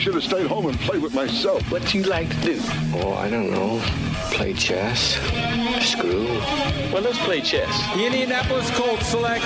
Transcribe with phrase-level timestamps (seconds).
[0.00, 1.60] should have stayed home and played with myself.
[1.70, 2.58] What do you like to do?
[3.04, 3.82] Oh, I don't know.
[4.32, 5.20] Play chess,
[5.84, 6.24] screw.
[6.88, 7.68] Well, let's play chess.
[7.94, 9.44] The Indianapolis Colts select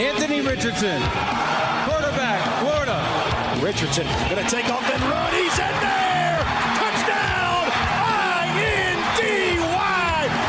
[0.00, 0.96] Anthony Richardson,
[1.84, 2.96] quarterback, Florida.
[3.60, 5.32] Richardson going to take off and run.
[5.36, 6.40] He's in there.
[6.80, 7.68] Touchdown!
[8.48, 9.36] I-N-D-Y.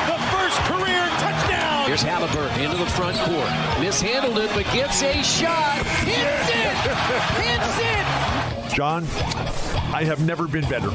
[0.08, 1.88] The first career touchdown.
[1.88, 3.52] Here's Halliburton into the front court.
[3.82, 5.84] Mishandled it, but gets a shot.
[6.08, 6.80] Hits it!
[7.44, 8.07] Hits it!
[8.78, 9.06] John,
[9.92, 10.92] I have never been better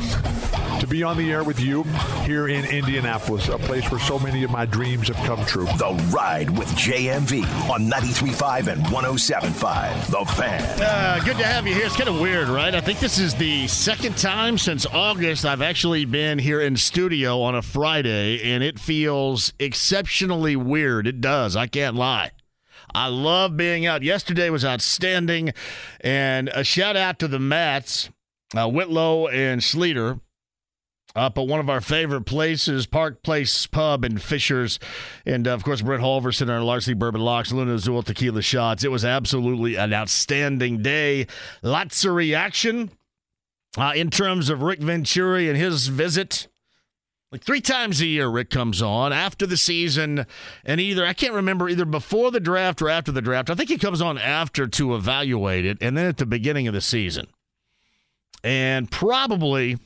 [0.78, 1.82] to be on the air with you
[2.22, 5.64] here in Indianapolis, a place where so many of my dreams have come true.
[5.64, 10.06] The Ride with JMV on 93.5 and 107.5.
[10.12, 10.62] The Fan.
[10.80, 11.84] Uh, good to have you here.
[11.84, 12.72] It's kind of weird, right?
[12.72, 17.40] I think this is the second time since August I've actually been here in studio
[17.40, 21.08] on a Friday, and it feels exceptionally weird.
[21.08, 21.56] It does.
[21.56, 22.30] I can't lie.
[22.94, 24.02] I love being out.
[24.02, 25.52] Yesterday was outstanding.
[26.00, 28.10] And a shout out to the Mats,
[28.54, 30.20] uh, Whitlow and Sleeter
[31.14, 34.78] up at one of our favorite places, Park Place Pub in Fishers.
[35.26, 38.84] And uh, of course, Brett Halverson, our largely bourbon locks, Luna Azul tequila shots.
[38.84, 41.26] It was absolutely an outstanding day.
[41.62, 42.90] Lots of reaction
[43.76, 46.48] uh, in terms of Rick Venturi and his visit
[47.32, 50.26] like three times a year, Rick comes on after the season,
[50.66, 53.48] and either I can't remember either before the draft or after the draft.
[53.48, 56.74] I think he comes on after to evaluate it, and then at the beginning of
[56.74, 57.26] the season.
[58.44, 59.78] And probably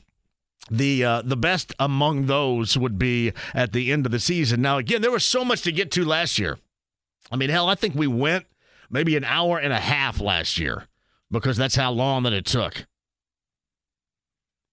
[0.69, 4.61] the uh, the best among those would be at the end of the season.
[4.61, 6.57] Now, again, there was so much to get to last year.
[7.31, 8.45] I mean, hell, I think we went
[8.89, 10.87] maybe an hour and a half last year
[11.31, 12.85] because that's how long that it took.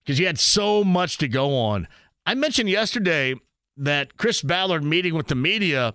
[0.05, 1.89] Because you had so much to go on.
[2.27, 3.35] I mentioned yesterday
[3.77, 5.95] that Chris Ballard meeting with the media,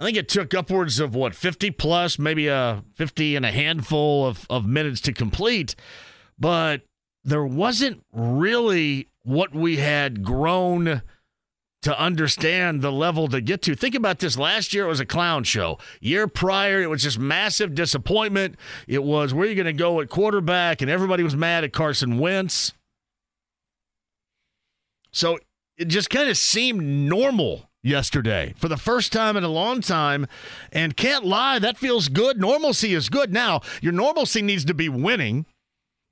[0.00, 4.26] I think it took upwards of what, 50 plus, maybe a 50 and a handful
[4.26, 5.76] of, of minutes to complete.
[6.38, 6.82] But
[7.24, 11.02] there wasn't really what we had grown
[11.82, 13.76] to understand the level to get to.
[13.76, 14.36] Think about this.
[14.36, 15.78] Last year it was a clown show.
[16.00, 18.56] Year prior it was just massive disappointment.
[18.88, 21.72] It was where are you going to go at quarterback, and everybody was mad at
[21.72, 22.72] Carson Wentz.
[25.16, 25.38] So
[25.78, 30.26] it just kind of seemed normal yesterday for the first time in a long time.
[30.72, 32.38] And can't lie, that feels good.
[32.38, 33.32] Normalcy is good.
[33.32, 35.46] Now, your normalcy needs to be winning.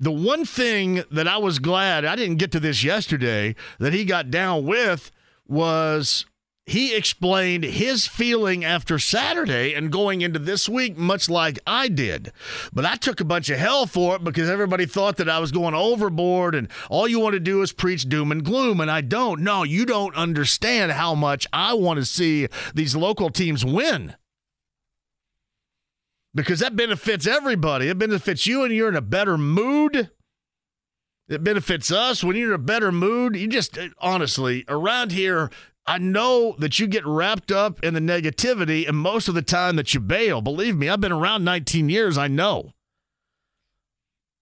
[0.01, 4.07] The one thing that I was glad I didn't get to this yesterday that he
[4.07, 5.11] got down with
[5.47, 6.25] was
[6.67, 12.33] he explained his feeling after Saturday and going into this week, much like I did.
[12.73, 15.53] But I took a bunch of hell for it because everybody thought that I was
[15.53, 18.81] going overboard and all you want to do is preach doom and gloom.
[18.81, 19.43] And I don't.
[19.43, 24.15] No, you don't understand how much I want to see these local teams win.
[26.35, 27.89] Because that benefits everybody.
[27.89, 30.11] It benefits you, and you're in a better mood.
[31.29, 33.37] It benefits us when you're in a better mood.
[33.37, 35.51] You just, honestly, around here,
[35.87, 39.77] I know that you get wrapped up in the negativity, and most of the time
[39.77, 40.41] that you bail.
[40.41, 42.73] Believe me, I've been around 19 years, I know.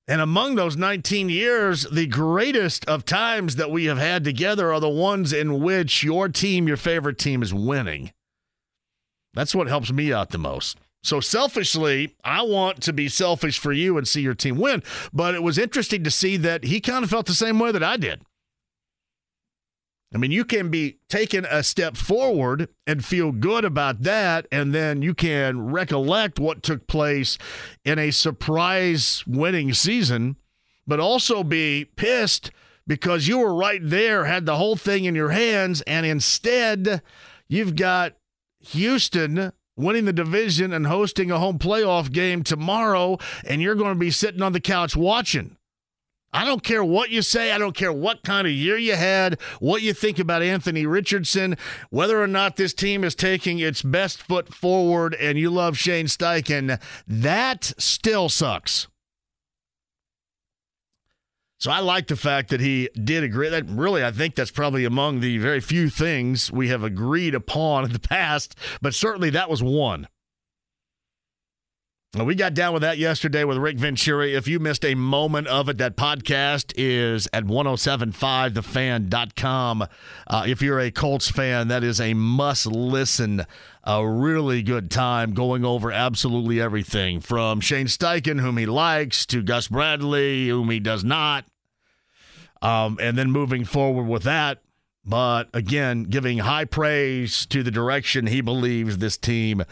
[0.07, 4.81] And among those 19 years, the greatest of times that we have had together are
[4.81, 8.13] the ones in which your team, your favorite team, is winning.
[9.35, 10.79] That's what helps me out the most.
[11.05, 14.83] So selfishly, I want to be selfish for you and see your team win.
[15.13, 17.83] But it was interesting to see that he kind of felt the same way that
[17.83, 18.23] I did.
[20.15, 24.75] I mean, you can be taking a step forward and feel good about that, and
[24.75, 27.39] then you can recollect what took place
[27.85, 30.37] in a surprise winning season,
[30.87, 32.51] but also be pissed
[32.87, 37.01] because you were right there, had the whole thing in your hands, and instead
[37.49, 38.15] you've got
[38.61, 43.99] Houston winning the division and hosting a home playoff game tomorrow, and you're going to
[43.99, 45.57] be sitting on the couch watching.
[46.33, 47.53] I don't care what you say.
[47.53, 51.57] I don't care what kind of year you had, what you think about Anthony Richardson,
[51.91, 56.07] whether or not this team is taking its best foot forward and you love Shane
[56.07, 56.81] Steichen.
[57.07, 58.89] That still sucks.
[61.59, 63.49] So I like the fact that he did agree.
[63.49, 67.85] That really, I think that's probably among the very few things we have agreed upon
[67.85, 70.09] in the past, but certainly that was one.
[72.15, 74.35] We got down with that yesterday with Rick Venturi.
[74.35, 79.87] If you missed a moment of it, that podcast is at 1075thefan.com.
[80.27, 83.47] Uh, if you're a Colts fan, that is a must listen.
[83.85, 89.43] A really good time going over absolutely everything from Shane Steichen, whom he likes, to
[89.43, 91.47] Gus Bradley, whom he does not.
[92.61, 94.61] Um, and then moving forward with that.
[95.03, 99.63] But again, giving high praise to the direction he believes this team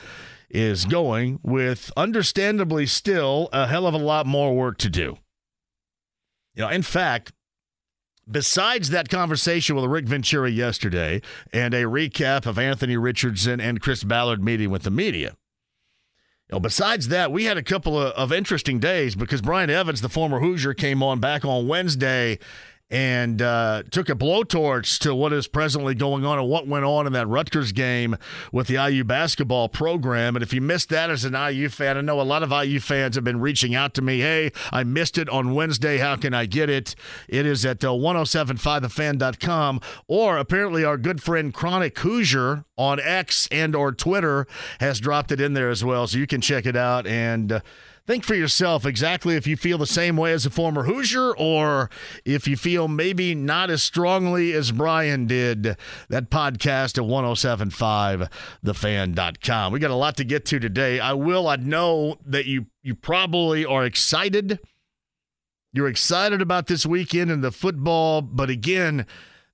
[0.51, 5.17] is going, with understandably still a hell of a lot more work to do.
[6.55, 7.33] You know, in fact,
[8.29, 14.05] besides that conversation with Rick Venturi yesterday and a recap of Anthony Richardson and Chris
[14.05, 15.37] Ballard meeting with the media,
[16.49, 20.01] you know, besides that, we had a couple of, of interesting days because Brian Evans,
[20.01, 22.41] the former Hoosier, came on back on Wednesday
[22.91, 27.07] and uh, took a blowtorch to what is presently going on and what went on
[27.07, 28.17] in that Rutgers game
[28.53, 30.35] with the IU basketball program.
[30.35, 32.81] And if you missed that as an IU fan, I know a lot of IU
[32.81, 34.21] fans have been reaching out to me.
[34.21, 35.99] Hey, I missed it on Wednesday.
[35.99, 36.97] How can I get it?
[37.29, 39.81] It is at uh, 1075thefan.com.
[40.09, 44.47] Or apparently, our good friend Chronic Hoosier on X and or Twitter
[44.81, 46.07] has dropped it in there as well.
[46.07, 47.53] So you can check it out and.
[47.53, 47.61] Uh,
[48.07, 51.91] think for yourself exactly if you feel the same way as a former Hoosier or
[52.25, 55.77] if you feel maybe not as strongly as Brian did.
[56.09, 59.73] That podcast at 1075thefan.com.
[59.73, 61.01] We got a lot to get to today.
[61.01, 64.59] I will, I know that you you probably are excited.
[65.73, 69.07] You're excited about this weekend and the football, but again,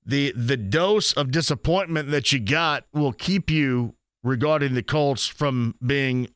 [0.05, 5.75] the the dose of disappointment that you got will keep you regarding the Colts from
[5.85, 6.29] being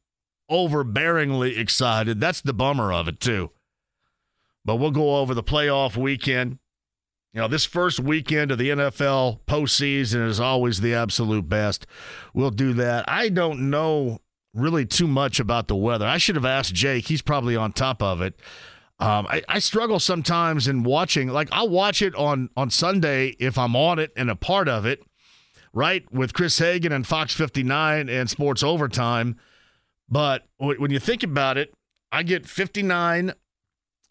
[0.50, 2.20] overbearingly excited.
[2.20, 3.50] That's the bummer of it, too.
[4.64, 6.58] But we'll go over the playoff weekend.
[7.32, 11.86] You know, this first weekend of the NFL postseason is always the absolute best.
[12.34, 13.04] We'll do that.
[13.08, 14.20] I don't know
[14.52, 16.06] really too much about the weather.
[16.06, 17.06] I should have asked Jake.
[17.06, 18.34] He's probably on top of it.
[18.98, 21.28] Um, I, I, struggle sometimes in watching.
[21.28, 24.84] Like I'll watch it on on Sunday if I'm on it and a part of
[24.84, 25.02] it,
[25.72, 26.04] right?
[26.12, 29.38] With Chris Hagan and Fox 59 and Sports Overtime.
[30.10, 31.72] But when you think about it,
[32.10, 33.32] I get 59,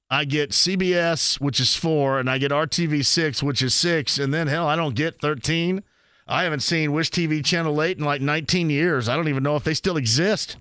[0.09, 4.33] I get CBS, which is four, and I get RTV six, which is six, and
[4.33, 5.83] then hell, I don't get 13.
[6.27, 9.09] I haven't seen Wish TV Channel 8 in like 19 years.
[9.09, 10.57] I don't even know if they still exist.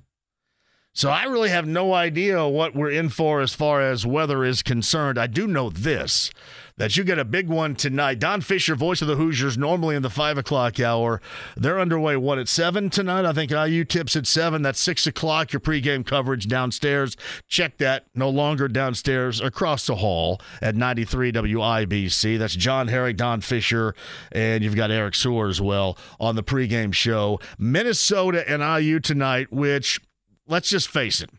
[0.94, 4.62] So I really have no idea what we're in for as far as weather is
[4.62, 5.18] concerned.
[5.18, 6.30] I do know this
[6.78, 8.18] that you get a big one tonight.
[8.18, 11.20] Don Fischer, voice of the Hoosiers, normally in the five o'clock hour.
[11.56, 13.24] They're underway, what, at seven tonight?
[13.24, 14.62] I think IU tips at seven.
[14.62, 17.16] That's six o'clock, your pregame coverage downstairs.
[17.48, 18.06] Check that.
[18.14, 22.38] No longer downstairs, across the hall at 93 WIBC.
[22.38, 23.94] That's John Herrick, Don Fischer,
[24.32, 27.40] and you've got Eric Sewer as well on the pregame show.
[27.58, 30.00] Minnesota and IU tonight, which,
[30.46, 31.30] let's just face it,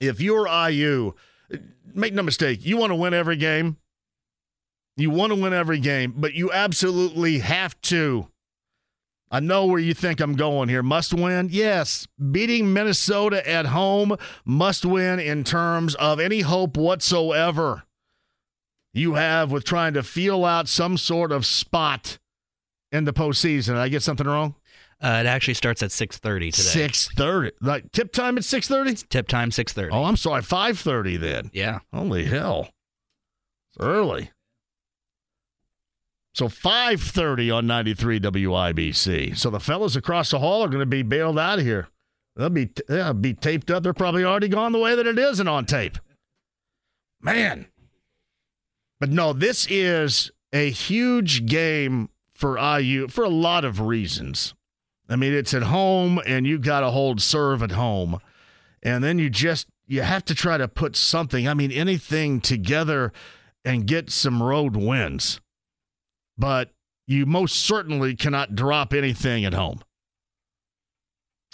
[0.00, 1.14] if you're IU,
[1.94, 3.78] make no mistake, you want to win every game.
[4.96, 8.28] You want to win every game, but you absolutely have to.
[9.30, 10.82] I know where you think I'm going here.
[10.82, 11.48] Must win?
[11.50, 12.06] Yes.
[12.30, 17.84] Beating Minnesota at home, must win in terms of any hope whatsoever
[18.92, 22.18] you have with trying to feel out some sort of spot
[22.90, 23.68] in the postseason.
[23.68, 24.54] Did I get something wrong?
[25.02, 26.88] Uh, it actually starts at 6.30 today.
[26.88, 27.52] 6.30.
[27.62, 29.08] Like tip time at 6.30?
[29.08, 29.88] Tip time 6.30.
[29.92, 30.42] Oh, I'm sorry.
[30.42, 31.50] 5.30 then.
[31.54, 31.78] Yeah.
[31.92, 32.68] Holy hell.
[33.70, 34.30] It's early.
[36.34, 39.36] So 5:30 on 93 WIBC.
[39.36, 41.88] So the fellas across the hall are going to be bailed out of here.
[42.36, 43.82] They'll be they'll be taped up.
[43.82, 45.98] They're probably already gone the way that it isn't on tape.
[47.20, 47.66] Man.
[48.98, 54.54] But no, this is a huge game for IU for a lot of reasons.
[55.08, 58.18] I mean, it's at home and you got to hold serve at home.
[58.82, 63.12] And then you just you have to try to put something, I mean anything together
[63.64, 65.41] and get some road wins
[66.36, 66.70] but
[67.06, 69.82] you most certainly cannot drop anything at home.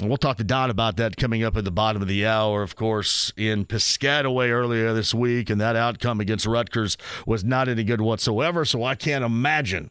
[0.01, 2.63] And we'll talk to Don about that coming up at the bottom of the hour,
[2.63, 7.83] of course, in Piscataway earlier this week, and that outcome against Rutgers was not any
[7.83, 8.65] good whatsoever.
[8.65, 9.91] So I can't imagine.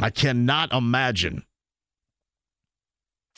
[0.00, 1.44] I cannot imagine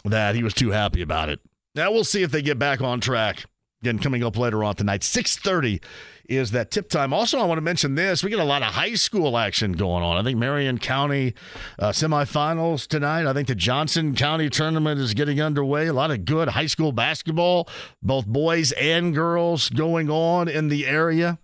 [0.05, 1.41] that he was too happy about it.
[1.75, 3.45] Now we'll see if they get back on track.
[3.83, 5.81] Again, coming up later on tonight, 630
[6.29, 7.13] is that tip time.
[7.13, 8.23] Also, I want to mention this.
[8.23, 10.17] We get a lot of high school action going on.
[10.17, 11.35] I think Marion County
[11.81, 13.27] uh, semifinals tonight.
[13.27, 15.89] I think the Johnson County tournament is getting underway.
[15.89, 17.69] A lot of good high school basketball,
[18.01, 21.41] both boys and girls, going on in the area.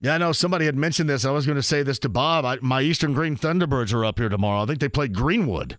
[0.00, 1.24] Yeah, I know somebody had mentioned this.
[1.24, 2.44] I was going to say this to Bob.
[2.44, 4.62] I, my Eastern Greene Thunderbirds are up here tomorrow.
[4.62, 5.76] I think they play Greenwood.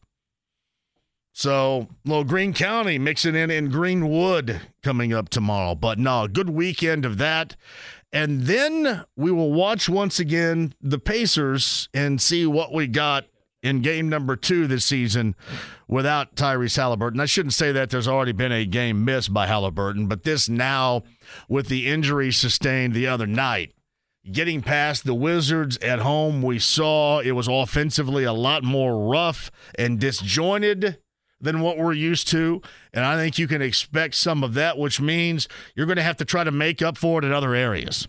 [1.37, 5.75] So, little Greene County mixing in in Greenwood coming up tomorrow.
[5.75, 7.55] But no, good weekend of that.
[8.11, 13.25] And then we will watch once again the Pacers and see what we got
[13.61, 15.35] in game number two this season
[15.87, 17.19] without Tyrese Halliburton.
[17.19, 21.03] I shouldn't say that there's already been a game missed by Halliburton, but this now
[21.47, 23.75] with the injury sustained the other night.
[24.31, 29.51] Getting past the Wizards at home, we saw it was offensively a lot more rough
[29.77, 30.97] and disjointed
[31.39, 32.61] than what we're used to.
[32.93, 36.17] And I think you can expect some of that, which means you're going to have
[36.17, 38.07] to try to make up for it in other areas.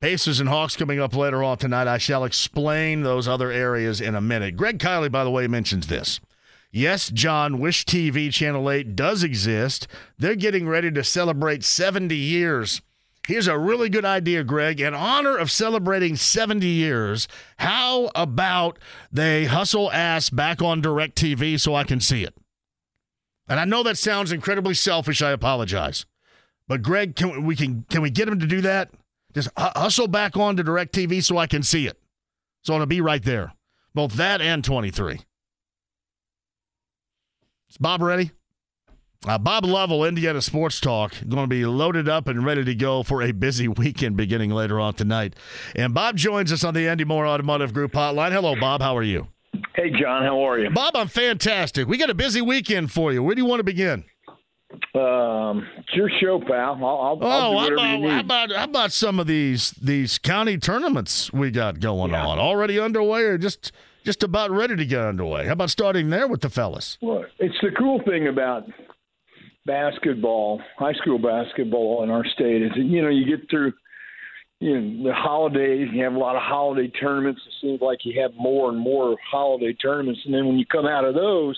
[0.00, 1.88] Pacers and Hawks coming up later on tonight.
[1.88, 4.56] I shall explain those other areas in a minute.
[4.56, 6.20] Greg Kiley, by the way, mentions this.
[6.70, 9.88] Yes, John, Wish TV Channel 8 does exist.
[10.18, 12.80] They're getting ready to celebrate 70 years.
[13.28, 14.80] Here's a really good idea, Greg.
[14.80, 18.78] In honor of celebrating 70 years, how about
[19.12, 22.34] they hustle ass back on DirecTV so I can see it?
[23.46, 25.20] And I know that sounds incredibly selfish.
[25.20, 26.06] I apologize.
[26.68, 28.92] But Greg, can we can can we get him to do that?
[29.34, 32.00] Just hustle back on to DirecTV so I can see it.
[32.62, 33.52] So it'll be right there.
[33.94, 35.20] Both that and 23.
[37.68, 38.30] Is Bob ready?
[39.26, 43.02] Uh, Bob Lovell, Indiana Sports Talk, going to be loaded up and ready to go
[43.02, 45.34] for a busy weekend beginning later on tonight.
[45.74, 48.30] And Bob joins us on the Andy Moore Automotive Group hotline.
[48.30, 48.80] Hello, Bob.
[48.80, 49.26] How are you?
[49.74, 50.22] Hey, John.
[50.22, 50.70] How are you?
[50.70, 51.88] Bob, I'm fantastic.
[51.88, 53.22] We got a busy weekend for you.
[53.22, 54.04] Where do you want to begin?
[54.94, 56.74] Um, it's your show, pal.
[56.74, 60.58] I'll, I'll, oh, I'll how about, how about how about some of these these county
[60.58, 62.26] tournaments we got going yeah.
[62.26, 63.72] on already underway, or just
[64.04, 65.46] just about ready to get underway?
[65.46, 66.98] How about starting there with the fellas?
[67.00, 68.64] Well, it's the cool thing about
[69.68, 73.72] basketball, high school basketball in our state is you know you get through
[74.58, 77.40] you know the holidays, you have a lot of holiday tournaments.
[77.46, 80.86] It seems like you have more and more holiday tournaments, and then when you come
[80.86, 81.56] out of those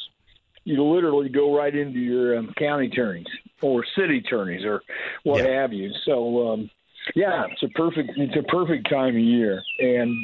[0.65, 3.27] you literally go right into your um, county attorneys
[3.63, 4.83] or city attorneys or
[5.25, 5.63] what yeah.
[5.63, 5.91] have you.
[6.05, 6.71] So um,
[7.15, 10.15] yeah, it's a perfect it's a perfect time of year, and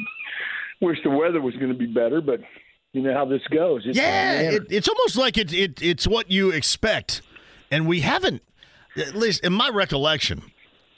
[0.81, 2.39] wish the weather was going to be better, but
[2.93, 3.83] you know how this goes.
[3.85, 7.21] It's yeah, it, it's almost like it, it it's what you expect,
[7.71, 8.41] and we haven't,
[8.95, 10.41] at least in my recollection,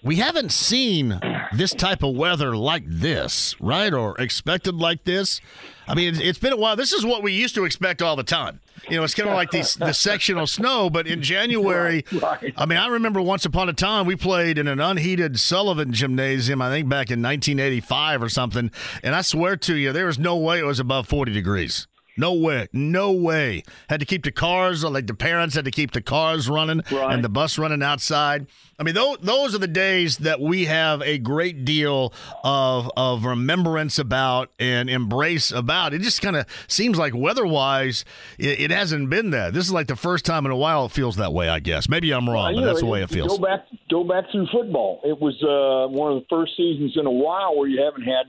[0.01, 1.19] we haven't seen
[1.53, 3.93] this type of weather like this, right?
[3.93, 5.41] Or expected like this.
[5.87, 6.75] I mean, it's been a while.
[6.75, 8.61] This is what we used to expect all the time.
[8.89, 12.53] You know, it's kind of like these, the sectional snow, but in January, right, right.
[12.55, 16.61] I mean, I remember once upon a time we played in an unheated Sullivan gymnasium,
[16.61, 18.71] I think back in 1985 or something,
[19.03, 21.88] and I swear to you, there was no way it was above 40 degrees.
[22.19, 22.67] No way.
[22.73, 23.63] No way.
[23.87, 27.13] Had to keep the cars, like the parents had to keep the cars running right.
[27.13, 28.47] and the bus running outside.
[28.77, 33.23] I mean, those, those are the days that we have a great deal of, of
[33.23, 35.93] remembrance about and embrace about.
[35.93, 38.03] It just kind of seems like weather wise,
[38.37, 39.53] it, it, hasn't been that.
[39.53, 41.87] This is like the first time in a while it feels that way, I guess.
[41.87, 43.37] Maybe I'm wrong, well, but that's know, the way it feels.
[43.37, 44.99] Go back, go back through football.
[45.05, 48.25] It was uh, one of the first seasons in a while where you haven't had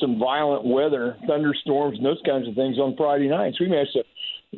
[0.00, 3.60] some violent weather, thunderstorms, and those kinds of things on Friday nights.
[3.60, 4.04] We managed to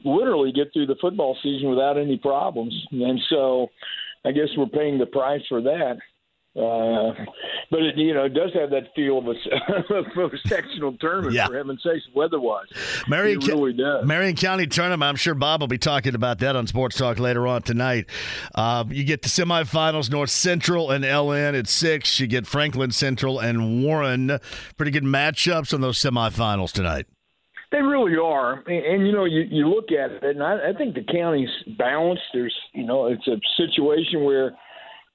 [0.04, 3.68] literally get through the football season without any problems, and so
[4.24, 5.96] I guess we're paying the price for that.
[6.56, 7.14] Uh,
[7.70, 11.32] but it, you know, it does have that feel of a, of a sectional tournament
[11.32, 11.46] yeah.
[11.46, 12.66] for heaven's sakes, weather-wise.
[13.06, 14.04] Marion, it really does.
[14.04, 15.08] Marion County tournament.
[15.08, 18.06] I'm sure Bob will be talking about that on Sports Talk later on tonight.
[18.52, 22.18] Uh, you get the semifinals: North Central and LN at six.
[22.18, 24.40] You get Franklin Central and Warren.
[24.76, 27.06] Pretty good matchups on those semifinals tonight.
[27.70, 30.72] They really are, and, and you know, you you look at it, and I, I
[30.76, 32.24] think the county's balanced.
[32.34, 34.56] There's, you know, it's a situation where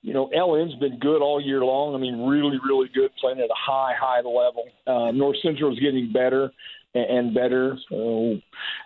[0.06, 1.96] you know, LN's been good all year long.
[1.96, 4.66] I mean, really, really good, playing at a high, high level.
[4.86, 6.52] Uh, North Central is getting better
[6.94, 7.76] and, and better.
[7.92, 8.38] Uh,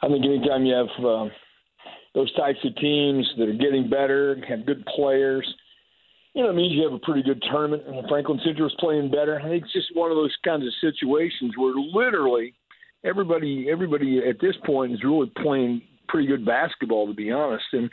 [0.02, 1.26] I think anytime you have uh,
[2.16, 5.46] those types of teams that are getting better, have good players,
[6.34, 7.84] you know, it means you have a pretty good tournament.
[7.86, 9.42] And Franklin Central is playing better.
[9.42, 12.54] I think it's just one of those kinds of situations where literally
[13.04, 17.66] everybody, everybody at this point is really playing pretty good basketball, to be honest.
[17.74, 17.90] And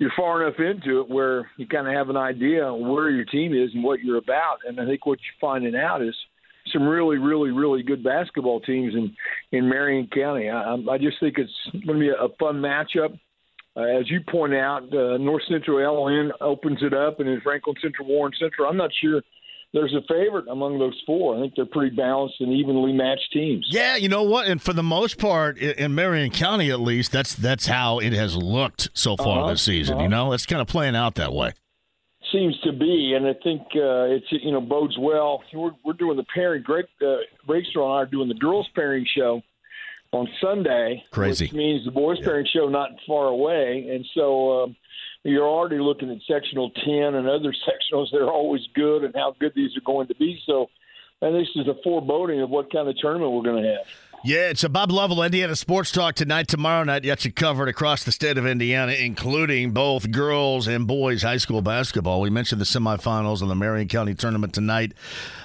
[0.00, 3.52] you're far enough into it where you kind of have an idea where your team
[3.52, 4.56] is and what you're about.
[4.66, 6.16] And I think what you're finding out is
[6.72, 9.14] some really, really, really good basketball teams in
[9.52, 10.48] in Marion County.
[10.48, 11.52] I, I just think it's
[11.86, 13.18] going to be a, fun matchup.
[13.76, 17.76] Uh, as you point out, uh, North Central LN opens it up, and then Franklin
[17.82, 18.68] Central, Warren Central.
[18.68, 19.20] I'm not sure
[19.72, 21.36] there's a favorite among those four.
[21.36, 23.66] I think they're pretty balanced and evenly matched teams.
[23.70, 24.48] Yeah, you know what?
[24.48, 28.36] And for the most part, in Marion County at least, that's that's how it has
[28.36, 29.94] looked so far uh-huh, this season.
[29.94, 30.02] Uh-huh.
[30.04, 31.52] You know, it's kind of playing out that way.
[32.32, 35.42] seems to be, and I think uh, it's you know bodes well.
[35.54, 36.62] We're, we're doing the pairing.
[36.62, 39.40] Greg uh, and I are doing the girls pairing show
[40.12, 41.04] on Sunday.
[41.12, 41.44] Crazy.
[41.44, 44.64] which means the boys pairing show not far away, and so.
[44.64, 44.76] Um,
[45.24, 49.34] you're already looking at sectional 10 and other sectionals that are always good and how
[49.38, 50.40] good these are going to be.
[50.46, 50.70] So,
[51.20, 53.86] and this is a foreboding of what kind of tournament we're going to have.
[54.22, 57.04] Yeah, it's a Bob Lovell Indiana Sports Talk tonight, tomorrow night.
[57.04, 61.62] Got you covered across the state of Indiana, including both girls and boys high school
[61.62, 62.20] basketball.
[62.20, 64.92] We mentioned the semifinals of the Marion County tournament tonight.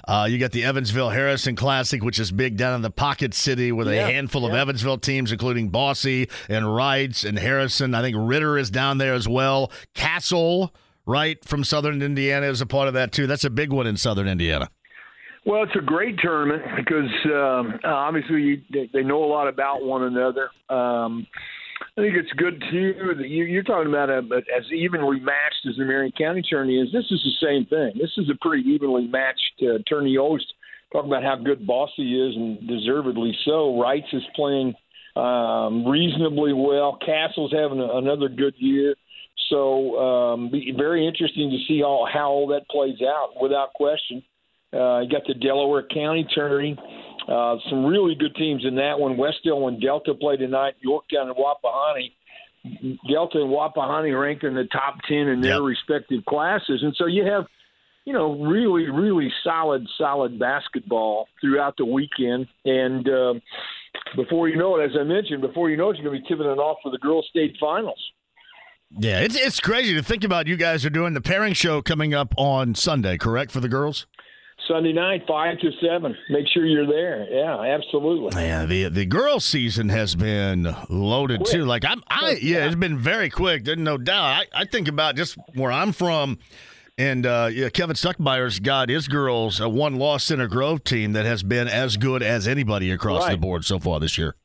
[0.05, 3.71] Uh, you got the Evansville Harrison Classic, which is big down in the Pocket City
[3.71, 4.53] with Yeah, a handful of.
[4.53, 7.95] Evansville teams, including Bosse and Reitz and Harrison.
[7.95, 9.71] I think Ritter is down there as well.
[9.93, 13.25] Castle, right, from Southern Indiana, is a part of that too.
[13.25, 14.69] That's a big one in Southern Indiana.
[15.45, 18.61] Well, it's a great tournament because um, obviously you,
[18.91, 20.49] they, know a lot about one another.
[20.69, 21.27] Um,
[21.97, 24.17] I think it's good too that you, you're talking about a,
[24.57, 26.91] as evenly matched as the Marion County tourney is.
[26.91, 27.93] This is the same thing.
[28.01, 30.17] This is a pretty evenly matched uh, tourney.
[30.17, 30.41] Always
[30.91, 33.79] talk about how good Bosse is, and deservedly so.
[33.79, 34.73] Reitz is playing
[35.15, 36.97] um, reasonably well.
[37.05, 38.95] Castle's having a, another good year.
[39.49, 44.23] So um, be very interesting to see all, how all that plays out, without question.
[44.75, 46.77] Uh, you got the Delaware County tourney.
[47.27, 49.17] Uh, some really good teams in that one.
[49.17, 50.75] Wes-Del and Delta play tonight.
[50.81, 52.11] Yorktown and Wapahani.
[53.09, 57.23] Delta and Wapahani ranked in the top ten in their respective classes, and so you
[57.23, 57.45] have,
[58.05, 62.47] you know, really, really solid, solid basketball throughout the weekend.
[62.65, 63.33] And uh,
[64.15, 66.27] before you know it, as I mentioned, before you know it, you're going to be
[66.27, 68.03] tipping it off for the girls' state finals.
[68.97, 70.47] Yeah, it's it's crazy to think about.
[70.47, 74.07] You guys are doing the pairing show coming up on Sunday, correct, for the girls?
[74.67, 76.15] Sunday night, five to seven.
[76.29, 77.27] Make sure you're there.
[77.29, 78.43] Yeah, absolutely.
[78.43, 81.51] Yeah, the the girls season has been loaded Quick.
[81.51, 81.65] too.
[81.65, 83.65] Like I'm, I yeah, it's been very quick.
[83.65, 84.47] There's no doubt.
[84.53, 86.39] I, I think about just where I'm from,
[86.97, 91.25] and uh, yeah, Kevin Stuckmeyer's got his girls a one loss Center Grove team that
[91.25, 94.35] has been as good as anybody across the board so far this year.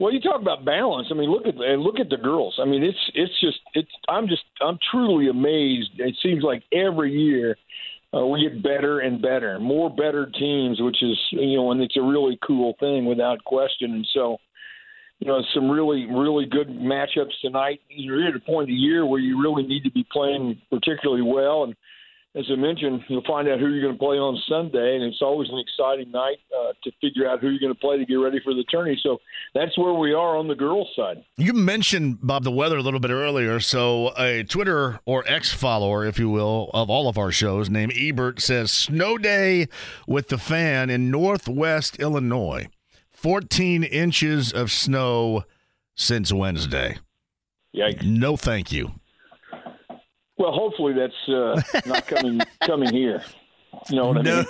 [0.00, 1.08] Well, you talk about balance.
[1.10, 2.58] I mean, look at look at the girls.
[2.58, 3.90] I mean, it's it's just it's.
[4.08, 5.90] I'm just I'm truly amazed.
[5.98, 7.56] It seems like every year
[8.14, 11.96] uh, we get better and better, more better teams, which is you know, and it's
[11.96, 13.92] a really cool thing without question.
[13.92, 14.38] And so,
[15.18, 17.80] you know, some really really good matchups tonight.
[17.88, 21.22] You're at a point of the year where you really need to be playing particularly
[21.22, 21.74] well and.
[22.36, 25.20] As I mentioned, you'll find out who you're going to play on Sunday, and it's
[25.20, 28.14] always an exciting night uh, to figure out who you're going to play to get
[28.14, 28.96] ready for the tourney.
[29.02, 29.18] So
[29.52, 31.24] that's where we are on the girls' side.
[31.38, 33.58] You mentioned Bob the weather a little bit earlier.
[33.58, 37.94] So a Twitter or X follower, if you will, of all of our shows, named
[37.96, 39.66] Ebert says snow day
[40.06, 42.68] with the fan in Northwest Illinois.
[43.10, 45.42] 14 inches of snow
[45.96, 46.96] since Wednesday.
[47.76, 48.04] Yikes.
[48.04, 48.99] No, thank you.
[50.40, 53.22] Well, hopefully that's uh, not coming coming here.
[53.88, 54.44] You know what I mean?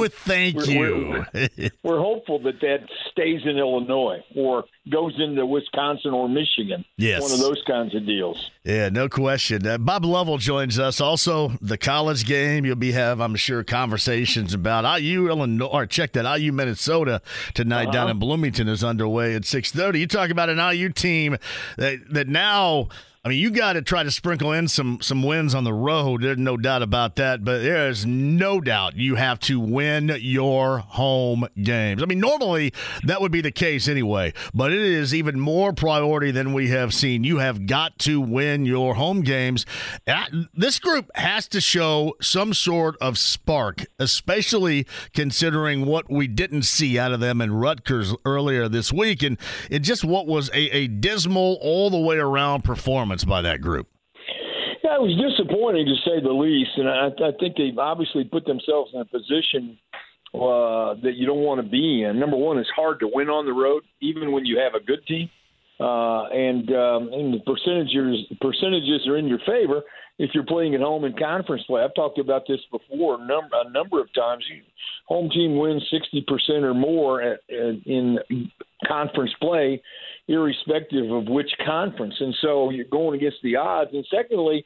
[0.00, 1.24] No, thank We're- you.
[1.34, 6.84] we're- We're hopeful that that stays in Illinois or goes into Wisconsin or Michigan.
[6.96, 7.20] Yes.
[7.20, 8.50] one of those kinds of deals.
[8.64, 9.66] Yeah, no question.
[9.66, 11.00] Uh, Bob Lovell joins us.
[11.00, 12.64] Also, the college game.
[12.64, 15.66] You'll be have, I'm sure, conversations about IU Illinois.
[15.66, 17.20] Or check that IU Minnesota
[17.54, 18.10] tonight down Uh-huh.
[18.12, 19.98] in Bloomington is underway at 6:30.
[19.98, 21.36] You talk about an IU team
[21.76, 22.88] that that now.
[23.28, 26.22] I mean, you got to try to sprinkle in some some wins on the road.
[26.22, 27.44] There's no doubt about that.
[27.44, 32.02] But there is no doubt you have to win your home games.
[32.02, 36.30] I mean, normally that would be the case anyway, but it is even more priority
[36.30, 37.22] than we have seen.
[37.22, 39.66] You have got to win your home games.
[40.06, 46.62] Uh, this group has to show some sort of spark, especially considering what we didn't
[46.62, 49.36] see out of them in Rutgers earlier this week, and
[49.70, 53.86] it just what was a, a dismal all the way around performance by that group.
[54.84, 58.46] Yeah, it was disappointing to say the least, and I, I think they've obviously put
[58.46, 59.78] themselves in a position
[60.34, 62.18] uh, that you don't want to be in.
[62.18, 65.04] Number one, it's hard to win on the road, even when you have a good
[65.06, 65.28] team,
[65.80, 69.82] uh, and um, and the percentages percentages are in your favor
[70.18, 71.82] if you're playing at home in conference play.
[71.82, 74.44] I've talked about this before a number a number of times.
[75.06, 78.18] Home team wins sixty percent or more at, at, in
[78.86, 79.82] conference play,
[80.28, 83.90] irrespective of which conference, and so you're going against the odds.
[83.92, 84.64] And secondly.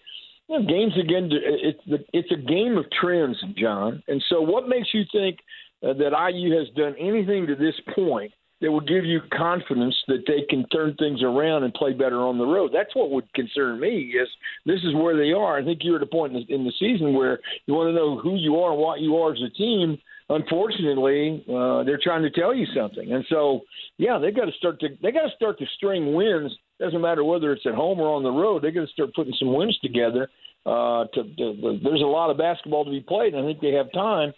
[0.48, 1.31] You know, games again.
[1.31, 4.03] It's the, it's a game of trends, John.
[4.09, 5.38] And so, what makes you think
[5.83, 10.22] uh, that IU has done anything to this point that would give you confidence that
[10.27, 12.70] they can turn things around and play better on the road?
[12.72, 14.14] That's what would concern me.
[14.20, 14.29] Is
[14.64, 15.59] this is where they are?
[15.59, 17.94] I think you're at a point in the, in the season where you want to
[17.94, 19.98] know who you are and what you are as a team.
[20.40, 23.61] Unfortunately, uh, they're trying to tell you something, and so
[23.99, 26.51] yeah, they got to start to they got to start to string wins.
[26.81, 28.62] Doesn't matter whether it's at home or on the road.
[28.62, 30.25] They got to start putting some wins together
[30.64, 33.73] Uh, to, to, there's a lot of basketball to be played, and I think they
[33.73, 34.33] have time.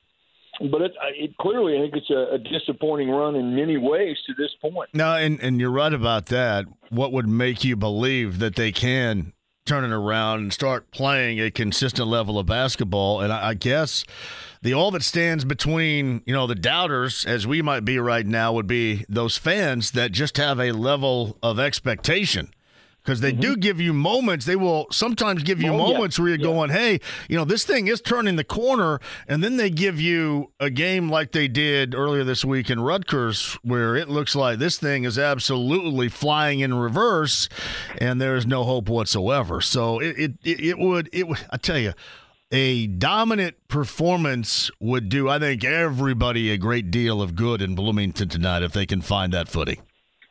[0.73, 0.93] But it,
[1.25, 4.89] it clearly, I think it's a, a disappointing run in many ways to this point.
[4.95, 6.65] No, and and you're right about that.
[6.91, 9.33] What would make you believe that they can
[9.67, 13.21] turn it around and start playing a consistent level of basketball?
[13.21, 14.05] And I, I guess
[14.65, 18.53] the all that stands between you know the doubters as we might be right now
[18.53, 22.51] would be those fans that just have a level of expectation
[23.03, 23.41] because they mm-hmm.
[23.43, 24.47] do give you moments.
[24.47, 26.23] They will sometimes give you oh, moments yeah.
[26.23, 26.47] where you're yeah.
[26.47, 28.99] going, hey, you know, this thing is turning the corner.
[29.29, 33.59] And then they give you a game like they did earlier this week in Rutgers,
[33.63, 37.51] where it looks like this thing is absolutely flying in reverse
[37.99, 39.61] and there is no hope whatsoever.
[39.61, 41.93] So it, it, it, it would, it would, I tell you,
[42.55, 48.29] a dominant performance would do, I think, everybody a great deal of good in Bloomington
[48.29, 49.83] tonight if they can find that footing.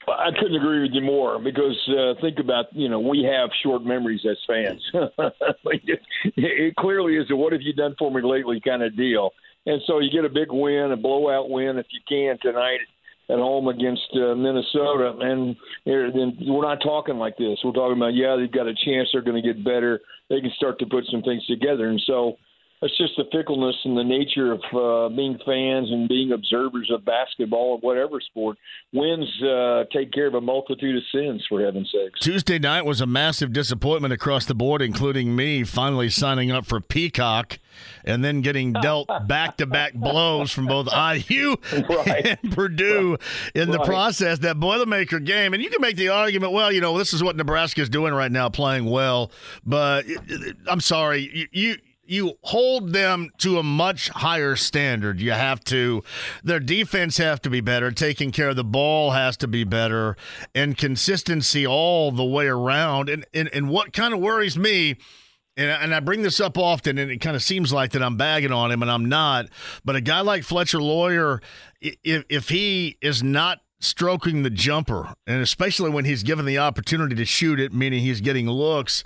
[0.07, 3.83] I couldn't agree with you more because uh, think about you know we have short
[3.83, 4.81] memories as fans.
[6.37, 9.31] it, clearly is a "what have you done for me lately" kind of deal,
[9.65, 12.79] and so you get a big win, a blowout win if you can tonight
[13.29, 15.55] at home against uh, Minnesota, and
[15.85, 17.59] then we're not talking like this.
[17.63, 20.51] We're talking about yeah, they've got a chance, they're going to get better, they can
[20.55, 22.37] start to put some things together, and so
[22.83, 27.05] that's just the fickleness and the nature of uh, being fans and being observers of
[27.05, 28.57] basketball or whatever sport.
[28.91, 32.19] Wins uh, take care of a multitude of sins, for heaven's sakes.
[32.19, 36.81] Tuesday night was a massive disappointment across the board, including me finally signing up for
[36.81, 37.57] Peacock
[38.03, 41.55] and then getting dealt back to back blows from both IU
[41.87, 42.37] right.
[42.43, 43.17] and Purdue
[43.55, 43.79] in right.
[43.79, 44.39] the process.
[44.39, 47.37] That Boilermaker game, and you can make the argument, well, you know, this is what
[47.37, 49.31] Nebraska is doing right now, playing well.
[49.65, 50.05] But
[50.67, 55.19] I'm sorry, you, you you hold them to a much higher standard.
[55.19, 56.03] You have to,
[56.43, 57.91] their defense have to be better.
[57.91, 60.17] Taking care of the ball has to be better,
[60.53, 63.09] and consistency all the way around.
[63.09, 64.97] And and, and what kind of worries me.
[65.55, 68.17] And, and I bring this up often, and it kind of seems like that I'm
[68.17, 69.49] bagging on him, and I'm not.
[69.85, 71.41] But a guy like Fletcher Loyer,
[71.79, 77.15] if, if he is not stroking the jumper, and especially when he's given the opportunity
[77.15, 79.03] to shoot it, meaning he's getting looks,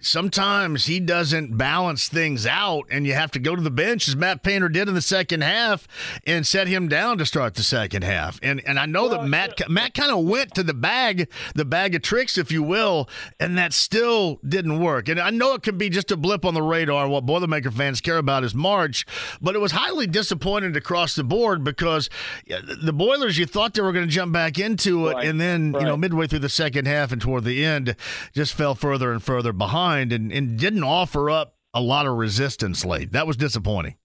[0.00, 4.16] sometimes he doesn't balance things out, and you have to go to the bench as
[4.16, 5.86] Matt Painter did in the second half
[6.26, 8.38] and set him down to start the second half.
[8.42, 9.66] And and I know well, that Matt yeah.
[9.68, 13.08] Matt kind of went to the bag, the bag of tricks, if you will,
[13.38, 15.08] and that still didn't work.
[15.08, 17.08] And I know it can be just a blip on the radar.
[17.08, 19.06] What Boilermaker fans care about is March,
[19.40, 22.08] but it was highly disappointed across the board because
[22.46, 25.26] the Boilers, you thought they were going to jump back into it, right.
[25.26, 25.80] and then right.
[25.80, 27.94] you know midway through the second half and toward the end,
[28.32, 32.16] just fell further and further behind behind and, and didn't offer up a lot of
[32.16, 33.12] resistance late.
[33.12, 33.96] That was disappointing.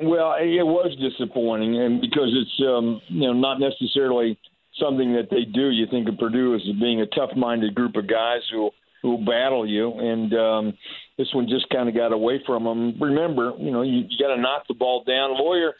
[0.00, 4.38] Well, it was disappointing, and because it's um, you know not necessarily
[4.80, 5.70] something that they do.
[5.70, 8.70] You think of Purdue as being a tough-minded group of guys who
[9.02, 10.78] who battle you, and um,
[11.18, 13.00] this one just kind of got away from them.
[13.00, 15.36] Remember, you know, you, you got to knock the ball down.
[15.38, 15.74] Loyer,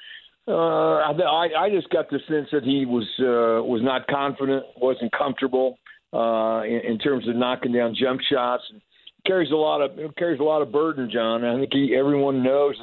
[0.46, 5.10] uh, I, I just got the sense that he was uh, was not confident, wasn't
[5.12, 5.78] comfortable
[6.12, 8.62] uh, in, in terms of knocking down jump shots.
[8.70, 8.80] And
[9.26, 11.44] carries a lot of carries a lot of burden, John.
[11.44, 12.76] I think he, everyone knows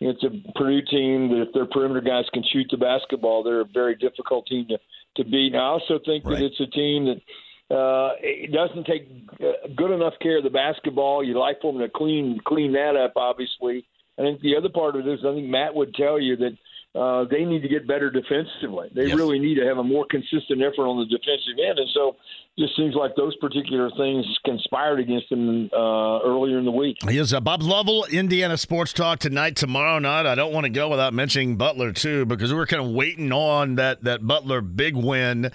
[0.00, 3.68] it's a Purdue team that if their perimeter guys can shoot the basketball, they're a
[3.72, 4.78] very difficult team to
[5.16, 5.52] to beat.
[5.52, 6.38] And I also think right.
[6.38, 9.08] that it's a team that uh, it doesn't take
[9.40, 11.24] uh, good enough care of the basketball.
[11.24, 13.86] You like for them to clean clean that up, obviously.
[14.18, 16.56] I think the other part of it is I think Matt would tell you that
[16.94, 18.90] uh, they need to get better defensively.
[18.94, 19.16] They yes.
[19.16, 22.16] really need to have a more consistent effort on the defensive end, and so
[22.58, 26.98] just seems like those particular things conspired against them uh, earlier in the week.
[27.08, 30.26] He is uh, Bob Lovell, Indiana Sports Talk tonight, tomorrow night.
[30.26, 33.32] I don't want to go without mentioning Butler too, because we were kind of waiting
[33.32, 35.50] on that that Butler big win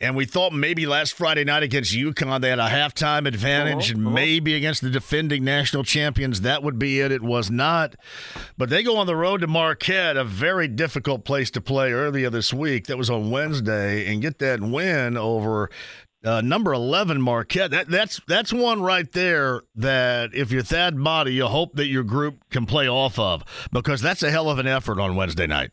[0.00, 3.98] and we thought maybe last Friday night against UConn they had a halftime advantage, uh-huh,
[3.98, 4.14] and uh-huh.
[4.14, 7.12] maybe against the defending national champions that would be it.
[7.12, 7.96] It was not.
[8.56, 12.30] But they go on the road to Marquette, a very difficult place to play earlier
[12.30, 12.86] this week.
[12.86, 15.70] That was on Wednesday, and get that win over
[16.24, 17.70] uh, number 11 Marquette.
[17.70, 22.04] That, that's that's one right there that if you're Thad Matta, you hope that your
[22.04, 25.70] group can play off of because that's a hell of an effort on Wednesday night.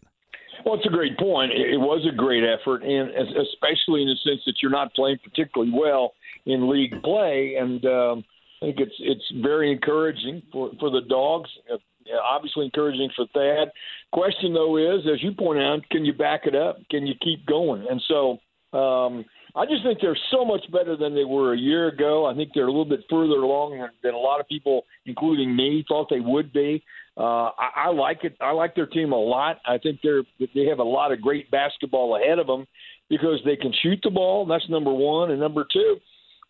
[0.67, 1.53] Well, it's a great point.
[1.53, 5.71] It was a great effort, and especially in the sense that you're not playing particularly
[5.73, 6.11] well
[6.45, 8.25] in league play, and um,
[8.61, 11.49] I think it's it's very encouraging for for the dogs.
[11.73, 11.77] Uh,
[12.21, 13.71] obviously encouraging for Thad.
[14.11, 16.79] Question though is, as you point out, can you back it up?
[16.91, 17.85] Can you keep going?
[17.89, 18.31] And so
[18.77, 19.23] um,
[19.55, 22.25] I just think they're so much better than they were a year ago.
[22.25, 25.85] I think they're a little bit further along than a lot of people, including me,
[25.87, 26.83] thought they would be.
[27.17, 28.37] Uh, I, I like it.
[28.39, 29.57] I like their team a lot.
[29.65, 30.21] I think they're
[30.53, 32.67] they have a lot of great basketball ahead of them
[33.09, 34.45] because they can shoot the ball.
[34.45, 35.97] That's number one, and number two,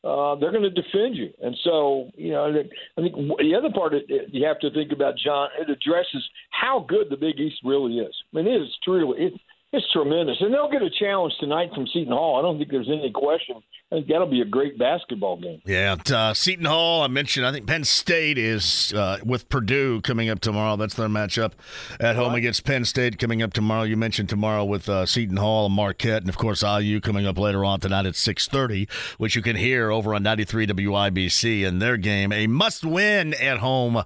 [0.03, 1.29] uh, they're going to defend you.
[1.41, 2.63] And so, you know,
[2.97, 7.07] I think the other part you have to think about, John, it addresses how good
[7.09, 8.15] the Big East really is.
[8.33, 9.33] I mean, it is truly, it,
[9.77, 10.37] it's tremendous.
[10.41, 12.37] And they'll get a challenge tonight from Seton Hall.
[12.37, 13.61] I don't think there's any question.
[13.91, 15.61] I think that'll be a great basketball game.
[15.65, 17.03] Yeah, uh, Seton Hall.
[17.03, 17.45] I mentioned.
[17.45, 20.75] I think Penn State is uh, with Purdue coming up tomorrow.
[20.75, 21.53] That's their matchup
[21.99, 22.39] at home right.
[22.39, 23.83] against Penn State coming up tomorrow.
[23.83, 27.37] You mentioned tomorrow with uh, Seton Hall and Marquette, and of course IU coming up
[27.37, 31.65] later on tonight at six thirty, which you can hear over on ninety three WIBC
[31.65, 32.33] in their game.
[32.33, 34.03] A must win at home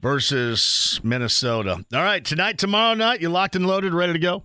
[0.00, 1.84] versus Minnesota.
[1.92, 4.44] All right, tonight, tomorrow night, you locked and loaded, ready to go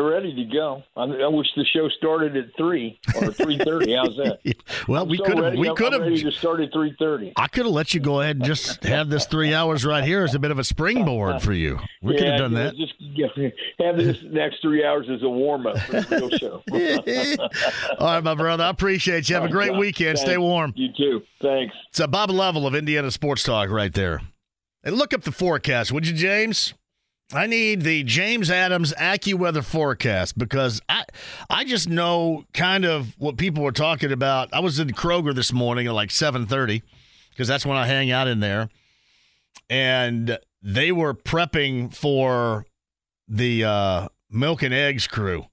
[0.00, 0.82] ready to go.
[0.96, 3.94] I, I, wish the show started at three or three thirty.
[3.94, 4.38] How's that?
[4.88, 5.54] well, I'm we so could have.
[5.54, 6.02] We could have.
[6.02, 7.32] Ready to start at three thirty.
[7.36, 10.24] I could have let you go ahead and just have this three hours right here
[10.24, 11.78] as a bit of a springboard for you.
[12.00, 12.74] We yeah, could have done that.
[12.76, 12.94] Just
[13.78, 16.62] have this next three hours as a warm up for the real show.
[17.98, 18.64] All right, my brother.
[18.64, 19.34] I appreciate you.
[19.34, 20.18] Have a great weekend.
[20.18, 20.30] Thanks.
[20.30, 20.72] Stay warm.
[20.74, 21.22] You too.
[21.40, 21.74] Thanks.
[21.90, 24.22] It's a Bob Lovell of Indiana Sports Talk right there.
[24.84, 26.74] And look up the forecast, would you, James?
[27.34, 31.04] I need the James Adams AccuWeather forecast because I
[31.48, 34.52] I just know kind of what people were talking about.
[34.52, 36.82] I was in Kroger this morning at like 7:30
[37.30, 38.68] because that's when I hang out in there.
[39.70, 42.66] And they were prepping for
[43.26, 45.46] the uh, milk and eggs crew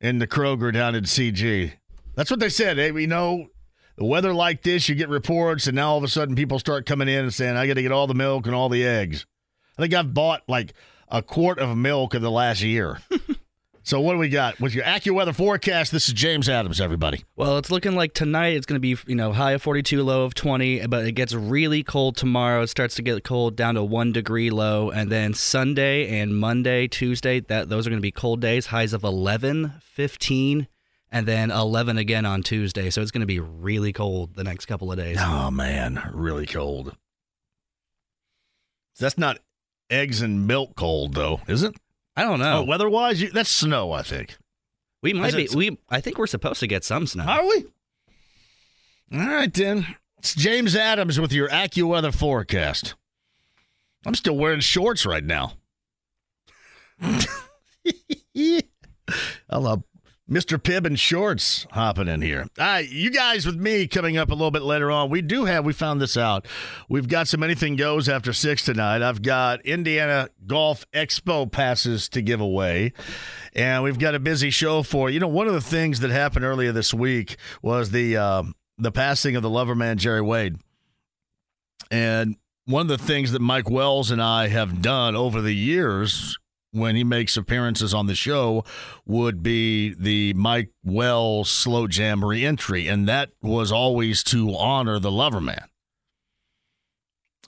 [0.00, 1.72] in the Kroger down in CG.
[2.14, 2.78] That's what they said.
[2.78, 3.48] Hey, we know
[3.96, 6.86] the weather like this, you get reports, and now all of a sudden people start
[6.86, 9.26] coming in and saying, I got to get all the milk and all the eggs.
[9.80, 10.74] I think I've bought like
[11.08, 12.98] a quart of milk in the last year.
[13.82, 15.90] so what do we got with your AccuWeather forecast?
[15.90, 17.24] This is James Adams, everybody.
[17.34, 20.24] Well, it's looking like tonight it's going to be you know high of 42, low
[20.26, 22.60] of 20, but it gets really cold tomorrow.
[22.60, 26.86] It starts to get cold down to one degree low, and then Sunday and Monday,
[26.86, 28.66] Tuesday, that those are going to be cold days.
[28.66, 30.68] Highs of 11, 15
[31.10, 32.90] and then 11 again on Tuesday.
[32.90, 35.16] So it's going to be really cold the next couple of days.
[35.18, 36.10] Oh, man.
[36.12, 36.94] Really cold.
[38.98, 39.38] That's not
[39.90, 41.74] eggs and milk cold though, is it?
[42.16, 42.58] I don't know.
[42.58, 43.92] Oh, weather-wise, you, that's snow.
[43.92, 44.36] I think
[45.02, 45.48] we might be.
[45.54, 47.24] We I think we're supposed to get some snow.
[47.24, 47.64] Are we?
[49.12, 49.86] All right then.
[50.18, 52.94] It's James Adams with your AccuWeather forecast.
[54.04, 55.54] I'm still wearing shorts right now.
[57.02, 57.26] I
[59.50, 59.82] love
[60.30, 60.58] Mr.
[60.58, 62.46] Pibb and Shorts hopping in here.
[62.56, 65.10] All right, you guys with me coming up a little bit later on.
[65.10, 66.46] We do have, we found this out.
[66.88, 69.02] We've got some anything goes after six tonight.
[69.02, 72.92] I've got Indiana Golf Expo passes to give away.
[73.54, 75.18] And we've got a busy show for you.
[75.18, 78.44] know, one of the things that happened earlier this week was the uh,
[78.78, 80.56] the passing of the lover man Jerry Wade.
[81.90, 86.38] And one of the things that Mike Wells and I have done over the years
[86.72, 88.64] when he makes appearances on the show
[89.06, 95.10] would be the Mike Wells slow jam reentry, and that was always to honor the
[95.10, 95.68] lover man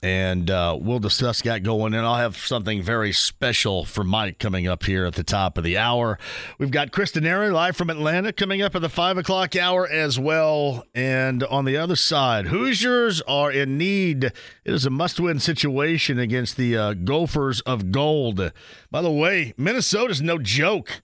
[0.03, 2.01] and uh, we'll discuss that going in.
[2.01, 5.77] I'll have something very special for Mike coming up here at the top of the
[5.77, 6.19] hour.
[6.59, 10.19] We've got Chris Denari live from Atlanta coming up at the five o'clock hour as
[10.19, 10.83] well.
[10.93, 14.25] And on the other side, Hoosiers are in need.
[14.25, 14.33] It
[14.65, 18.51] is a must-win situation against the uh, Gophers of Gold.
[18.91, 21.02] By the way, Minnesota's no joke.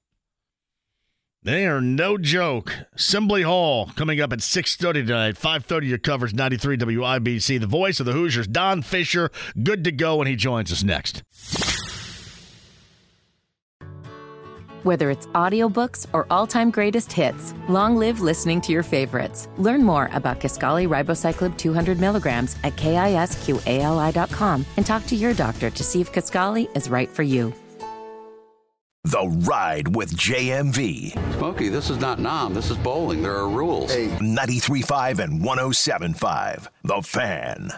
[1.41, 2.73] They are no joke.
[2.93, 5.35] Assembly Hall coming up at 6.30 tonight.
[5.35, 7.61] 5.30 your covers 93 WIBC.
[7.61, 9.31] The voice of the Hoosiers, Don Fischer,
[9.63, 11.23] good to go when he joins us next.
[14.83, 19.47] Whether it's audiobooks or all-time greatest hits, long live listening to your favorites.
[19.57, 25.83] Learn more about Kisqali Ribociclib 200 milligrams at kisqali.com and talk to your doctor to
[25.83, 27.53] see if Kisqali is right for you.
[29.05, 31.13] The Ride with JMV.
[31.37, 32.53] Smokey, this is not Nam.
[32.53, 33.23] This is bowling.
[33.23, 33.93] There are rules.
[33.93, 34.07] Hey.
[34.07, 36.67] 93.5 and 107.5.
[36.83, 37.71] The Fan.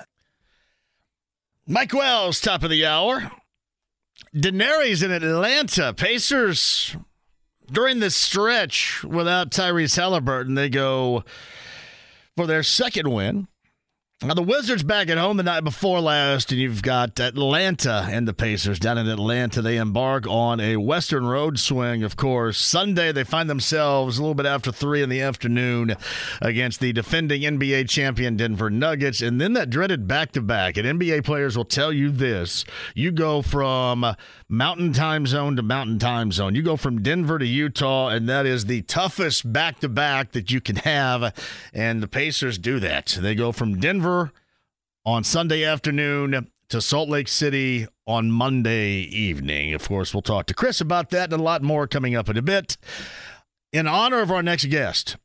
[1.67, 3.31] Mike Wells, top of the hour.
[4.35, 5.93] Denari in Atlanta.
[5.93, 6.97] Pacers,
[7.71, 11.23] during this stretch without Tyrese Halliburton, they go
[12.35, 13.47] for their second win
[14.23, 18.27] now, the Wizards back at home the night before last, and you've got Atlanta and
[18.27, 19.63] the Pacers down in Atlanta.
[19.63, 22.59] They embark on a Western road swing, of course.
[22.59, 25.95] Sunday, they find themselves a little bit after 3 in the afternoon
[26.39, 29.21] against the defending NBA champion Denver Nuggets.
[29.21, 30.77] And then that dreaded back to back.
[30.77, 34.05] And NBA players will tell you this you go from
[34.47, 36.53] mountain time zone to mountain time zone.
[36.53, 40.51] You go from Denver to Utah, and that is the toughest back to back that
[40.51, 41.33] you can have.
[41.73, 43.17] And the Pacers do that.
[43.19, 44.10] They go from Denver
[45.05, 49.73] on Sunday afternoon to Salt Lake City on Monday evening.
[49.73, 52.37] Of course, we'll talk to Chris about that and a lot more coming up in
[52.37, 52.77] a bit.
[53.73, 55.17] In honor of our next guest,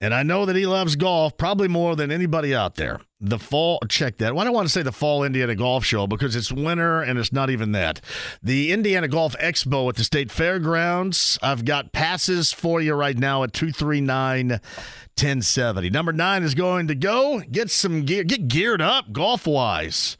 [0.00, 3.00] and I know that he loves golf probably more than anybody out there.
[3.24, 4.32] The fall, check that.
[4.32, 6.08] Do I want to say the Fall Indiana Golf Show?
[6.08, 8.00] Because it's winter and it's not even that.
[8.42, 11.38] The Indiana Golf Expo at the State Fairgrounds.
[11.40, 15.90] I've got passes for you right now at 239 1070.
[15.90, 17.40] Number nine is going to go.
[17.50, 20.16] Get some gear, get geared up golf wise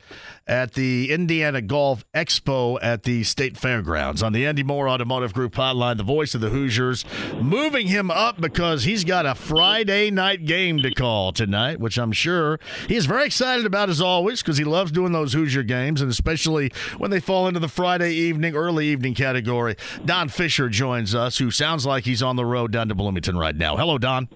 [0.47, 5.55] at the Indiana Golf Expo at the State Fairgrounds on the Andy Moore Automotive Group
[5.55, 7.05] hotline, the voice of the Hoosiers,
[7.41, 12.13] moving him up because he's got a Friday night game to call tonight, which I'm
[12.13, 12.59] sure
[12.93, 16.71] he's very excited about as always because he loves doing those Hoosier games, and especially
[16.99, 19.77] when they fall into the Friday evening, early evening category.
[20.05, 23.57] Don Fischer joins us, who sounds like he's on the road down to Bloomington right
[23.57, 23.77] now.
[23.77, 24.29] Hello, Don.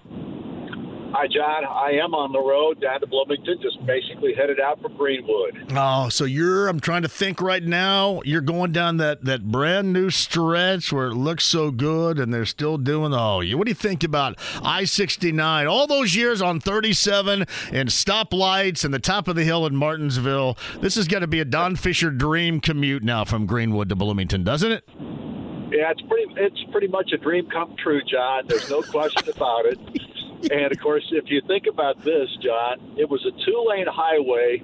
[1.18, 1.64] Hi, John.
[1.64, 5.72] I am on the road down to Bloomington, just basically headed out for Greenwood.
[5.74, 9.94] Oh, so you're, I'm trying to think right now, you're going down that, that brand
[9.94, 13.74] new stretch where it looks so good and they're still doing, oh, what do you
[13.74, 15.66] think about I 69?
[15.66, 20.58] All those years on 37 and stoplights and the top of the hill in Martinsville.
[20.82, 24.44] This is going to be a Don Fischer dream commute now from Greenwood to Bloomington,
[24.44, 24.84] doesn't it?
[25.72, 26.26] Yeah, it's pretty.
[26.36, 28.46] It's pretty much a dream come true, John.
[28.46, 29.78] There's no question about it
[30.50, 34.62] and of course, if you think about this, John, it was a two-lane highway.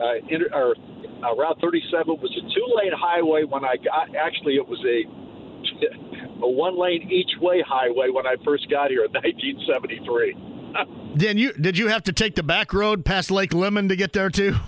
[0.00, 0.74] Uh, inter, or
[1.22, 4.14] uh, Route 37 was a two-lane highway when I got.
[4.16, 5.04] Actually, it was a
[6.42, 10.96] a one-lane each-way highway when I first got here in 1973.
[11.14, 14.12] then you did you have to take the back road past Lake Lemon to get
[14.12, 14.54] there too?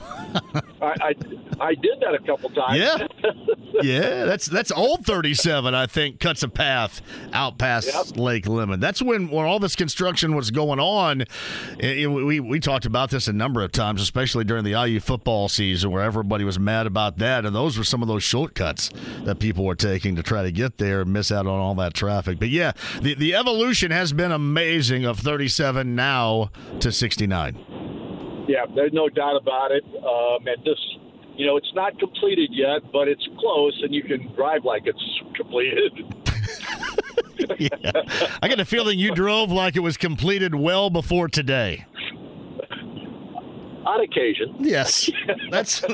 [0.82, 1.14] I, I,
[1.60, 2.78] I did that a couple times.
[2.78, 3.06] Yeah,
[3.82, 4.24] yeah.
[4.24, 5.74] That's that's old thirty seven.
[5.74, 7.00] I think cuts a path
[7.32, 8.16] out past yep.
[8.16, 8.80] Lake Lemon.
[8.80, 11.24] That's when when all this construction was going on.
[11.78, 15.48] It, we we talked about this a number of times, especially during the IU football
[15.48, 18.90] season, where everybody was mad about that, and those were some of those shortcuts
[19.24, 21.94] that people were taking to try to get there and miss out on all that
[21.94, 22.38] traffic.
[22.38, 26.31] But yeah, the the evolution has been amazing of thirty seven now
[26.80, 27.54] to sixty nine.
[28.48, 29.84] Yeah, there's no doubt about it.
[29.84, 30.78] Um, and this,
[31.36, 35.20] you know, it's not completed yet, but it's close, and you can drive like it's
[35.36, 35.92] completed.
[37.58, 37.92] yeah.
[38.42, 41.86] I got a feeling you drove like it was completed well before today
[43.92, 44.54] on occasion.
[44.58, 45.10] Yes,
[45.50, 45.80] that's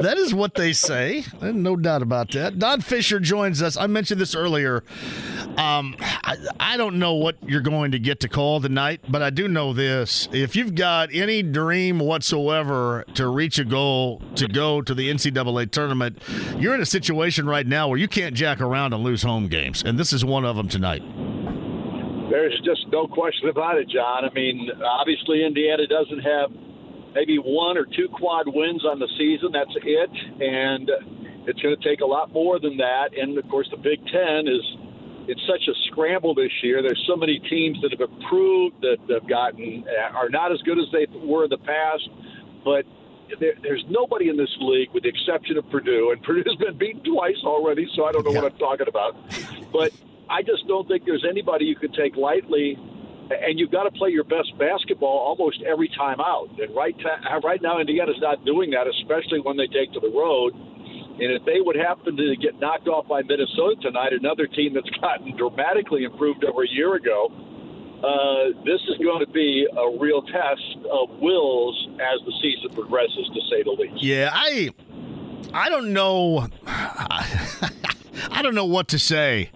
[0.00, 1.24] that is what they say.
[1.40, 2.58] No doubt about that.
[2.58, 3.76] Don Fischer joins us.
[3.76, 4.84] I mentioned this earlier.
[5.56, 9.30] Um, I, I don't know what you're going to get to call tonight, but I
[9.30, 14.80] do know this: if you've got any dream whatsoever to reach a goal to go
[14.82, 16.18] to the NCAA tournament,
[16.58, 19.82] you're in a situation right now where you can't jack around and lose home games,
[19.84, 21.02] and this is one of them tonight.
[22.30, 24.24] There's just no question about it, John.
[24.24, 26.50] I mean, obviously Indiana doesn't have
[27.14, 29.52] maybe one or two quad wins on the season.
[29.52, 30.90] That's it, and
[31.46, 33.10] it's going to take a lot more than that.
[33.16, 34.62] And of course, the Big Ten is
[35.28, 36.82] it's such a scramble this year.
[36.82, 40.78] There's so many teams that have improved that have gotten uh, are not as good
[40.78, 42.08] as they were in the past,
[42.64, 42.84] but
[43.38, 47.02] there, there's nobody in this league, with the exception of Purdue, and Purdue's been beaten
[47.04, 48.42] twice already, so I don't know yeah.
[48.42, 49.16] what I'm talking about.
[49.72, 49.92] But
[50.28, 52.78] I just don't think there's anybody you can take lightly
[53.40, 56.48] and you've got to play your best basketball almost every time out.
[56.58, 56.96] And right
[57.42, 60.54] right now, Indiana's not doing that, especially when they take to the road.
[60.54, 64.88] And if they would happen to get knocked off by Minnesota tonight, another team that's
[65.00, 67.30] gotten dramatically improved over a year ago,
[68.02, 73.30] uh, this is going to be a real test of wills as the season progresses,
[73.34, 74.02] to say the least.
[74.02, 74.70] Yeah, I,
[75.52, 79.50] I don't know, I don't know what to say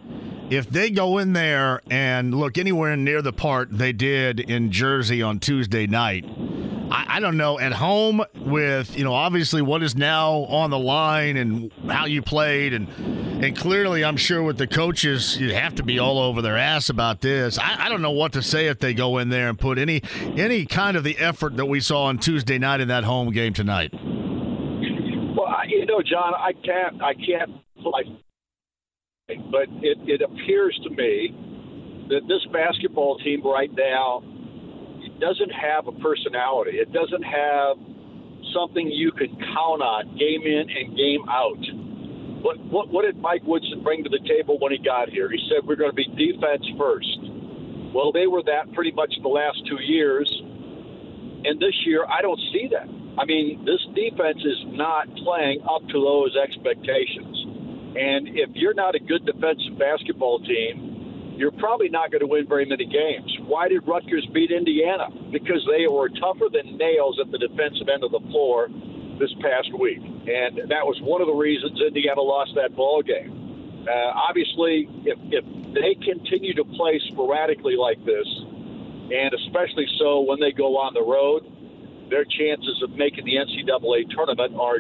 [0.50, 5.22] if they go in there and look anywhere near the part they did in Jersey
[5.22, 6.24] on Tuesday night,
[6.90, 10.78] I, I, don't know, at home with, you know, obviously what is now on the
[10.78, 12.88] line and how you played and
[13.42, 16.88] and clearly I'm sure with the coaches you have to be all over their ass
[16.88, 17.59] about this.
[17.59, 20.02] I, I don't know what to say if they go in there and put any
[20.37, 23.52] any kind of the effort that we saw on Tuesday night in that home game
[23.52, 23.92] tonight.
[23.92, 27.50] Well, you know, John, I can't I can't
[27.85, 28.06] like
[29.26, 31.34] but it, it appears to me
[32.08, 34.22] that this basketball team right now
[35.18, 36.78] doesn't have a personality.
[36.78, 37.74] It doesn't have
[38.55, 41.59] something you can count on game in and game out.
[42.46, 45.28] What, what, what did Mike Woodson bring to the table when he got here?
[45.28, 47.18] He said we're going to be defense first.
[47.90, 50.30] Well, they were that pretty much the last two years.
[51.42, 52.86] And this year, I don't see that.
[53.18, 57.55] I mean, this defense is not playing up to those expectations.
[57.97, 62.47] And if you're not a good defensive basketball team, you're probably not going to win
[62.47, 63.28] very many games.
[63.44, 65.09] Why did Rutgers beat Indiana?
[65.32, 68.68] Because they were tougher than nails at the defensive end of the floor
[69.18, 73.32] this past week, and that was one of the reasons Indiana lost that ball game.
[73.88, 78.28] Uh, obviously, if, if they continue to play sporadically like this,
[79.09, 81.49] and especially so when they go on the road
[82.11, 84.78] their chances of making the NCAA tournament are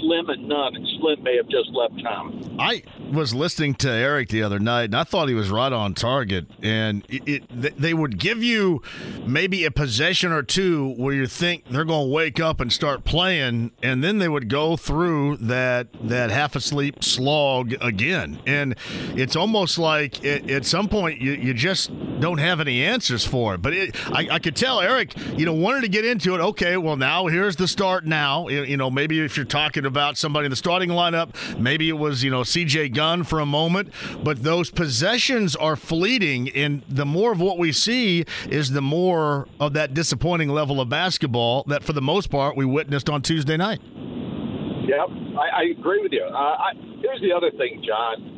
[0.00, 2.56] slim and none, and Slim may have just left town.
[2.58, 5.94] I was listening to Eric the other night, and I thought he was right on
[5.94, 6.46] target.
[6.62, 8.82] And it, it, they would give you
[9.24, 13.04] maybe a possession or two where you think they're going to wake up and start
[13.04, 18.40] playing, and then they would go through that that half asleep slog again.
[18.46, 18.74] And
[19.14, 23.54] it's almost like it, at some point you, you just don't have any answers for
[23.54, 23.62] it.
[23.62, 26.40] But I, I could tell Eric, you know, wanted to get into it.
[26.40, 28.48] Okay okay, well, now here's the start now.
[28.48, 32.24] You know, maybe if you're talking about somebody in the starting lineup, maybe it was,
[32.24, 33.92] you know, CJ Gunn for a moment,
[34.24, 36.48] but those possessions are fleeting.
[36.50, 40.88] And the more of what we see is the more of that disappointing level of
[40.88, 43.80] basketball that, for the most part, we witnessed on Tuesday night.
[43.84, 45.08] Yep,
[45.38, 46.24] I, I agree with you.
[46.24, 48.32] Uh, I, here's the other thing, John.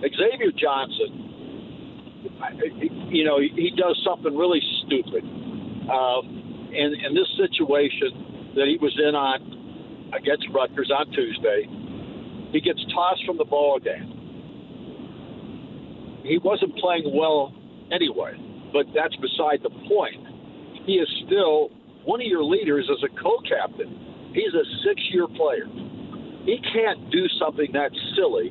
[0.00, 1.20] Xavier Johnson,
[3.10, 5.24] you know, he does something really stupid.
[5.90, 6.44] Um,
[6.74, 11.66] in, in this situation that he was in on against Rutgers on Tuesday,
[12.52, 14.10] he gets tossed from the ball game.
[16.22, 17.52] He wasn't playing well
[17.92, 18.38] anyway,
[18.72, 20.22] but that's beside the point.
[20.86, 21.70] He is still
[22.04, 24.32] one of your leaders as a co-captain.
[24.32, 25.66] He's a six-year player.
[26.44, 28.50] He can't do something that silly,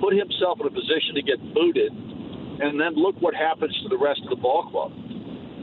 [0.00, 3.98] put himself in a position to get booted, and then look what happens to the
[3.98, 4.92] rest of the ball club.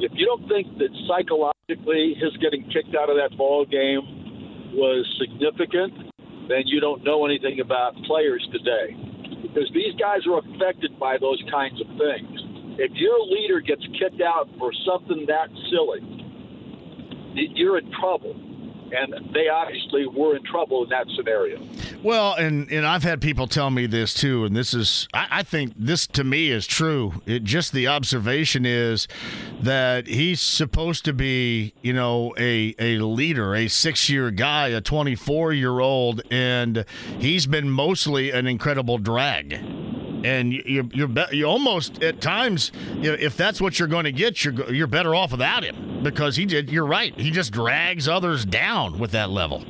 [0.01, 5.03] If you don't think that psychologically his getting kicked out of that ball game was
[5.19, 6.15] significant,
[6.47, 8.95] then you don't know anything about players today.
[9.41, 12.79] Because these guys are affected by those kinds of things.
[12.79, 15.99] If your leader gets kicked out for something that silly,
[17.35, 18.46] you're in trouble
[18.91, 21.61] and they obviously were in trouble in that scenario.
[22.03, 25.43] Well, and and I've had people tell me this too, and this is I, I
[25.43, 27.21] think this to me is true.
[27.25, 29.07] It just the observation is
[29.61, 34.81] that he's supposed to be, you know, a a leader, a six year guy, a
[34.81, 36.85] twenty four year old, and
[37.19, 39.59] he's been mostly an incredible drag
[40.27, 42.71] and you're you're, be- you almost at times
[43.01, 46.45] if that's what you're going to get you're you're better off without him because he
[46.45, 49.63] did you're right he just drags others down with that level.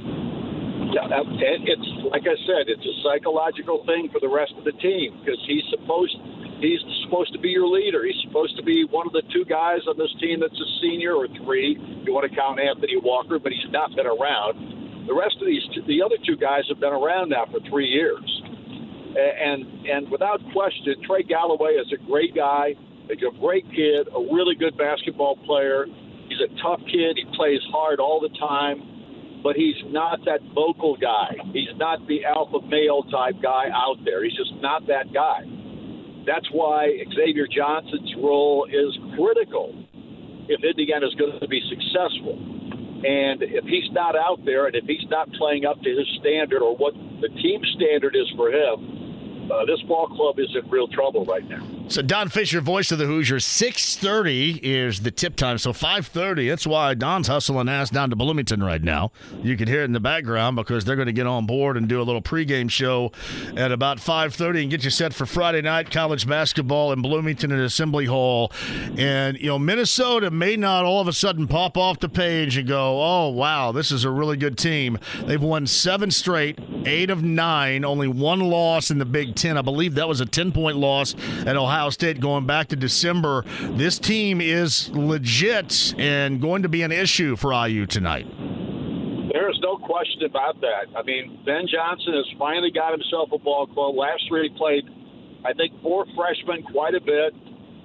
[0.94, 4.74] Yeah uh, it's like I said it's a psychological thing for the rest of the
[4.74, 6.18] team because he's supposed
[6.60, 8.04] he's supposed to be your leader.
[8.04, 11.14] He's supposed to be one of the two guys on this team that's a senior
[11.14, 11.78] or three.
[12.04, 15.06] You want to count Anthony Walker but he's not been around.
[15.06, 18.26] The rest of these the other two guys have been around now for three years
[19.18, 22.76] and and without question, Trey Galloway is a great guy,
[23.10, 25.86] He's a great kid, a really good basketball player.
[26.28, 27.16] He's a tough kid.
[27.16, 31.36] He plays hard all the time, but he's not that vocal guy.
[31.54, 34.24] He's not the alpha male type guy out there.
[34.24, 35.48] He's just not that guy.
[36.26, 39.72] That's why Xavier Johnson's role is critical
[40.50, 42.36] if Indiana is going to be successful.
[43.08, 46.62] And if he's not out there and if he's not playing up to his standard
[46.62, 49.07] or what the team standard is for him,
[49.52, 51.66] uh, this ball club is in real trouble right now.
[51.90, 55.58] So Don Fischer, voice of the Hoosiers, six thirty is the tip time.
[55.58, 56.50] So five thirty.
[56.50, 59.12] That's why Don's hustling ass down to Bloomington right now.
[59.42, 61.88] You can hear it in the background because they're going to get on board and
[61.88, 63.12] do a little pregame show
[63.56, 67.54] at about five thirty and get you set for Friday night college basketball in Bloomington
[67.54, 68.52] at Assembly Hall.
[68.98, 72.68] And you know Minnesota may not all of a sudden pop off the page and
[72.68, 77.24] go, "Oh wow, this is a really good team." They've won seven straight, eight of
[77.24, 79.58] nine, only one loss in the Big Ten.
[79.58, 81.16] I believe that was a ten point loss
[81.46, 81.90] at Ohio.
[81.90, 83.46] State going back to December.
[83.62, 88.26] This team is legit and going to be an issue for IU tonight.
[89.32, 90.88] There is no question about that.
[90.96, 93.96] I mean, Ben Johnson has finally got himself a ball club.
[93.96, 94.84] Last year he played,
[95.46, 97.34] I think, four freshmen quite a bit.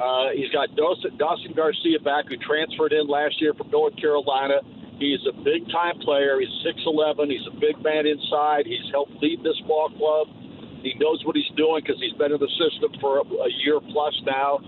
[0.00, 4.62] Uh, he's got Dawson Garcia back, who transferred in last year from North Carolina.
[4.98, 6.38] He's a big time player.
[6.40, 7.30] He's 6'11.
[7.30, 8.66] He's a big man inside.
[8.66, 10.28] He's helped lead this ball club.
[10.82, 13.78] He knows what he's doing because he's been in the system for a, a year
[13.94, 14.58] plus now.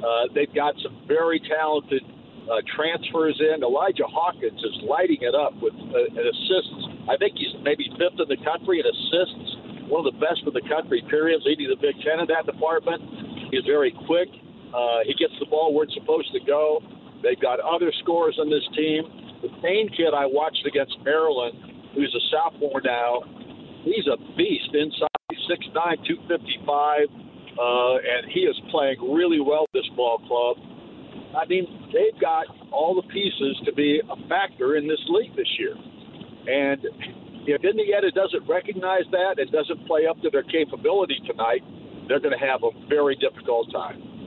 [0.00, 2.02] Uh, they've got some very talented
[2.48, 3.60] uh, transfers in.
[3.60, 6.80] Elijah Hawkins is lighting it up with uh, assists.
[7.04, 10.56] I think he's maybe fifth in the country in assists, one of the best in
[10.56, 13.04] the country, period, leading the Big Ten in that department.
[13.52, 14.28] He's very quick.
[14.72, 16.80] Uh, he gets the ball where it's supposed to go.
[17.20, 19.04] They've got other scorers on this team.
[19.42, 21.56] The Payne kid I watched against Maryland,
[21.94, 23.22] who's a sophomore now,
[23.84, 27.08] he's a beast inside 6'9", 255,
[27.60, 30.56] uh, and he is playing really well this ball club.
[31.36, 35.48] I mean, they've got all the pieces to be a factor in this league this
[35.58, 35.76] year.
[36.48, 36.80] And
[37.44, 41.60] if Indiana doesn't recognize that and doesn't play up to their capability tonight,
[42.08, 44.17] they're going to have a very difficult time.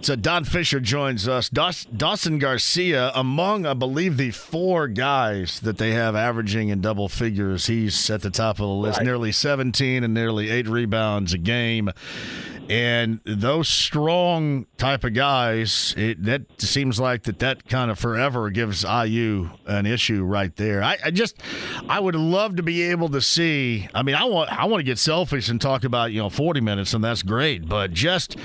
[0.00, 1.48] So Don Fischer joins us.
[1.48, 7.66] Dawson Garcia, among, I believe, the four guys that they have averaging in double figures,
[7.66, 9.04] he's at the top of the list, right.
[9.04, 11.90] nearly 17 and nearly eight rebounds a game.
[12.68, 18.50] And those strong type of guys, it, that seems like that that kind of forever
[18.50, 20.82] gives IU an issue right there.
[20.82, 21.40] I, I, just,
[21.88, 23.88] I would love to be able to see.
[23.94, 26.60] I mean, I want, I want to get selfish and talk about you know 40
[26.60, 27.68] minutes, and that's great.
[27.68, 28.36] But just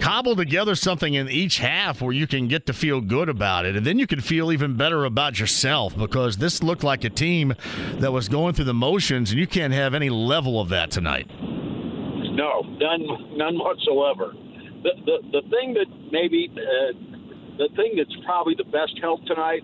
[0.00, 3.74] cobble together something in each half where you can get to feel good about it,
[3.74, 7.54] and then you can feel even better about yourself because this looked like a team
[7.94, 11.26] that was going through the motions, and you can't have any level of that tonight.
[11.40, 14.34] No, none, none whatsoever.
[14.82, 16.92] The the, the thing that maybe uh,
[17.56, 19.62] the thing that's probably the best help tonight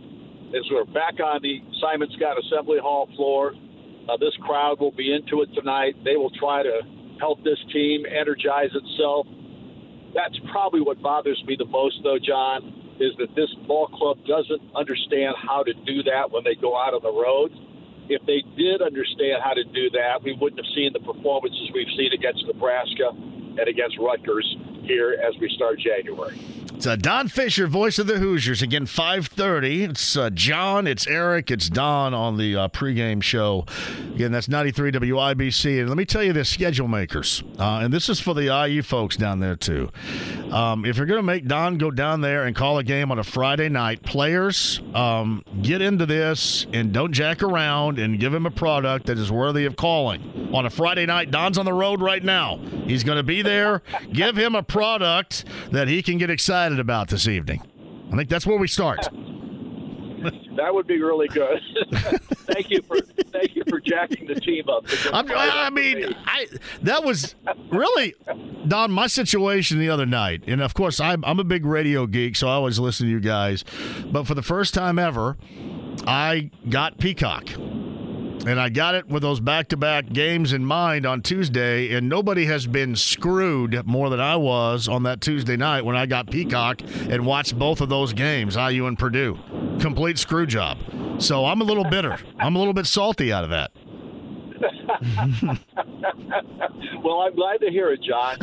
[0.55, 3.55] is we're back on the Simon Skjodt Assembly Hall floor.
[4.09, 5.95] Uh, this crowd will be into it tonight.
[6.05, 6.81] They will try to
[7.21, 9.27] help this team energize itself.
[10.15, 14.61] That's probably what bothers me the most, though, John, is that this ball club doesn't
[14.75, 17.53] understand how to do that when they go out on the road.
[18.09, 21.91] If they did understand how to do that, we wouldn't have seen the performances we've
[21.97, 24.45] seen against Nebraska and against Rutgers
[24.83, 26.39] here as we start January.
[26.81, 28.63] It's uh, Don Fischer, voice of the Hoosiers.
[28.63, 29.91] Again, 5.30.
[29.91, 33.67] It's uh, John, it's Eric, it's Don on the uh, pregame show.
[34.15, 35.81] Again, that's 93 WIBC.
[35.81, 37.43] And let me tell you this, schedule makers.
[37.59, 39.91] Uh, and this is for the IU folks down there, too.
[40.51, 43.19] Um, if you're going to make Don go down there and call a game on
[43.19, 48.47] a Friday night, players, um, get into this and don't jack around and give him
[48.47, 50.51] a product that is worthy of calling.
[50.55, 52.57] On a Friday night, Don's on the road right now.
[52.87, 53.83] He's going to be there.
[54.15, 54.63] give him a
[55.73, 57.63] that he can get excited about this evening.
[58.13, 59.09] I think that's where we start.
[60.57, 61.61] that would be really good.
[62.53, 63.01] thank you for
[63.33, 64.85] thank you for jacking the team up.
[65.13, 66.47] I mean, I
[66.83, 67.35] that was
[67.71, 68.15] really
[68.69, 72.37] Don my situation the other night, and of course I'm I'm a big radio geek,
[72.37, 73.65] so I always listen to you guys.
[74.07, 75.37] But for the first time ever,
[76.07, 77.49] I got Peacock.
[78.47, 82.09] And I got it with those back to back games in mind on Tuesday, and
[82.09, 86.31] nobody has been screwed more than I was on that Tuesday night when I got
[86.31, 86.81] Peacock
[87.11, 89.39] and watched both of those games, IU and Purdue.
[89.79, 90.79] Complete screw job.
[91.19, 92.19] So I'm a little bitter.
[92.39, 93.73] I'm a little bit salty out of that.
[97.03, 98.37] well, I'm glad to hear it, John.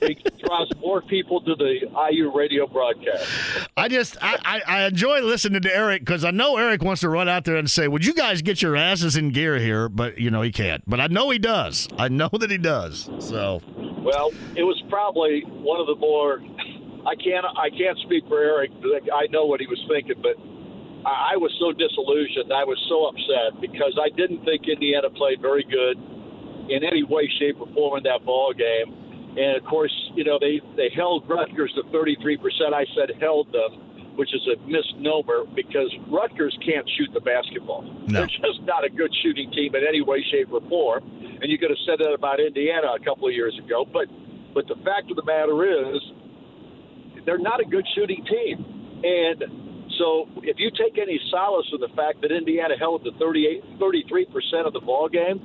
[0.00, 1.80] It draws more people to the
[2.10, 3.26] IU radio broadcast.
[3.76, 7.08] I just I, I, I enjoy listening to Eric because I know Eric wants to
[7.08, 10.18] run out there and say, "Would you guys get your asses in gear here?" But
[10.18, 10.82] you know he can't.
[10.86, 11.88] But I know he does.
[11.98, 13.10] I know that he does.
[13.18, 13.62] So.
[14.00, 16.40] Well, it was probably one of the more.
[17.06, 18.70] I can't I can't speak for Eric.
[19.14, 20.36] I know what he was thinking, but
[21.06, 22.52] I was so disillusioned.
[22.52, 25.96] I was so upset because I didn't think Indiana played very good
[26.68, 28.94] in any way, shape, or form in that ball game.
[29.38, 32.74] And of course, you know they they held Rutgers to 33 percent.
[32.74, 37.86] I said held them, which is a misnomer because Rutgers can't shoot the basketball.
[38.08, 38.26] No.
[38.26, 41.04] They're just not a good shooting team in any way, shape, or form.
[41.40, 43.86] And you could have said that about Indiana a couple of years ago.
[43.86, 44.08] But
[44.54, 46.02] but the fact of the matter is,
[47.24, 49.00] they're not a good shooting team.
[49.04, 49.67] And
[49.98, 54.66] so if you take any solace in the fact that Indiana held to 38, 33%
[54.66, 55.40] of the ball game,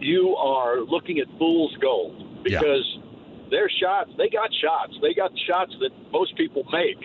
[0.00, 3.50] you are looking at fool's gold because yeah.
[3.50, 4.94] their shots, they got shots.
[5.02, 6.98] They got shots that most people make.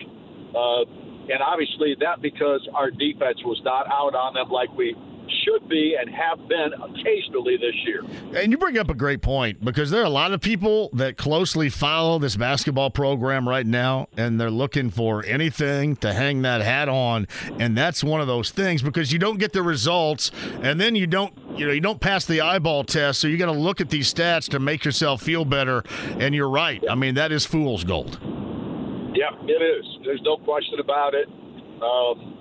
[0.54, 0.84] Uh,
[1.26, 4.94] and obviously that because our defense was not out on them like we
[5.44, 8.02] should be and have been occasionally this year.
[8.34, 11.16] And you bring up a great point because there are a lot of people that
[11.16, 16.60] closely follow this basketball program right now, and they're looking for anything to hang that
[16.60, 17.26] hat on.
[17.58, 20.30] And that's one of those things because you don't get the results,
[20.62, 21.32] and then you don't.
[21.54, 24.12] You know, you don't pass the eyeball test, so you got to look at these
[24.12, 25.84] stats to make yourself feel better.
[26.18, 26.82] And you're right.
[26.90, 28.18] I mean, that is fool's gold.
[29.14, 29.86] Yeah, it is.
[30.04, 31.28] There's no question about it.
[31.80, 32.33] Um,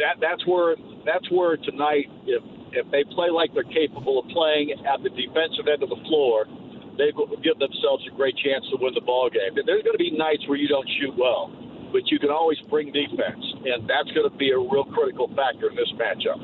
[0.00, 2.42] that that's where that's where tonight, if
[2.72, 6.46] if they play like they're capable of playing at the defensive end of the floor,
[6.98, 9.54] they will give themselves a great chance to win the ball game.
[9.54, 11.50] There's going to be nights where you don't shoot well,
[11.92, 15.70] but you can always bring defense, and that's going to be a real critical factor
[15.70, 16.38] in this matchup.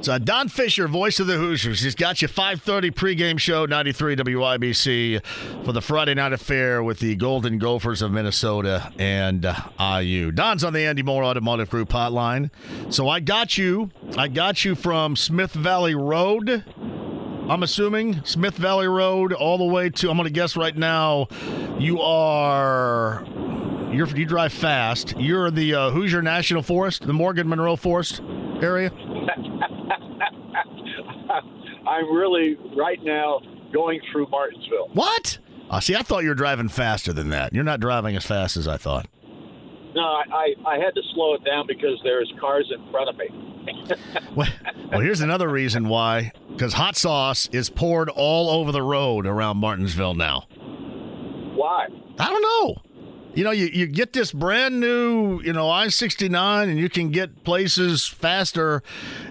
[0.00, 1.82] It's uh, Don Fischer, voice of the Hoosiers.
[1.82, 5.22] He's got you 5:30 pregame show, 93 WIBC,
[5.62, 10.32] for the Friday night affair with the Golden Gophers of Minnesota and uh, IU.
[10.32, 12.48] Don's on the Andy Moore Automotive Group hotline.
[12.88, 13.90] So I got you.
[14.16, 16.64] I got you from Smith Valley Road.
[17.50, 20.10] I'm assuming Smith Valley Road all the way to.
[20.10, 21.26] I'm going to guess right now.
[21.78, 23.26] You are.
[23.92, 25.14] You're, you drive fast.
[25.18, 28.22] You're the uh, Hoosier National Forest, the Morgan Monroe Forest
[28.62, 28.90] area.
[31.86, 33.40] I'm really right now
[33.72, 34.90] going through Martinsville.
[34.92, 35.38] What?
[35.70, 37.52] Uh, see, I thought you were driving faster than that.
[37.54, 39.06] You're not driving as fast as I thought.
[39.94, 43.16] No, I, I, I had to slow it down because there's cars in front of
[43.16, 43.28] me.
[44.36, 44.48] well,
[44.90, 46.32] well, here's another reason why.
[46.50, 50.46] Because hot sauce is poured all over the road around Martinsville now.
[51.54, 51.86] Why?
[52.18, 52.82] I don't know.
[53.32, 56.88] You know, you, you get this brand new, you know, I sixty nine, and you
[56.88, 58.82] can get places faster,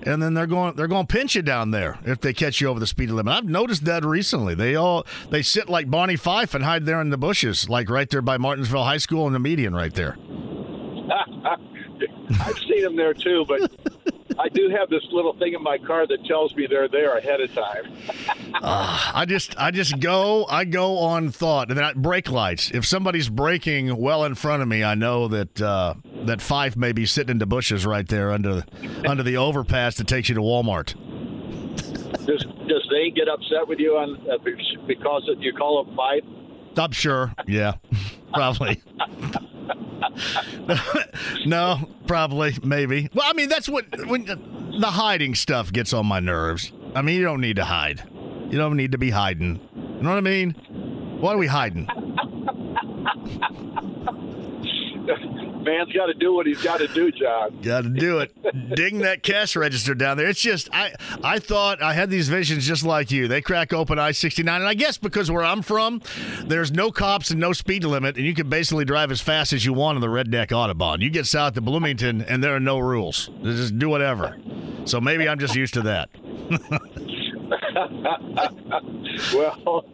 [0.04, 2.68] and then they're going they're going to pinch you down there if they catch you
[2.68, 3.34] over the speed limit.
[3.34, 4.56] I've noticed that recently.
[4.56, 8.10] They all they sit like Barney Fife and hide there in the bushes, like right
[8.10, 10.18] there by Martinsville High School in the median, right there.
[12.42, 13.72] I've seen them there too, but
[14.40, 17.42] I do have this little thing in my car that tells me they're there ahead
[17.42, 17.94] of time.
[18.62, 22.72] uh, I just I just go I go on thought and then I, brake lights.
[22.72, 26.94] If somebody's braking well in front of me, I know that uh, that Fife may
[26.94, 28.64] be sitting in the bushes right there under
[29.06, 30.96] under the overpass that takes you to Walmart.
[32.26, 34.38] Does does they get upset with you on uh,
[34.88, 36.24] because you call them Fife?
[36.78, 37.34] I'm sure.
[37.48, 37.76] Yeah,
[38.34, 38.82] probably.
[41.46, 43.10] no, probably, maybe.
[43.14, 46.72] Well, I mean, that's what when the hiding stuff gets on my nerves.
[46.96, 48.04] I mean, you don't need to hide.
[48.50, 49.60] You don't need to be hiding.
[49.76, 50.52] You know what I mean?
[51.20, 51.88] Why are we hiding?
[55.64, 57.62] man's got to do what he's got to do, John.
[57.62, 58.76] Got to do it.
[58.76, 60.28] Ding that cash register down there.
[60.28, 60.94] It's just I
[61.24, 63.28] I thought I had these visions just like you.
[63.28, 66.02] They crack open I sixty nine, and I guess because where I'm from,
[66.46, 69.66] there's no cops and no speed limit, and you can basically drive as fast as
[69.66, 71.02] you want on the Redneck Autobahn.
[71.02, 73.30] You get south to Bloomington, and there are no rules.
[73.44, 74.38] Just do whatever.
[74.86, 76.10] So maybe I'm just used to that.
[79.34, 79.86] well,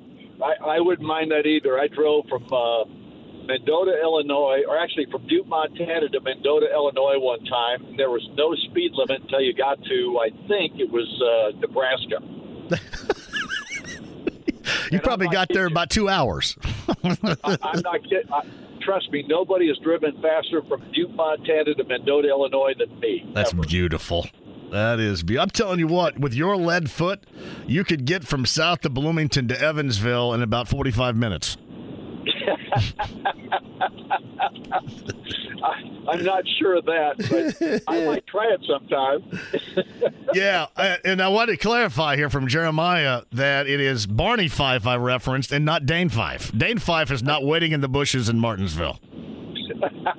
[0.44, 1.80] I, I wouldn't mind that either.
[1.80, 2.46] I drove from.
[2.52, 2.86] Uh,
[3.46, 7.96] Mendota, Illinois, or actually from Butte, Montana to Mendota, Illinois one time.
[7.98, 12.20] There was no speed limit until you got to, I think it was uh, Nebraska.
[14.92, 16.58] you and probably got there about two hours.
[17.04, 18.32] I, am not kidding.
[18.32, 18.42] I,
[18.82, 23.30] trust me, nobody has driven faster from Butte, Montana to Mendota, Illinois than me.
[23.34, 23.64] That's ever.
[23.64, 24.28] beautiful.
[24.72, 25.44] That is beautiful.
[25.44, 27.24] I'm telling you what, with your lead foot,
[27.68, 31.58] you could get from south to Bloomington to Evansville in about 45 minutes.
[35.64, 39.24] I, am not sure of that, but I might try it sometime.
[40.34, 40.68] yeah,
[41.04, 45.52] and I want to clarify here from Jeremiah that it is Barney Fife I referenced
[45.52, 46.52] and not Dane Fife.
[46.58, 49.00] Dane Fife is not waiting in the bushes in Martinsville.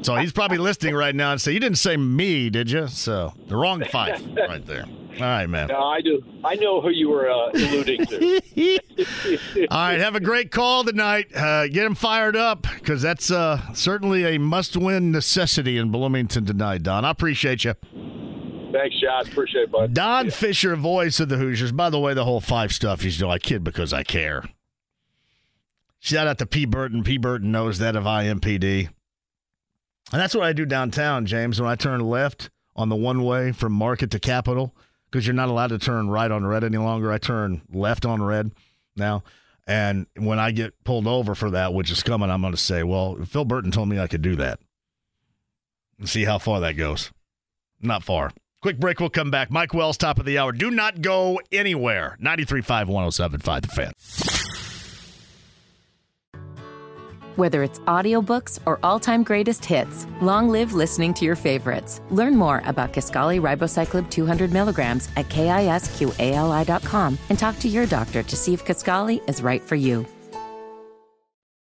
[0.02, 3.32] So he's probably listening right now and say, "You didn't say me, did you?" So
[3.46, 4.84] the wrong Fife right there.
[5.16, 5.68] All right, man.
[5.68, 6.22] No, I do.
[6.44, 8.40] I know who you were uh, alluding to.
[9.70, 11.34] All right, have a great call tonight.
[11.34, 16.82] Uh, get them fired up because that's uh, certainly a must-win necessity in Bloomington tonight.
[16.82, 17.74] Don, I appreciate you.
[18.72, 19.26] Thanks, John.
[19.26, 19.94] Appreciate it, bud.
[19.94, 20.30] Don yeah.
[20.30, 21.72] Fischer, voice of the Hoosiers.
[21.72, 24.44] By the way, the whole Fife stuff he's doing, I kid because I care.
[25.98, 26.66] Shout out to P.
[26.66, 27.02] Burton.
[27.02, 27.16] P.
[27.16, 28.88] Burton knows that of IMPD.
[30.12, 31.60] And that's what I do downtown, James.
[31.60, 34.76] When I turn left on the one way from Market to Capitol,
[35.16, 37.10] because you're not allowed to turn right on red any longer.
[37.10, 38.50] I turn left on red
[38.96, 39.24] now.
[39.66, 42.82] And when I get pulled over for that, which is coming, I'm going to say,
[42.82, 44.60] well, Phil Burton told me I could do that.
[45.98, 47.12] And see how far that goes.
[47.80, 48.30] Not far.
[48.60, 49.00] Quick break.
[49.00, 49.50] We'll come back.
[49.50, 50.52] Mike Wells, top of the hour.
[50.52, 52.18] Do not go anywhere.
[52.20, 54.35] 93.5, 107.5, The Fan.
[57.36, 62.00] Whether it's audiobooks or all-time greatest hits, long live listening to your favorites.
[62.10, 68.36] Learn more about Kisqali Ribociclib 200 milligrams at kisqali.com and talk to your doctor to
[68.36, 70.06] see if Kisqali is right for you.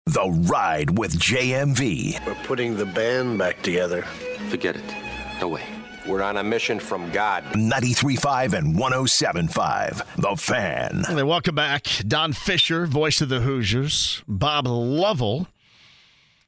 [0.04, 2.26] The Ride with JMV.
[2.26, 4.02] We're putting the band back together.
[4.50, 4.84] Forget it.
[5.40, 5.62] No way.
[6.06, 7.44] We're on a mission from God.
[7.54, 10.16] 93.5 and 107.5.
[10.16, 11.04] The Fan.
[11.08, 11.86] And welcome back.
[12.06, 14.22] Don Fischer, voice of the Hoosiers.
[14.26, 15.46] Bob Lovell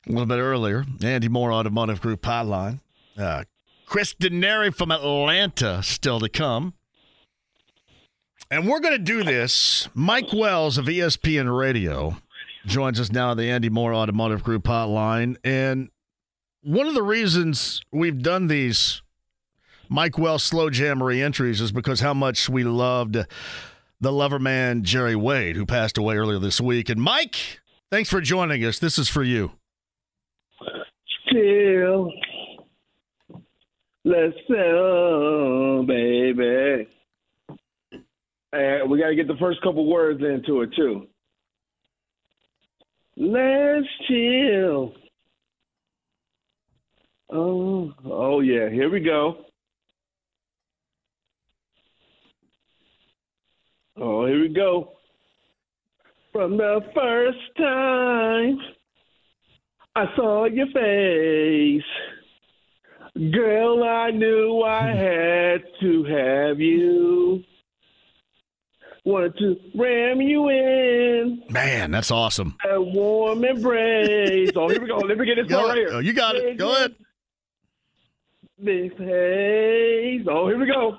[0.07, 0.85] a little bit earlier.
[1.03, 2.81] Andy Moore Automotive Group Hotline.
[3.17, 3.45] Uh,
[3.87, 6.75] Chris Denari from Atlanta still to come.
[8.51, 9.89] And we're going to do this.
[9.95, 12.17] Mike Wells of ESPN Radio
[12.67, 15.37] joins us now on the Andy Moore Automotive Group Hotline.
[15.43, 15.91] And
[16.63, 19.03] one of the reasons we've done these
[19.89, 23.17] Mike Wells slow jam re-entries is because how much we loved
[24.01, 26.89] the lover man Jerry Wade, who passed away earlier this week.
[26.89, 28.79] And Mike, thanks for joining us.
[28.79, 29.53] This is for you
[34.05, 36.87] Let's sell, baby.
[38.53, 41.09] And we got to get the first couple words into it too.
[43.17, 44.93] Let's chill.
[47.33, 48.69] Oh, oh yeah.
[48.71, 49.39] Here we go.
[53.97, 54.93] Oh, here we go.
[56.33, 58.59] From the first time
[59.97, 61.83] I saw your face,
[63.33, 64.99] girl, I knew I hmm.
[64.99, 67.45] had to have you.
[69.05, 72.57] Wanted to ram you in Man, that's awesome.
[72.69, 74.51] a warm embrace.
[74.57, 74.97] oh, here we go.
[74.97, 75.89] Let me get this one right here.
[75.93, 76.57] oh, you got it.
[76.57, 76.95] Go ahead.
[78.59, 80.27] This haze.
[80.27, 80.97] Oh, here we go.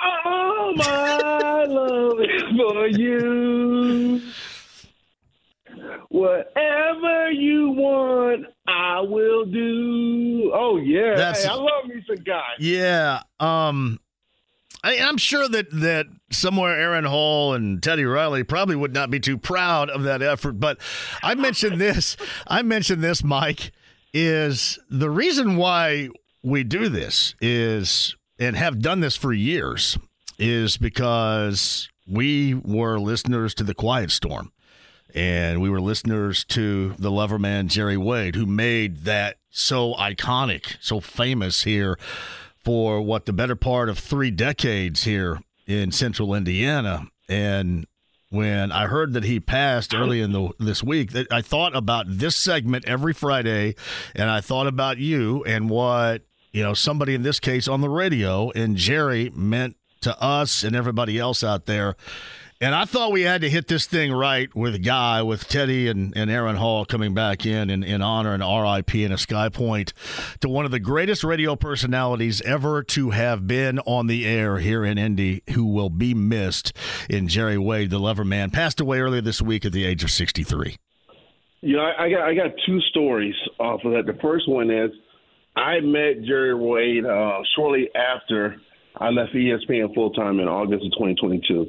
[0.00, 4.22] Oh, my love is for you.
[6.10, 10.50] Whatever you want, I will do.
[10.54, 12.42] Oh yeah, That's- hey, I love me some guy.
[12.58, 13.20] Yeah.
[13.40, 13.98] Um
[14.84, 19.18] I, I'm sure that that somewhere Aaron Hall and Teddy Riley probably would not be
[19.18, 20.60] too proud of that effort.
[20.60, 20.78] But
[21.22, 22.16] I mentioned this.
[22.46, 23.72] I mentioned this, Mike,
[24.12, 26.10] is the reason why
[26.44, 29.98] we do this is and have done this for years
[30.38, 34.52] is because we were listeners to the Quiet Storm
[35.14, 40.76] and we were listeners to the lover man Jerry Wade, who made that so iconic,
[40.80, 41.98] so famous here
[42.64, 47.06] for what the better part of three decades here in Central Indiana.
[47.28, 47.86] And
[48.30, 52.06] when I heard that he passed early in the this week, that I thought about
[52.08, 53.76] this segment every Friday,
[54.14, 57.88] and I thought about you and what you know somebody in this case on the
[57.88, 61.96] radio and Jerry meant to us and everybody else out there.
[62.58, 66.16] And I thought we had to hit this thing right with Guy, with Teddy and,
[66.16, 69.92] and Aaron Hall coming back in, in in honor and RIP and a sky point
[70.40, 74.86] to one of the greatest radio personalities ever to have been on the air here
[74.86, 76.72] in Indy, who will be missed
[77.10, 80.10] in Jerry Wade, the lover man, passed away earlier this week at the age of
[80.10, 80.78] 63.
[81.60, 84.06] You know, I, I got I got two stories off of that.
[84.06, 84.90] The first one is
[85.56, 88.56] I met Jerry Wade uh, shortly after
[88.96, 91.66] I left ESPN full time in August of 2022,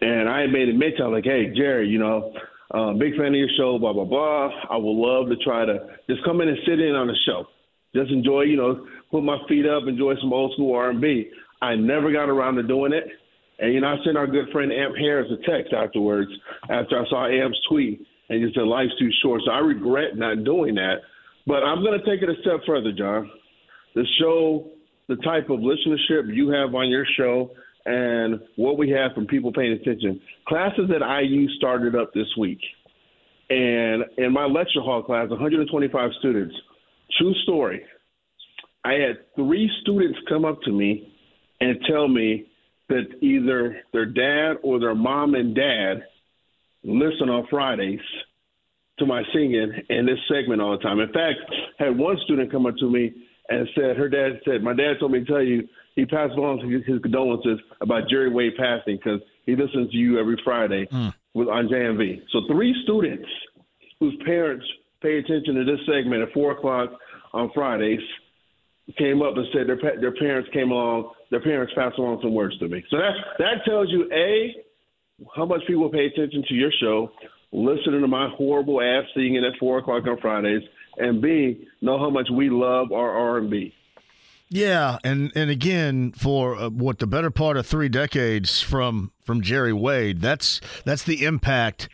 [0.00, 1.02] and I made a mention.
[1.02, 2.32] I was like, "Hey, Jerry, you know,
[2.72, 3.78] uh, big fan of your show.
[3.78, 4.50] Blah blah blah.
[4.70, 7.46] I would love to try to just come in and sit in on the show,
[7.94, 11.30] just enjoy, you know, put my feet up, enjoy some old school R&B."
[11.60, 13.04] I never got around to doing it.
[13.58, 16.30] And you know, I sent our good friend Amp Harris a text afterwards
[16.70, 19.42] after I saw Amp's tweet, and he said life's too short.
[19.44, 20.98] So I regret not doing that.
[21.46, 23.30] But I'm going to take it a step further, John.
[23.94, 24.70] The show,
[25.08, 27.50] the type of listenership you have on your show,
[27.88, 30.20] and what we have from people paying attention.
[30.46, 32.60] Classes at IU started up this week,
[33.48, 36.54] and in my lecture hall class, 125 students.
[37.18, 37.82] True story.
[38.84, 41.14] I had three students come up to me
[41.60, 42.46] and tell me
[42.90, 46.04] that either their dad or their mom and dad
[46.84, 48.00] listen on Fridays
[48.98, 51.00] to my singing and this segment all the time.
[51.00, 51.38] In fact,
[51.78, 53.12] had one student come up to me
[53.48, 55.66] and said, her dad said, my dad told me to tell you
[55.98, 60.40] he passed along his, condolences about Jerry Wade passing because he listens to you every
[60.44, 61.08] Friday hmm.
[61.34, 62.22] with on JMV.
[62.30, 63.28] So three students
[63.98, 64.64] whose parents
[65.02, 66.90] pay attention to this segment at four o'clock
[67.32, 67.98] on Fridays
[68.96, 72.32] came up and said their pa- their parents came along, their parents passed along some
[72.32, 72.84] words to me.
[72.90, 74.54] So that that tells you a
[75.34, 77.10] how much people pay attention to your show,
[77.50, 80.62] listening to my horrible ass singing at four o'clock on Fridays,
[80.96, 83.74] and b know how much we love our R and B.
[84.50, 89.42] Yeah, and and again, for uh, what the better part of three decades from from
[89.42, 91.88] Jerry Wade, that's that's the impact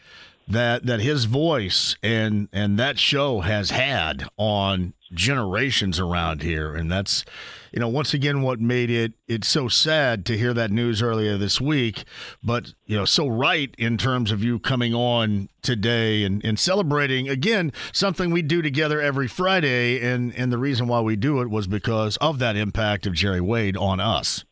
[0.49, 6.91] that that his voice and and that show has had on generations around here, and
[6.91, 7.25] that's
[7.73, 11.39] you know once again what made it it's so sad to hear that news earlier
[11.39, 12.05] this week,
[12.43, 17.29] but you know so right in terms of you coming on today and, and celebrating
[17.29, 21.49] again something we do together every Friday, and and the reason why we do it
[21.49, 24.45] was because of that impact of Jerry Wade on us.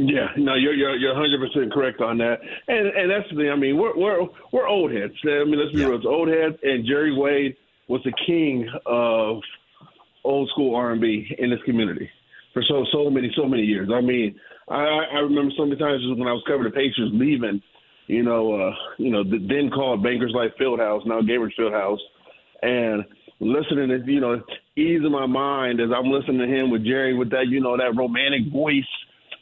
[0.00, 2.38] Yeah, no, you're you're you're 100 percent correct on that,
[2.68, 3.50] and and that's the thing.
[3.50, 5.12] I mean, we're we're we're old heads.
[5.24, 7.56] I mean, let's be real, it's old heads, and Jerry Wade
[7.88, 9.42] was the king of
[10.22, 12.08] old school R&B in this community
[12.54, 13.88] for so so many so many years.
[13.92, 14.38] I mean,
[14.68, 17.60] I I remember so many times when I was covering the Pacers leaving,
[18.06, 21.98] you know, uh, you know, the then called Bankers Life Fieldhouse, now Gainbridge Fieldhouse,
[22.62, 23.04] and
[23.40, 24.40] listening to you know
[24.76, 27.96] easing my mind as I'm listening to him with Jerry with that you know that
[27.96, 28.86] romantic voice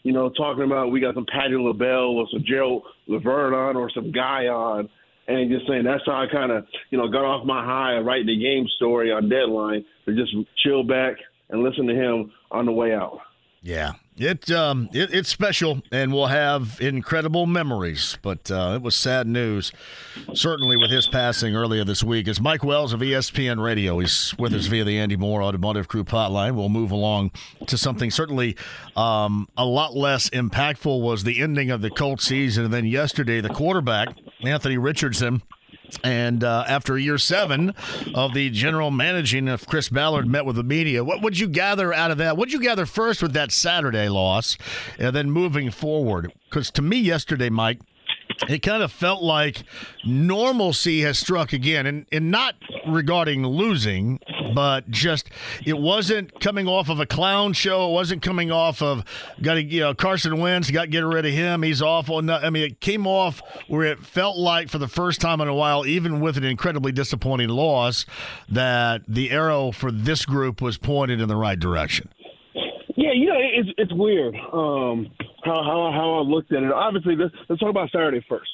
[0.06, 3.90] you know, talking about we got some Patti LaBelle or some Gerald Levert on or
[3.90, 4.88] some guy on,
[5.26, 8.06] and just saying that's how I kind of, you know, got off my high of
[8.06, 10.32] writing the game story on deadline to just
[10.62, 11.16] chill back
[11.50, 13.18] and listen to him on the way out.
[13.62, 18.18] Yeah, it um it, it's special, and we'll have incredible memories.
[18.22, 19.72] But uh, it was sad news,
[20.34, 22.28] certainly with his passing earlier this week.
[22.28, 23.98] It's Mike Wells of ESPN Radio.
[23.98, 26.54] He's with us via the Andy Moore Automotive Group hotline.
[26.54, 27.32] We'll move along
[27.66, 28.56] to something certainly
[28.96, 31.00] um, a lot less impactful.
[31.00, 34.08] Was the ending of the Colts season, and then yesterday the quarterback
[34.42, 35.42] Anthony Richardson.
[36.02, 37.74] And uh, after year seven
[38.14, 41.92] of the general managing of Chris Ballard met with the media, what would you gather
[41.92, 42.36] out of that?
[42.36, 44.56] What would you gather first with that Saturday loss
[44.98, 46.32] and then moving forward?
[46.48, 47.80] Because to me, yesterday, Mike,
[48.48, 49.64] it kind of felt like
[50.04, 52.54] normalcy has struck again, and, and not
[52.86, 54.20] regarding losing,
[54.54, 55.30] but just
[55.64, 57.88] it wasn't coming off of a clown show.
[57.88, 59.04] It wasn't coming off of
[59.42, 61.62] got to you know Carson Wentz got to get rid of him.
[61.62, 62.18] He's awful.
[62.30, 65.54] I mean, it came off where it felt like for the first time in a
[65.54, 68.06] while, even with an incredibly disappointing loss,
[68.48, 72.08] that the arrow for this group was pointed in the right direction.
[72.96, 75.12] Yeah, you know, it's it's weird um,
[75.44, 76.72] how how how I looked at it.
[76.72, 78.50] Obviously, let's let's talk about Saturday first.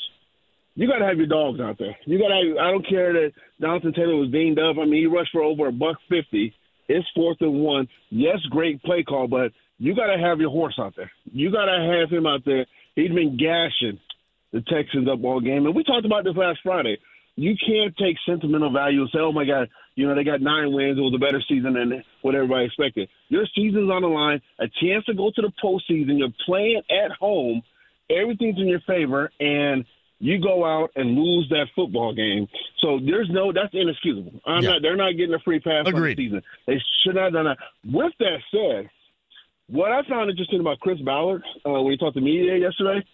[0.74, 1.96] You got to have your dogs out there.
[2.06, 2.56] You got to.
[2.58, 4.76] I don't care that Jonathan Taylor was dinged up.
[4.80, 6.54] I mean, he rushed for over a buck fifty.
[6.88, 7.88] It's fourth and one.
[8.10, 11.10] Yes, great play call, but you got to have your horse out there.
[11.32, 12.66] You got to have him out there.
[12.96, 14.00] He's been gashing
[14.52, 16.98] the Texans up all game, and we talked about this last Friday.
[17.36, 20.72] You can't take sentimental value and say, "Oh my God, you know they got nine
[20.72, 20.98] wins.
[20.98, 24.40] It was a better season than what everybody expected." Your season's on the line.
[24.58, 26.18] A chance to go to the postseason.
[26.18, 27.62] You're playing at home.
[28.10, 29.84] Everything's in your favor, and
[30.22, 32.46] you go out and lose that football game.
[32.80, 34.40] So there's no that's inexcusable.
[34.46, 34.70] I'm yeah.
[34.70, 36.16] not they're not getting a free pass Agreed.
[36.16, 36.42] the season.
[36.66, 37.58] They should not have done that.
[37.84, 38.90] With that said,
[39.66, 43.04] what I found interesting about Chris Ballard uh, when he talked to media yesterday,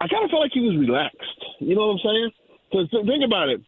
[0.00, 1.18] I kind of felt like he was relaxed.
[1.58, 2.30] You know what I'm saying?
[2.70, 3.60] Because think about it.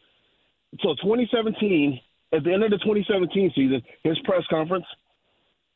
[0.82, 2.00] So 2017,
[2.32, 4.86] at the end of the 2017 season, his press conference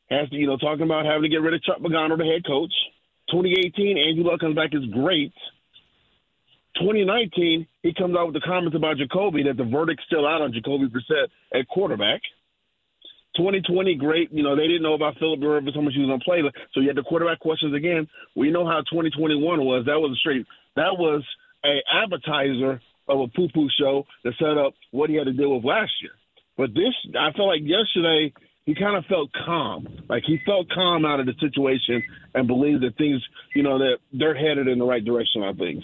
[0.09, 2.45] has to, you know, talking about having to get rid of Chuck Pagano, the head
[2.45, 2.73] coach.
[3.31, 5.33] 2018, Andrew Luck comes back is great.
[6.77, 10.53] 2019, he comes out with the comments about Jacoby that the verdict's still out on
[10.53, 12.21] Jacoby Brissett at quarterback.
[13.37, 14.31] 2020, great.
[14.31, 16.41] You know, they didn't know about Philip Rivers, how much he was to play.
[16.73, 18.07] So you had the quarterback questions again.
[18.35, 19.85] We know how 2021 was.
[19.85, 20.45] That was a straight,
[20.75, 21.23] that was
[21.63, 25.65] a appetizer of a poo-poo show that set up what he had to deal with
[25.65, 26.11] last year.
[26.57, 28.33] But this, I felt like yesterday,
[28.65, 29.87] he kind of felt calm.
[30.07, 32.03] Like he felt calm out of the situation
[32.35, 33.21] and believed that things,
[33.55, 35.83] you know, that they're headed in the right direction on things.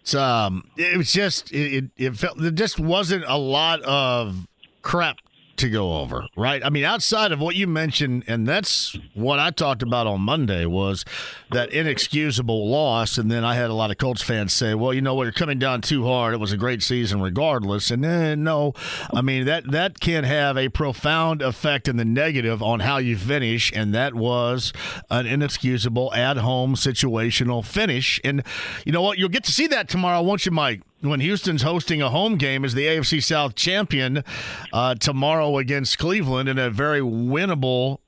[0.00, 4.48] It's, um, it was just it, it felt there just wasn't a lot of
[4.82, 5.18] crap
[5.62, 6.64] to go over, right?
[6.64, 10.66] I mean, outside of what you mentioned, and that's what I talked about on Monday
[10.66, 11.04] was
[11.50, 13.16] that inexcusable loss.
[13.16, 15.24] And then I had a lot of Colts fans say, "Well, you know what?
[15.24, 16.34] You're coming down too hard.
[16.34, 18.02] It was a great season, regardless." And
[18.44, 18.74] no,
[19.12, 23.16] I mean that that can have a profound effect in the negative on how you
[23.16, 24.72] finish, and that was
[25.10, 28.20] an inexcusable at-home situational finish.
[28.24, 28.42] And
[28.84, 29.18] you know what?
[29.18, 30.82] You'll get to see that tomorrow, won't you, Mike?
[31.02, 34.24] When Houston's hosting a home game as the AFC South champion
[34.72, 37.98] uh, tomorrow against Cleveland in a very winnable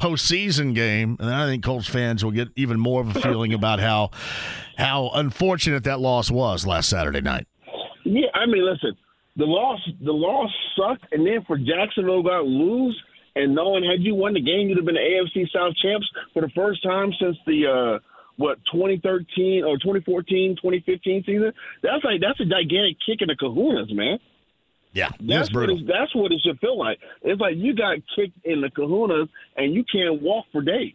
[0.00, 3.80] postseason game, and I think Colts fans will get even more of a feeling about
[3.80, 4.10] how
[4.76, 7.46] how unfortunate that loss was last Saturday night.
[8.04, 8.96] Yeah, I mean, listen,
[9.36, 13.00] the loss the loss sucked, and then for Jacksonville to lose,
[13.36, 16.42] and knowing had you won the game, you'd have been the AFC South champs for
[16.42, 17.66] the first time since the.
[17.66, 18.06] Uh,
[18.40, 21.52] what 2013 or 2014, 2015 season.
[21.82, 24.18] That's like that's a gigantic kick in the Kahunas, man.
[24.92, 26.98] Yeah, that's what it, that's what it should feel like.
[27.22, 30.94] It's like you got kicked in the Kahunas and you can't walk for days.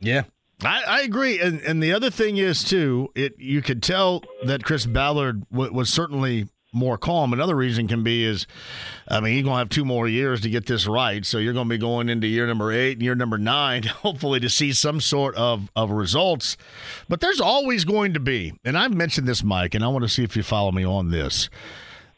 [0.00, 0.24] Yeah,
[0.62, 4.64] I, I, agree, and and the other thing is too, it you could tell that
[4.64, 7.32] Chris Ballard w- was certainly more calm.
[7.32, 8.46] Another reason can be is,
[9.08, 11.24] I mean, he's going to have two more years to get this right.
[11.24, 14.40] So you're going to be going into year number eight and year number nine, hopefully
[14.40, 16.56] to see some sort of, of results.
[17.08, 20.08] But there's always going to be, and I've mentioned this, Mike, and I want to
[20.08, 21.50] see if you follow me on this,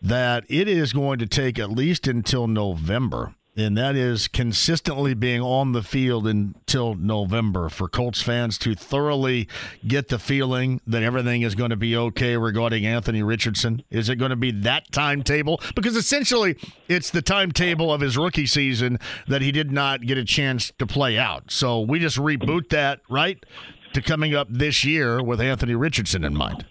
[0.01, 5.43] that it is going to take at least until November and that is consistently being
[5.43, 9.47] on the field until November for Colts fans to thoroughly
[9.87, 13.83] get the feeling that everything is going to be okay regarding Anthony Richardson.
[13.91, 15.61] Is it going to be that timetable?
[15.75, 16.57] Because essentially,
[16.89, 18.99] it's the timetable of his rookie season
[19.29, 21.51] that he did not get a chance to play out.
[21.51, 23.45] So we just reboot that, right,
[23.93, 26.65] to coming up this year with Anthony Richardson in mind.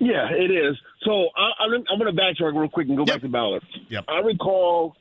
[0.00, 0.76] Yeah, it is.
[1.02, 3.16] So I, am going to backtrack real quick and go yep.
[3.16, 3.64] back to Ballard.
[3.88, 4.04] Yep.
[4.08, 4.96] I recall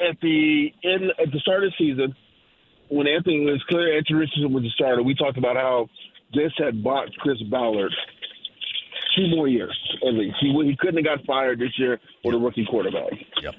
[0.00, 2.14] at the in at the start of the season,
[2.88, 5.88] when Anthony was clear Anthony Richardson was the starter, we talked about how
[6.34, 7.92] this had bought Chris Ballard
[9.16, 9.76] two more years
[10.06, 10.36] at least.
[10.40, 13.12] He he couldn't have got fired this year with a rookie quarterback.
[13.42, 13.54] Yep.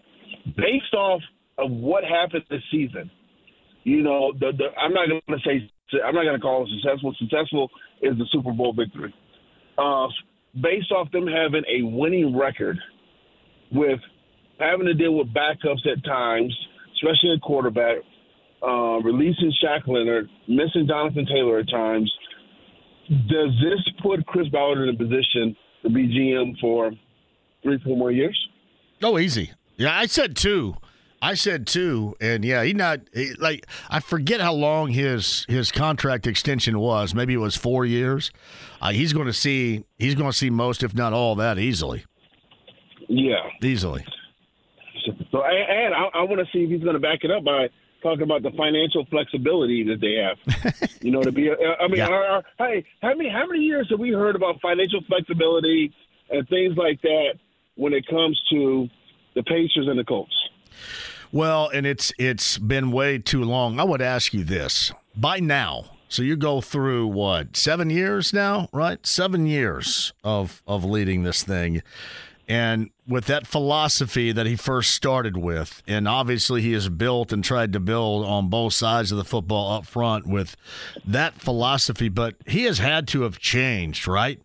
[0.56, 1.22] Based off
[1.58, 3.12] of what happened this season,
[3.84, 5.70] you know, the, the I'm not going to say
[6.06, 7.16] I'm not going to call it successful.
[7.20, 7.70] Successful
[8.02, 9.14] is the Super Bowl victory.
[9.78, 10.08] Uh,
[10.62, 12.78] based off them having a winning record
[13.72, 14.00] with
[14.60, 16.56] having to deal with backups at times,
[16.96, 17.98] especially at quarterback,
[18.62, 22.12] uh, releasing Shaq Leonard, missing Jonathan Taylor at times.
[23.28, 26.92] does this put Chris Ballard in a position to be GM for
[27.64, 28.38] three, four more years?
[29.02, 29.52] Oh, easy.
[29.78, 30.76] Yeah, I said two.
[31.22, 35.70] I said two, and yeah, he not he, like I forget how long his his
[35.70, 37.14] contract extension was.
[37.14, 38.32] Maybe it was four years.
[38.82, 42.06] Uh, he's going to see he's going to see most, if not all, that easily.
[43.10, 44.06] Yeah, easily.
[45.32, 47.70] So, and I, I want to see if he's going to back it up by
[48.02, 50.90] talking about the financial flexibility that they have.
[51.02, 51.50] you know, to be.
[51.50, 52.08] Uh, I mean, Yeah.
[52.08, 55.94] are, are, hey, how many how many years have we heard about financial flexibility
[56.30, 57.34] and things like that
[57.76, 58.88] when it comes to
[59.36, 60.36] the Pacers and the Colts?
[61.32, 63.80] Well, and it's it's been way too long.
[63.80, 65.86] I would ask you this by now.
[66.12, 69.06] So you go through what seven years now, right?
[69.06, 71.84] Seven years of of leading this thing,
[72.50, 77.44] and with that philosophy that he first started with, and obviously he has built and
[77.44, 80.58] tried to build on both sides of the football up front with
[81.06, 82.10] that philosophy.
[82.10, 84.42] But he has had to have changed, right?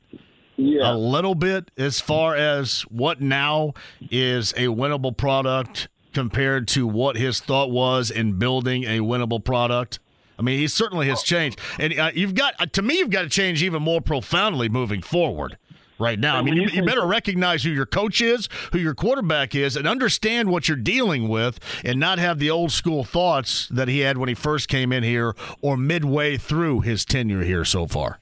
[0.56, 0.92] Yeah.
[0.92, 3.72] a little bit as far as what now
[4.08, 9.98] is a winnable product compared to what his thought was in building a winnable product.
[10.38, 13.22] I mean, he certainly has changed, and uh, you've got uh, to me, you've got
[13.22, 15.56] to change even more profoundly moving forward.
[16.04, 19.54] Right now, I mean, you, you better recognize who your coach is, who your quarterback
[19.54, 23.88] is, and understand what you're dealing with, and not have the old school thoughts that
[23.88, 27.86] he had when he first came in here or midway through his tenure here so
[27.86, 28.20] far.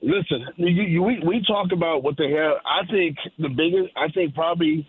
[0.00, 2.54] Listen, you, you, we we talk about what they have.
[2.64, 3.92] I think the biggest.
[3.94, 4.88] I think probably.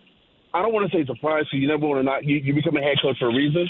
[0.54, 2.24] I don't want to say surprise because you never want to not.
[2.24, 3.68] You, you become a head coach for a reason.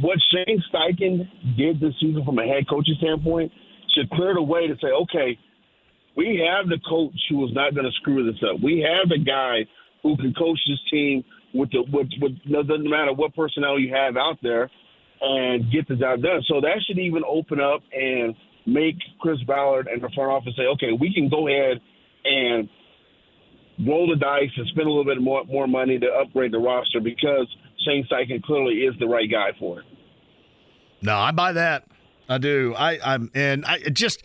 [0.00, 3.50] What Shane Steichen did this season from a head coaching standpoint
[3.92, 5.36] should clear the way to say, okay,
[6.16, 8.60] we have the coach who is not going to screw this up.
[8.62, 9.66] We have the guy
[10.02, 14.16] who can coach this team with the with, with doesn't matter what personnel you have
[14.16, 14.70] out there
[15.20, 16.42] and get the job done.
[16.48, 18.34] So that should even open up and
[18.66, 21.80] make Chris Ballard and the front office say, okay, we can go ahead
[22.24, 22.68] and
[23.86, 27.00] roll the dice and spend a little bit more more money to upgrade the roster
[27.00, 27.46] because
[27.84, 29.86] Shane Steichen clearly is the right guy for it.
[31.00, 31.84] No, I buy that.
[32.28, 32.74] I do.
[32.76, 34.22] I, I'm and I just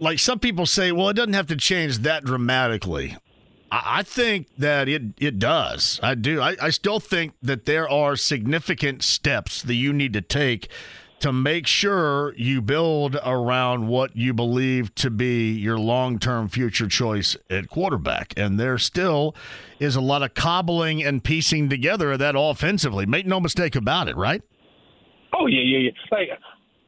[0.00, 0.92] like some people say.
[0.92, 3.16] Well, it doesn't have to change that dramatically.
[3.70, 6.00] I, I think that it it does.
[6.02, 6.40] I do.
[6.40, 10.68] I, I still think that there are significant steps that you need to take
[11.20, 17.36] to make sure you build around what you believe to be your long-term future choice
[17.50, 18.32] at quarterback.
[18.38, 19.36] And there still
[19.78, 23.04] is a lot of cobbling and piecing together of that offensively.
[23.04, 24.40] Make no mistake about it, right?
[25.34, 25.90] Oh yeah, yeah, yeah.
[26.10, 26.28] Like,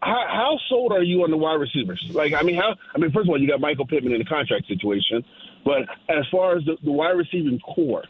[0.03, 2.05] how, how sold are you on the wide receivers?
[2.11, 2.75] Like, I mean, how?
[2.95, 5.25] I mean, first of all, you got Michael Pittman in the contract situation,
[5.65, 8.05] but as far as the, the wide receiving core,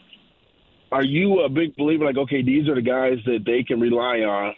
[0.91, 2.05] are you a big believer?
[2.05, 4.55] Like, okay, these are the guys that they can rely on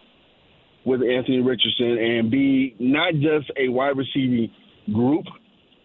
[0.85, 4.49] with Anthony Richardson and be not just a wide receiving
[4.93, 5.25] group,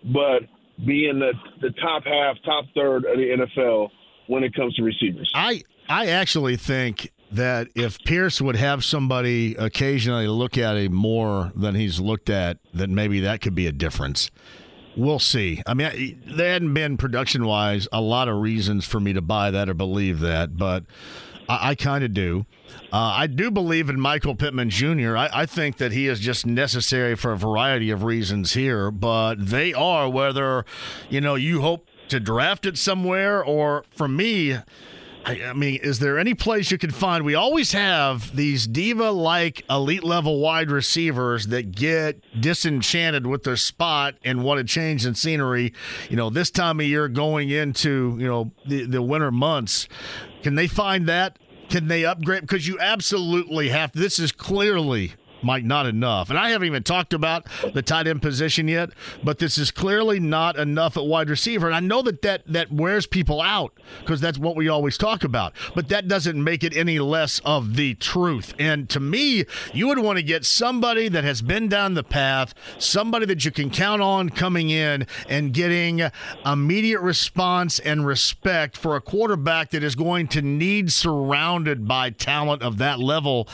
[0.04, 0.42] but
[0.86, 3.90] be in the the top half, top third of the NFL
[4.28, 5.30] when it comes to receivers.
[5.34, 11.52] I I actually think that if Pierce would have somebody occasionally look at him more
[11.54, 14.30] than he's looked at, then maybe that could be a difference.
[14.96, 15.62] We'll see.
[15.66, 19.50] I mean, there hadn't been production wise a lot of reasons for me to buy
[19.52, 20.84] that or believe that, but
[21.48, 22.46] I, I kind of do.
[22.92, 25.16] Uh, I do believe in Michael Pittman Jr.
[25.16, 29.36] I, I think that he is just necessary for a variety of reasons here, but
[29.36, 30.64] they are whether,
[31.08, 34.58] you know, you hope to draft it somewhere or for me,
[35.24, 37.24] I, I mean, is there any place you can find?
[37.24, 43.56] We always have these diva like elite level wide receivers that get disenchanted with their
[43.56, 45.72] spot and want to change in scenery.
[46.08, 49.88] You know, this time of year going into, you know, the, the winter months.
[50.42, 51.38] Can they find that?
[51.68, 52.40] Can they upgrade?
[52.40, 53.92] Because you absolutely have.
[53.92, 55.12] This is clearly
[55.42, 56.30] Mike, not enough.
[56.30, 58.90] And I haven't even talked about the tight end position yet,
[59.22, 61.66] but this is clearly not enough at wide receiver.
[61.66, 65.24] And I know that that, that wears people out because that's what we always talk
[65.24, 68.54] about, but that doesn't make it any less of the truth.
[68.58, 72.54] And to me, you would want to get somebody that has been down the path,
[72.78, 76.02] somebody that you can count on coming in and getting
[76.44, 82.62] immediate response and respect for a quarterback that is going to need surrounded by talent
[82.62, 83.48] of that level.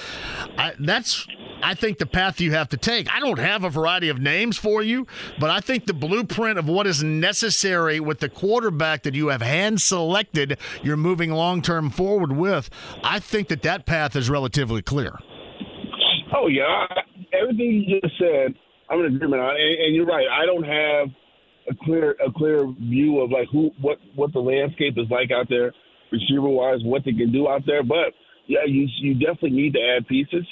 [0.58, 1.26] I, that's
[1.62, 3.08] I think the path you have to take.
[3.14, 5.06] I don't have a variety of names for you,
[5.38, 9.42] but I think the blueprint of what is necessary with the quarterback that you have
[9.42, 12.68] hand selected, you're moving long term forward with.
[13.04, 15.18] I think that that path is relatively clear.
[16.34, 16.86] Oh yeah,
[17.32, 18.54] everything you just said,
[18.90, 20.26] I'm in agreement on, and, and you're right.
[20.28, 21.08] I don't have
[21.68, 25.46] a clear a clear view of like who what what the landscape is like out
[25.48, 25.72] there,
[26.10, 27.82] receiver wise, what they can do out there.
[27.82, 28.12] But
[28.46, 30.46] yeah, you you definitely need to add pieces.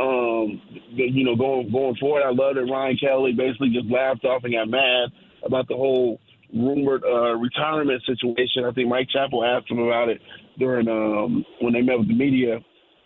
[0.00, 0.62] Um,
[0.96, 4.54] you know, going going forward, I love that Ryan Kelly basically just laughed off and
[4.54, 5.12] got mad
[5.44, 6.18] about the whole
[6.54, 8.64] rumored uh, retirement situation.
[8.64, 10.20] I think Mike Chappell asked him about it
[10.58, 12.58] during um, when they met with the media,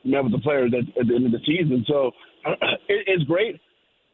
[0.05, 1.85] met with the players at, at the end of the season.
[1.89, 2.13] So
[2.89, 3.61] it, it's great.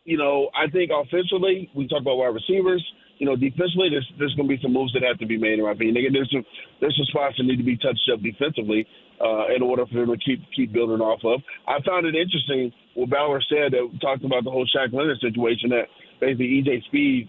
[0.05, 2.83] You know, I think offensively, we talk about wide receivers.
[3.19, 5.61] You know, defensively, there's there's going to be some moves that have to be made.
[5.61, 6.45] In my opinion, there's some
[6.81, 8.89] there's some spots that need to be touched up defensively
[9.21, 11.41] uh, in order for them to keep keep building off of.
[11.69, 15.71] I found it interesting what Ballard said that talked about the whole Shaq Leonard situation
[15.71, 15.87] that
[16.21, 17.29] basically EJ Speed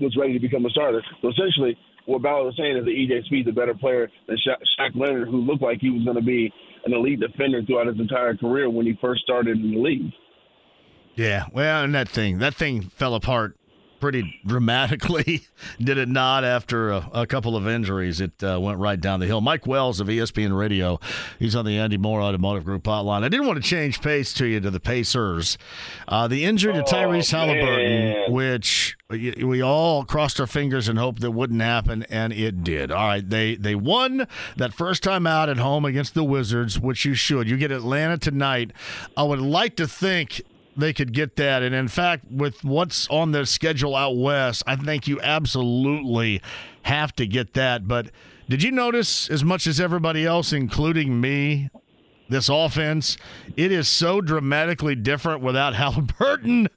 [0.00, 1.02] was ready to become a starter.
[1.22, 4.62] So essentially, what Ballard was saying is that EJ Speed's a better player than Sha-
[4.78, 6.52] Shaq Leonard, who looked like he was going to be
[6.84, 10.12] an elite defender throughout his entire career when he first started in the league.
[11.16, 13.56] Yeah, well, and that thing, that thing fell apart
[14.06, 15.42] pretty dramatically,
[15.80, 16.44] did it not?
[16.44, 19.40] After a, a couple of injuries, it uh, went right down the hill.
[19.40, 21.00] Mike Wells of ESPN Radio,
[21.40, 23.24] he's on the Andy Moore Automotive Group hotline.
[23.24, 25.58] I didn't want to change pace to you to the Pacers.
[26.06, 31.20] Uh, the injury to Tyrese oh, Halliburton, which we all crossed our fingers and hoped
[31.22, 32.92] that wouldn't happen, and it did.
[32.92, 37.04] All right, they they won that first time out at home against the Wizards, which
[37.04, 37.48] you should.
[37.48, 38.72] You get Atlanta tonight.
[39.16, 40.42] I would like to think
[40.76, 41.62] they could get that.
[41.62, 46.42] And in fact, with what's on the schedule out west, I think you absolutely
[46.82, 47.88] have to get that.
[47.88, 48.10] But
[48.48, 51.70] did you notice, as much as everybody else, including me,
[52.28, 53.16] this offense,
[53.56, 56.68] it is so dramatically different without Halliburton.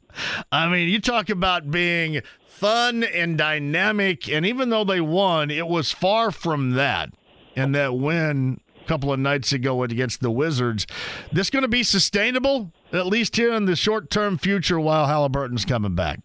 [0.52, 5.68] I mean, you talk about being fun and dynamic, and even though they won, it
[5.68, 7.10] was far from that.
[7.56, 10.86] And that win a couple of nights ago against the Wizards,
[11.32, 12.72] this going to be sustainable?
[12.92, 16.20] At least here in the short term future while Halliburton's coming back?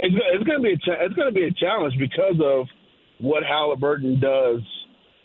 [0.00, 2.66] It's, it's going to be a cha- it's going to be a challenge because of
[3.18, 4.60] what Halliburton does.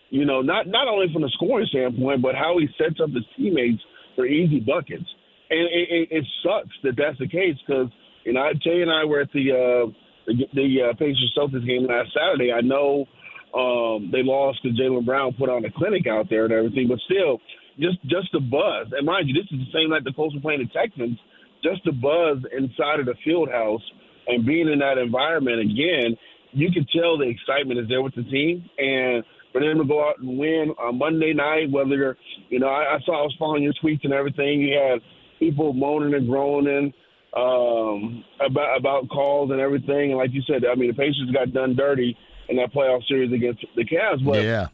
[0.09, 3.23] You know, not not only from the scoring standpoint, but how he sets up his
[3.37, 3.81] teammates
[4.15, 5.05] for easy buckets.
[5.49, 7.87] And it, it, it sucks that that's the case because
[8.25, 9.91] you know Jay and I were at the uh,
[10.27, 12.51] the, the uh, Pacers Celtics game last Saturday.
[12.51, 13.05] I know
[13.53, 16.99] um, they lost because Jaylen Brown put on a clinic out there and everything, but
[17.05, 17.39] still,
[17.79, 18.91] just just the buzz.
[18.91, 21.17] And mind you, this is the same night the Colts were playing the Texans.
[21.63, 23.83] Just the buzz inside of the field house
[24.27, 26.17] and being in that environment again,
[26.51, 28.65] you can tell the excitement is there with the team.
[28.77, 32.17] And for them to go out and win on Monday night, whether
[32.49, 34.61] you know, I, I saw I was following your tweets and everything.
[34.61, 34.99] You had
[35.39, 36.93] people moaning and groaning
[37.35, 40.11] um, about about calls and everything.
[40.11, 42.17] And like you said, I mean, the Pacers got done dirty
[42.49, 44.25] in that playoff series against the Cavs.
[44.25, 44.67] But yeah.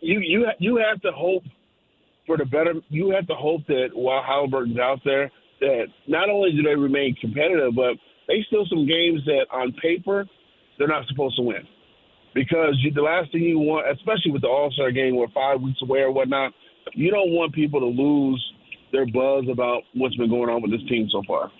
[0.00, 1.42] you you you have to hope
[2.30, 2.74] for the better.
[2.90, 7.16] You have to hope that while Halliburton's out there, that not only do they remain
[7.20, 7.94] competitive, but
[8.28, 10.24] they still some games that on paper
[10.78, 11.66] they're not supposed to win.
[12.32, 15.60] Because you, the last thing you want, especially with the All Star game, where five
[15.60, 16.52] weeks away or whatnot,
[16.94, 18.52] you don't want people to lose
[18.92, 21.50] their buzz about what's been going on with this team so far.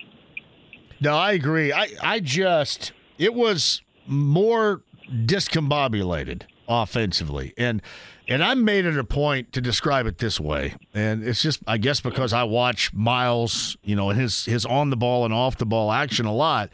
[1.01, 1.73] No, I agree.
[1.73, 7.53] I, I just it was more discombobulated offensively.
[7.57, 7.81] And
[8.27, 10.75] and I made it a point to describe it this way.
[10.93, 14.97] And it's just I guess because I watch Miles, you know, his his on the
[14.97, 16.69] ball and off the ball action a lot.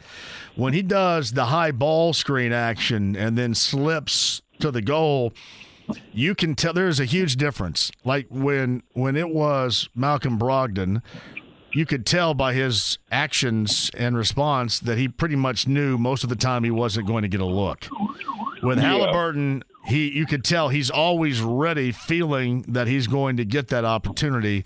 [0.56, 5.32] When he does the high ball screen action and then slips to the goal,
[6.12, 7.90] you can tell there's a huge difference.
[8.04, 11.02] Like when when it was Malcolm Brogdon,
[11.72, 16.30] you could tell by his actions and response that he pretty much knew most of
[16.30, 17.86] the time he wasn't going to get a look.
[18.62, 18.84] With yeah.
[18.84, 23.84] Halliburton, he you could tell he's always ready, feeling that he's going to get that
[23.84, 24.64] opportunity.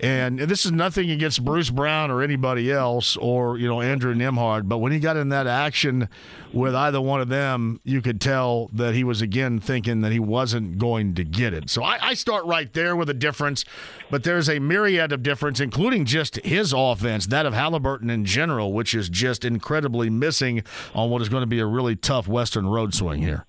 [0.00, 4.68] And this is nothing against Bruce Brown or anybody else or, you know, Andrew Nembhard,
[4.68, 6.08] but when he got in that action
[6.52, 10.20] with either one of them, you could tell that he was again thinking that he
[10.20, 11.68] wasn't going to get it.
[11.68, 13.64] So I, I start right there with a difference,
[14.08, 18.72] but there's a myriad of difference, including just his offense, that of Halliburton in general,
[18.72, 20.62] which is just incredibly missing
[20.94, 23.46] on what is going to be a really tough Western road swing here.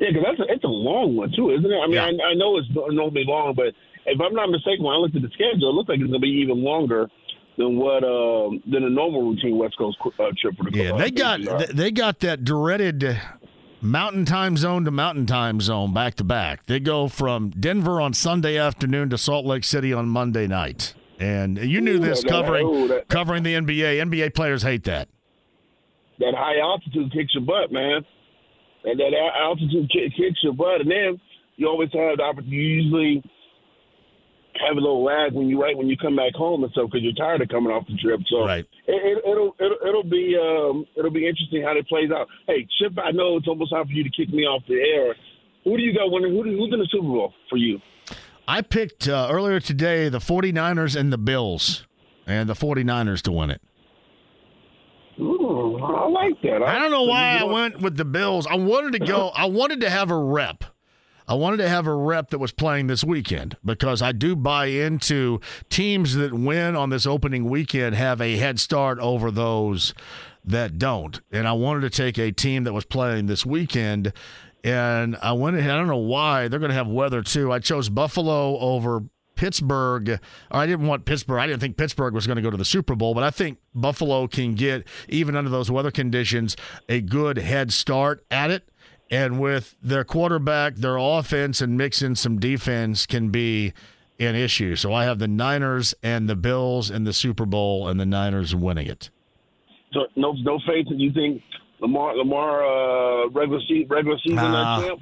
[0.00, 1.76] Yeah, because that's a, it's a long one too, isn't it?
[1.76, 2.06] I mean, yeah.
[2.06, 3.74] I, I know it's normally long, but
[4.06, 6.20] if I'm not mistaken, when I looked at the schedule, it looks like it's going
[6.20, 7.08] to be even longer
[7.58, 10.70] than what uh, than a normal routine West Coast uh, trip for the.
[10.72, 13.20] Yeah, they got they got that dreaded
[13.82, 16.64] mountain time zone to mountain time zone back to back.
[16.64, 20.94] They go from Denver on Sunday afternoon to Salt Lake City on Monday night.
[21.18, 24.02] And you knew ooh, this that, covering ooh, that, covering the NBA.
[24.02, 25.10] NBA players hate that.
[26.20, 28.06] That high altitude kicks your butt, man
[28.84, 31.20] and that altitude kicks your butt, and then
[31.56, 32.56] you always have the opportunity.
[32.56, 33.22] You usually
[34.66, 37.02] have a little lag when you right when you come back home and stuff because
[37.02, 38.20] you're tired of coming off the trip.
[38.28, 38.66] So right.
[38.86, 42.28] it, will it, it'll it'll be um, it'll be interesting how it plays out.
[42.46, 45.14] Hey, Chip, I know it's almost time for you to kick me off the air.
[45.64, 46.32] Who do you got winning?
[46.32, 47.80] Who, who's in the Super Bowl for you?
[48.48, 51.86] I picked uh, earlier today the 49ers and the Bills.
[52.26, 53.60] and the 49ers to win it.
[55.50, 56.62] I like that.
[56.62, 58.46] I don't know why I went with the Bills.
[58.46, 59.28] I wanted to go.
[59.28, 60.64] I wanted to have a rep.
[61.26, 64.66] I wanted to have a rep that was playing this weekend because I do buy
[64.66, 69.94] into teams that win on this opening weekend have a head start over those
[70.44, 71.20] that don't.
[71.30, 74.12] And I wanted to take a team that was playing this weekend.
[74.64, 76.48] And I went ahead, I don't know why.
[76.48, 77.52] They're going to have weather too.
[77.52, 79.04] I chose Buffalo over
[79.40, 81.38] Pittsburgh, or I didn't want Pittsburgh.
[81.38, 83.56] I didn't think Pittsburgh was going to go to the Super Bowl, but I think
[83.74, 86.58] Buffalo can get, even under those weather conditions,
[86.90, 88.68] a good head start at it.
[89.10, 93.72] And with their quarterback, their offense, and mixing some defense can be
[94.18, 94.76] an issue.
[94.76, 98.54] So I have the Niners and the Bills in the Super Bowl, and the Niners
[98.54, 99.08] winning it.
[99.94, 101.42] So no, no faith that you think
[101.80, 105.00] Lamar, Lamar, uh, regular season, regular season uh, champ.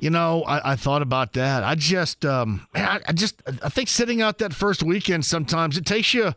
[0.00, 1.62] You know, I, I, thought about that.
[1.62, 5.84] I just, um, I, I, just, I think sitting out that first weekend sometimes it
[5.84, 6.32] takes you,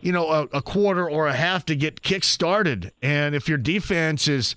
[0.00, 3.58] you know, a, a quarter or a half to get kick started, and if your
[3.58, 4.54] defense is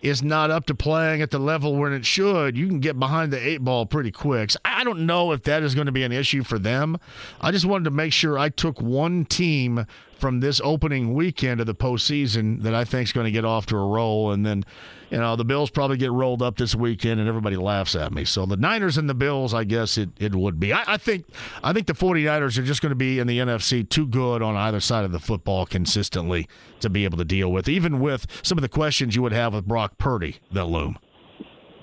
[0.00, 3.32] is not up to playing at the level when it should, you can get behind
[3.32, 4.50] the eight ball pretty quick.
[4.50, 6.98] So I don't know if that is going to be an issue for them.
[7.40, 9.86] I just wanted to make sure I took one team
[10.16, 13.66] from this opening weekend of the postseason that I think is going to get off
[13.66, 14.30] to a roll.
[14.30, 14.64] And then,
[15.10, 18.24] you know, the Bills probably get rolled up this weekend and everybody laughs at me.
[18.24, 20.72] So the Niners and the Bills, I guess it, it would be.
[20.72, 21.26] I, I think
[21.62, 24.56] I think the 49ers are just going to be in the NFC too good on
[24.56, 26.48] either side of the football consistently
[26.80, 29.54] to be able to deal with, even with some of the questions you would have
[29.54, 30.98] with Brock Purdy that loom.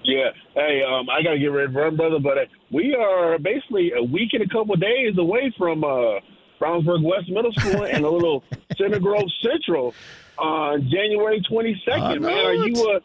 [0.04, 0.30] Yeah.
[0.54, 3.92] Hey, um, I got to get ready for him, brother, but uh, we are basically
[3.98, 6.20] a week and a couple of days away from uh,–
[6.60, 8.44] Brownsburg West Middle School and a little
[8.78, 9.94] Center Grove Central
[10.38, 12.22] on January 22nd.
[12.22, 13.02] Man, are you a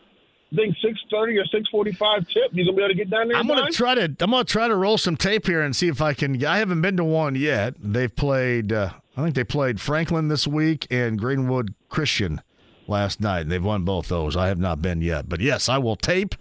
[0.53, 2.51] I think six thirty or six forty five tip.
[2.53, 3.37] You gonna be able to get down there?
[3.37, 4.03] I'm gonna try to.
[4.03, 6.45] I'm gonna try to roll some tape here and see if I can.
[6.45, 7.75] I haven't been to one yet.
[7.79, 8.73] They've played.
[8.73, 12.41] Uh, I think they played Franklin this week and Greenwood Christian
[12.89, 13.43] last night.
[13.43, 14.37] And they've won both those.
[14.37, 16.35] I have not been yet, but yes, I will tape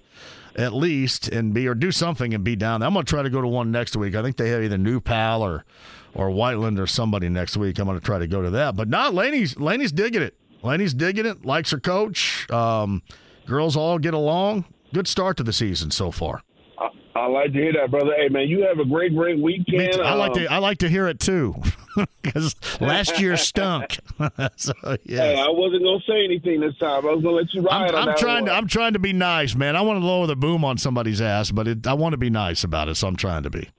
[0.55, 2.81] at least and be or do something and be down.
[2.81, 4.15] I'm gonna try to go to one next week.
[4.15, 5.65] I think they have either New Pal or
[6.13, 7.79] or Whiteland or somebody next week.
[7.79, 8.75] I'm going to try to go to that.
[8.75, 9.57] But not Laney's.
[9.57, 10.35] Laney's digging it.
[10.63, 11.45] Laney's digging it.
[11.45, 12.49] Likes her coach.
[12.51, 13.01] Um,
[13.49, 14.65] girls all get along.
[14.93, 16.41] Good start to the season so far.
[16.79, 18.13] I, I, like to hear that, brother.
[18.15, 20.01] Hey, man, you have a great, great weekend.
[20.01, 20.45] I like um, to.
[20.47, 21.55] I like to hear it too,
[22.21, 23.99] because last year stunk.
[24.55, 24.73] so
[25.03, 25.19] yes.
[25.19, 27.05] Hey, I wasn't gonna say anything this time.
[27.05, 27.93] I was gonna let you ride.
[27.93, 28.45] I'm, I'm trying one.
[28.45, 28.53] to.
[28.53, 29.75] I'm trying to be nice, man.
[29.75, 32.29] I want to lower the boom on somebody's ass, but it, I want to be
[32.29, 33.69] nice about it, so I'm trying to be.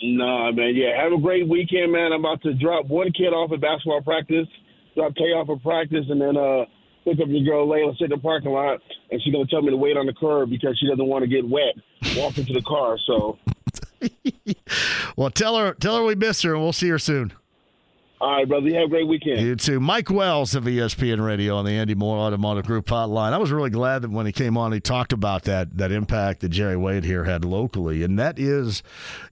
[0.00, 0.76] Nah, man.
[0.76, 2.12] Yeah, have a great weekend, man.
[2.12, 4.46] I'm about to drop one kid off at basketball practice,
[4.94, 6.64] drop Tay off at practice, and then uh
[7.10, 8.80] pick up your girl Layla, sit in the parking lot,
[9.10, 11.28] and she's gonna tell me to wait on the curb because she doesn't want to
[11.28, 11.74] get wet
[12.16, 12.98] walking to the car.
[13.06, 13.38] So,
[15.16, 17.32] well, tell her tell her we miss her, and we'll see her soon.
[18.20, 18.66] All right, brother.
[18.66, 19.40] You have a great weekend.
[19.40, 19.78] You too.
[19.78, 23.32] Mike Wells of ESPN Radio on the Andy Moore Automotive Group hotline.
[23.32, 26.40] I was really glad that when he came on, he talked about that that impact
[26.40, 28.82] that Jerry Wade here had locally, and that is,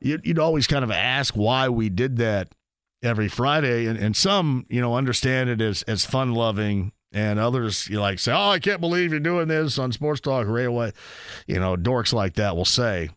[0.01, 2.55] you'd always kind of ask why we did that
[3.03, 6.93] every Friday, and, and some you know understand it as as fun loving.
[7.16, 10.47] And others, you like say, "Oh, I can't believe you're doing this on Sports Talk
[10.47, 10.93] Railway."
[11.47, 13.09] You know, dorks like that will say,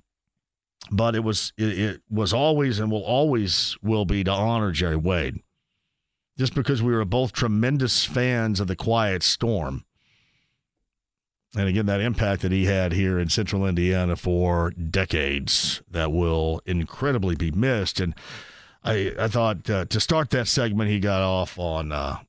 [0.89, 4.95] but it was it, it, was always and will always will be to honor Jerry
[4.95, 5.41] Wade
[6.37, 9.83] just because we were both tremendous fans of the Quiet Storm.
[11.57, 16.61] And again, that impact that he had here in central Indiana for decades that will
[16.65, 17.99] incredibly be missed.
[17.99, 18.15] And
[18.81, 22.19] I, I thought uh, to start that segment, he got off on uh,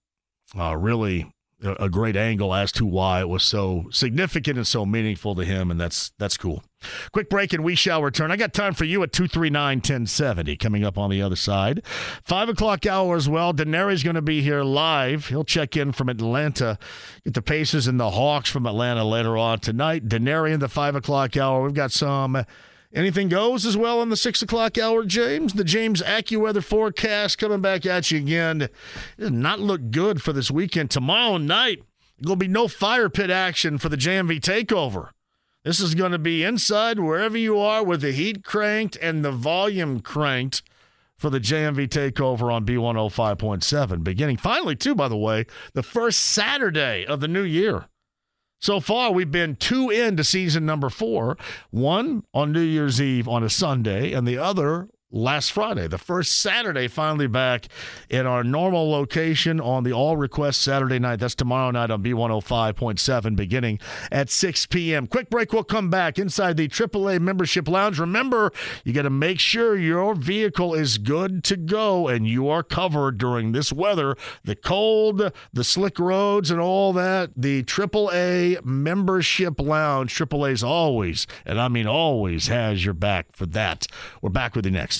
[0.58, 1.30] uh, really
[1.62, 5.70] a great angle as to why it was so significant and so meaningful to him,
[5.70, 6.62] and that's that's cool.
[7.12, 8.30] Quick break and we shall return.
[8.30, 11.82] I got time for you at 239 1070 coming up on the other side.
[12.24, 13.52] Five o'clock hour as well.
[13.52, 15.26] Denari's going to be here live.
[15.26, 16.78] He'll check in from Atlanta.
[17.24, 20.08] Get the Pacers and the Hawks from Atlanta later on tonight.
[20.08, 21.62] Denari in the five o'clock hour.
[21.62, 22.44] We've got some
[22.92, 25.52] Anything goes as well on the six o'clock hour, James.
[25.52, 28.68] The James AccuWeather forecast coming back at you again.
[29.16, 30.90] Does not look good for this weekend.
[30.90, 31.84] Tomorrow night,
[32.18, 35.10] there'll be no fire pit action for the JMV takeover.
[35.62, 39.30] This is going to be inside wherever you are with the heat cranked and the
[39.30, 40.62] volume cranked
[41.16, 44.02] for the JMV takeover on B105.7.
[44.02, 45.44] Beginning finally, too, by the way,
[45.74, 47.89] the first Saturday of the new year.
[48.60, 51.38] So far, we've been two into season number four.
[51.70, 56.38] One on New Year's Eve on a Sunday, and the other last Friday, the first
[56.40, 57.66] Saturday finally back
[58.08, 61.18] in our normal location on the All Request Saturday night.
[61.18, 63.80] That's tomorrow night on B105.7 beginning
[64.12, 65.06] at 6 p.m.
[65.06, 67.98] Quick break, we'll come back inside the AAA membership lounge.
[67.98, 68.52] Remember,
[68.84, 73.18] you got to make sure your vehicle is good to go and you are covered
[73.18, 77.30] during this weather, the cold, the slick roads and all that.
[77.36, 83.86] The AAA membership lounge, AAA's always, and I mean always has your back for that.
[84.22, 84.99] We're back with you next.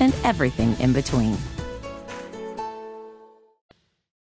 [0.00, 1.36] and everything in between.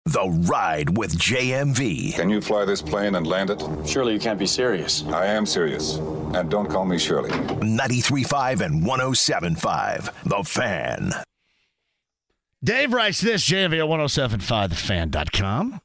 [0.06, 2.14] The Ride with JMV.
[2.16, 3.64] Can you fly this plane and land it?
[3.86, 5.04] Surely you can't be serious.
[5.08, 5.96] I am serious.
[6.34, 7.30] And don't call me Shirley.
[7.32, 10.14] 93.5 and 107.5.
[10.26, 11.14] The Fan.
[12.64, 15.82] Dave writes this, JMV at 1075thefan.com.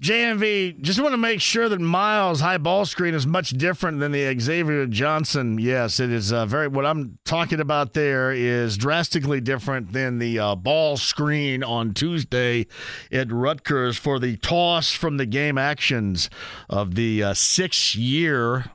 [0.00, 4.12] JMV, just want to make sure that Miles' high ball screen is much different than
[4.12, 5.58] the Xavier Johnson.
[5.58, 6.68] Yes, it is uh, very.
[6.68, 12.66] What I'm talking about there is drastically different than the uh, ball screen on Tuesday
[13.12, 16.30] at Rutgers for the toss from the game actions
[16.70, 18.70] of the uh, six year,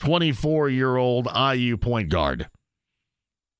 [0.00, 2.50] 24 year old IU point guard.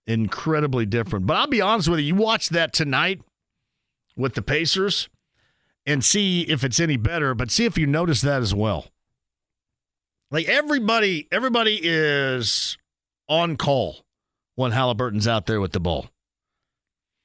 [0.07, 1.25] Incredibly different.
[1.25, 3.23] But I'll be honest with you, you watch that tonight
[4.15, 5.09] with the Pacers
[5.89, 8.87] and see if it's any better, but see if you notice that as well.
[10.31, 12.77] Like everybody, everybody is
[13.27, 14.05] on call
[14.55, 16.11] when Halliburton's out there with the ball.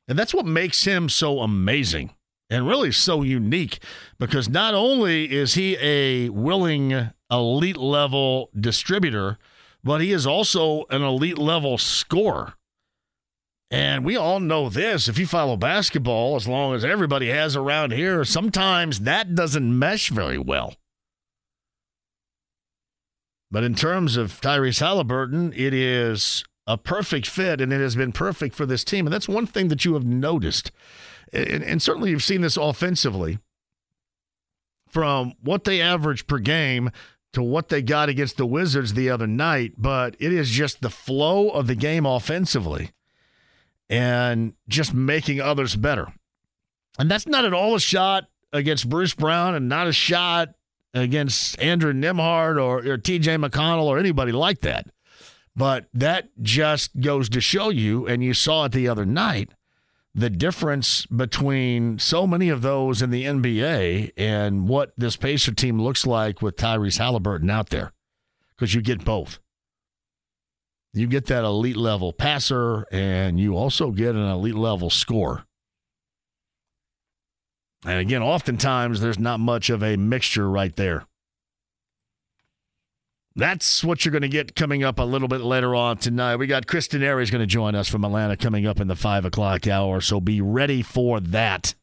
[0.07, 2.11] And that's what makes him so amazing
[2.49, 3.83] and really so unique
[4.17, 9.37] because not only is he a willing elite level distributor,
[9.83, 12.53] but he is also an elite level scorer.
[13.73, 15.07] And we all know this.
[15.07, 20.09] If you follow basketball, as long as everybody has around here, sometimes that doesn't mesh
[20.09, 20.75] very well.
[23.49, 28.11] But in terms of Tyrese Halliburton, it is a perfect fit, and it has been
[28.11, 29.07] perfect for this team.
[29.07, 30.71] And that's one thing that you have noticed.
[31.33, 33.39] And, and certainly you've seen this offensively
[34.87, 36.91] from what they average per game
[37.31, 39.73] to what they got against the Wizards the other night.
[39.79, 42.91] But it is just the flow of the game offensively
[43.93, 46.11] and just making others better.
[46.97, 50.49] And that's not at all a shot against Bruce Brown and not a shot
[50.95, 54.87] against Andrew Nembhard or, or TJ McConnell or anybody like that.
[55.55, 59.51] But that just goes to show you, and you saw it the other night,
[60.15, 65.79] the difference between so many of those in the NBA and what this Pacer team
[65.79, 67.93] looks like with Tyrese Halliburton out there.
[68.55, 69.37] Because you get both.
[70.93, 75.45] You get that elite level passer, and you also get an elite level score.
[77.85, 81.05] And again, oftentimes there's not much of a mixture right there.
[83.35, 86.35] That's what you're going to get coming up a little bit later on tonight.
[86.35, 89.25] We got Chris Denari going to join us from Atlanta coming up in the five
[89.25, 91.73] o'clock hour, so be ready for that.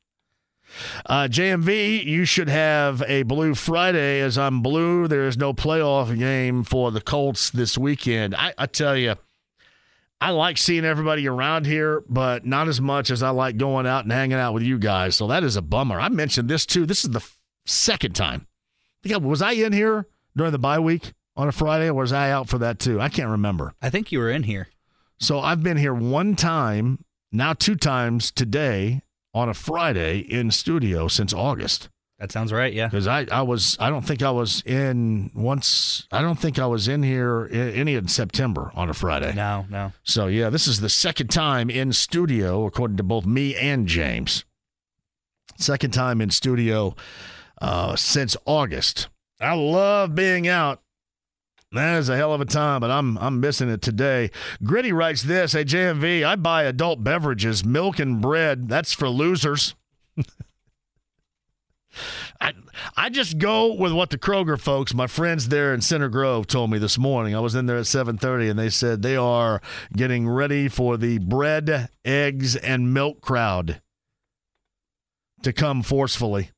[1.06, 4.20] Uh, JMV, you should have a Blue Friday.
[4.20, 8.34] As I'm blue, there is no playoff game for the Colts this weekend.
[8.34, 9.14] I, I tell you,
[10.20, 14.04] I like seeing everybody around here, but not as much as I like going out
[14.04, 15.16] and hanging out with you guys.
[15.16, 15.98] So that is a bummer.
[15.98, 16.84] I mentioned this too.
[16.84, 17.26] This is the
[17.66, 18.46] second time.
[19.04, 20.06] Was I in here
[20.36, 23.00] during the bye week on a Friday, or was I out for that too?
[23.00, 23.72] I can't remember.
[23.80, 24.68] I think you were in here.
[25.18, 27.02] So I've been here one time,
[27.32, 29.02] now two times today
[29.34, 31.88] on a Friday in studio since August.
[32.18, 32.72] That sounds right.
[32.72, 32.88] Yeah.
[32.88, 36.66] Because I, I was, I don't think I was in once, I don't think I
[36.66, 39.32] was in here in, any in September on a Friday.
[39.34, 39.92] No, no.
[40.02, 44.44] So, yeah, this is the second time in studio, according to both me and James.
[45.56, 46.94] Second time in studio
[47.62, 49.08] uh, since August.
[49.40, 50.82] I love being out.
[51.72, 54.30] That is a hell of a time, but I'm I'm missing it today.
[54.64, 58.68] Gritty writes this: Hey JMV, I buy adult beverages, milk and bread.
[58.68, 59.76] That's for losers.
[62.40, 62.54] I
[62.96, 66.72] I just go with what the Kroger folks, my friends there in Center Grove, told
[66.72, 67.36] me this morning.
[67.36, 69.62] I was in there at 7:30, and they said they are
[69.94, 73.80] getting ready for the bread, eggs, and milk crowd
[75.42, 76.50] to come forcefully.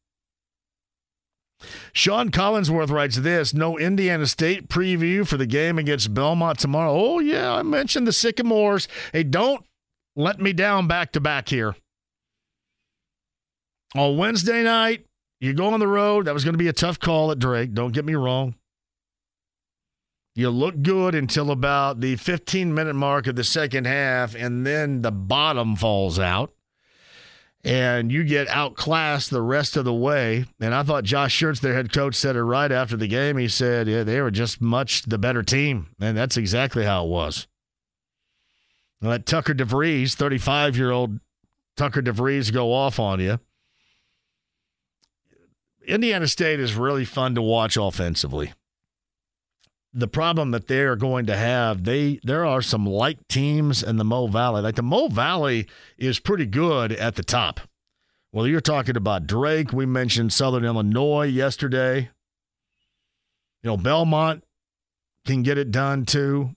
[1.93, 6.93] Sean Collinsworth writes this No Indiana State preview for the game against Belmont tomorrow.
[6.93, 8.89] Oh, yeah, I mentioned the Sycamores.
[9.13, 9.65] Hey, don't
[10.17, 11.75] let me down back to back here.
[13.95, 15.07] On Wednesday night,
[15.41, 16.27] you go on the road.
[16.27, 17.75] That was going to be a tough call at Drake.
[17.75, 18.55] Don't get me wrong.
[20.35, 25.03] You look good until about the 15 minute mark of the second half, and then
[25.03, 26.53] the bottom falls out
[27.65, 30.45] and you get outclassed the rest of the way.
[30.61, 33.37] And I thought Josh Schertz, their head coach, said it right after the game.
[33.37, 35.89] He said, yeah, they were just much the better team.
[36.01, 37.47] And that's exactly how it was.
[39.01, 41.21] Let Tucker DeVries, 35 year old
[41.77, 43.39] Tucker DeVries, go off on you.
[45.87, 48.53] Indiana State is really fun to watch offensively.
[49.95, 53.97] The problem that they are going to have, they there are some light teams in
[53.97, 54.63] the Mo Valley.
[54.63, 57.61] Like the Mo Valley is pretty good at the top.
[58.33, 59.73] Well, you're talking about Drake.
[59.75, 62.09] We mentioned Southern Illinois yesterday.
[63.63, 64.43] You know, Belmont
[65.27, 66.55] can get it done too.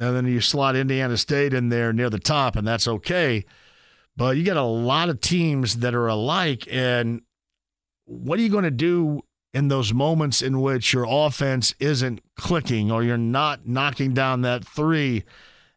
[0.00, 3.44] And then you slot Indiana State in there near the top, and that's okay.
[4.16, 6.66] But you got a lot of teams that are alike.
[6.70, 7.20] And
[8.06, 9.20] what are you going to do
[9.52, 14.64] in those moments in which your offense isn't clicking or you're not knocking down that
[14.64, 15.24] three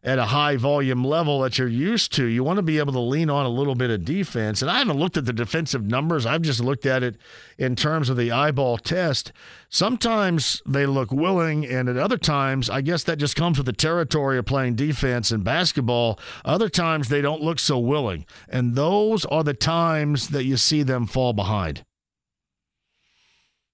[0.04, 2.26] at a high volume level that you're used to.
[2.26, 4.60] You want to be able to lean on a little bit of defense.
[4.60, 7.16] And I haven't looked at the defensive numbers, I've just looked at it
[7.56, 9.32] in terms of the eyeball test.
[9.70, 13.72] Sometimes they look willing, and at other times, I guess that just comes with the
[13.72, 16.20] territory of playing defense in basketball.
[16.44, 18.26] Other times, they don't look so willing.
[18.48, 21.84] And those are the times that you see them fall behind.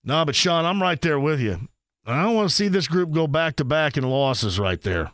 [0.02, 1.68] No, but Sean, I'm right there with you.
[2.06, 5.12] I don't want to see this group go back to back in losses right there.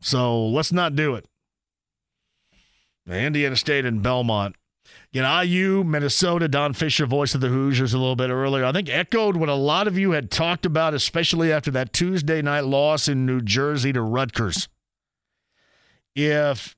[0.00, 1.26] So let's not do it.
[3.08, 4.56] Indiana State and Belmont.
[5.12, 8.72] You know, IU, Minnesota, Don Fischer, voice of the Hoosiers, a little bit earlier, I
[8.72, 12.64] think echoed what a lot of you had talked about, especially after that Tuesday night
[12.64, 14.68] loss in New Jersey to Rutgers.
[16.14, 16.76] If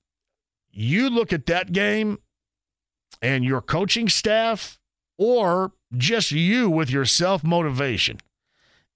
[0.71, 2.19] you look at that game
[3.21, 4.79] and your coaching staff,
[5.23, 8.19] or just you with your self motivation,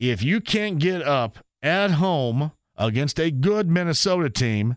[0.01, 4.75] if you can't get up at home against a good Minnesota team,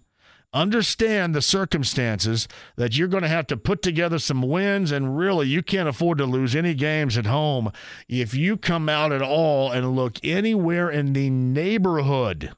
[0.53, 5.47] understand the circumstances that you're going to have to put together some wins and really
[5.47, 7.71] you can't afford to lose any games at home.
[8.07, 12.51] If you come out at all and look anywhere in the neighborhood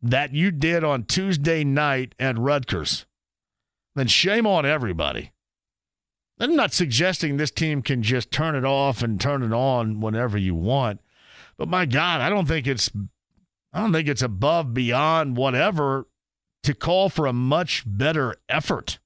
[0.00, 3.06] that you did on Tuesday night at Rutgers
[3.96, 5.32] then shame on everybody
[6.40, 10.38] I'm not suggesting this team can just turn it off and turn it on whenever
[10.38, 11.00] you want
[11.60, 12.90] but my God, I don't think it's
[13.74, 16.06] I don't think it's above beyond whatever
[16.62, 18.98] to call for a much better effort.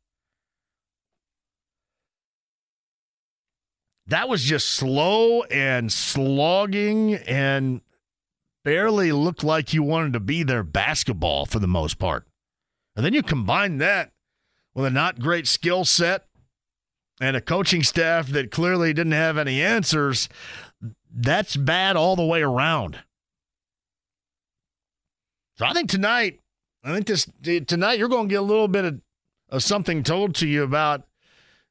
[4.07, 7.81] That was just slow and slogging and
[8.65, 12.25] barely looked like you wanted to be their basketball for the most part.
[12.95, 14.13] And then you combine that
[14.77, 16.24] with a not great skill set
[17.21, 20.29] and a coaching staff that clearly didn't have any answers
[21.15, 22.99] that's bad all the way around.
[25.57, 26.41] So I think tonight,
[26.83, 27.31] I think this
[27.67, 29.01] tonight you're going to get a little bit of,
[29.51, 31.07] of something told to you about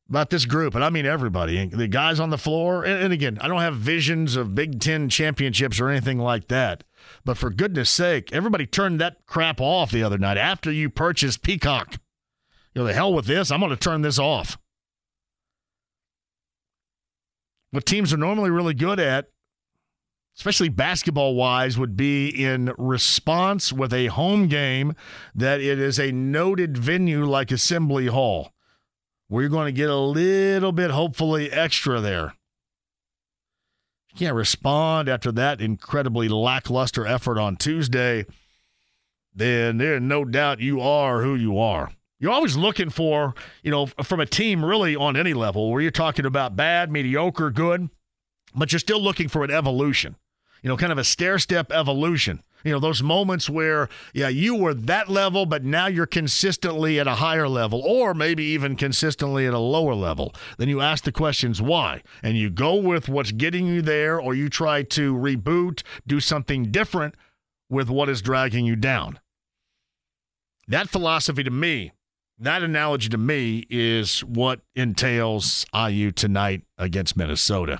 [0.09, 2.83] about this group, and I mean everybody, the guys on the floor.
[2.83, 6.83] And, and again, I don't have visions of Big Ten championships or anything like that.
[7.25, 11.41] But for goodness sake, everybody turned that crap off the other night after you purchased
[11.41, 11.97] Peacock.
[12.73, 13.51] You know, the hell with this.
[13.51, 14.57] I'm going to turn this off.
[17.73, 19.27] What teams are normally really good at
[20.35, 24.95] especially basketball wise, would be in response with a home game
[25.35, 28.51] that it is a noted venue like Assembly Hall,
[29.29, 32.35] you're going to get a little bit, hopefully, extra there.
[34.09, 38.25] You can't respond after that incredibly lackluster effort on Tuesday,
[39.33, 41.91] then there's no doubt you are who you are.
[42.19, 43.33] You're always looking for,
[43.63, 47.49] you know, from a team really on any level where you're talking about bad, mediocre,
[47.49, 47.89] good,
[48.55, 50.15] but you're still looking for an evolution
[50.63, 52.41] you know, kind of a stair step evolution.
[52.63, 57.07] You know, those moments where, yeah, you were that level, but now you're consistently at
[57.07, 60.33] a higher level, or maybe even consistently at a lower level.
[60.57, 64.33] Then you ask the questions why, and you go with what's getting you there, or
[64.33, 67.15] you try to reboot, do something different
[67.69, 69.19] with what is dragging you down.
[70.69, 71.91] That philosophy to me,
[72.43, 77.79] that analogy to me is what entails IU tonight against Minnesota.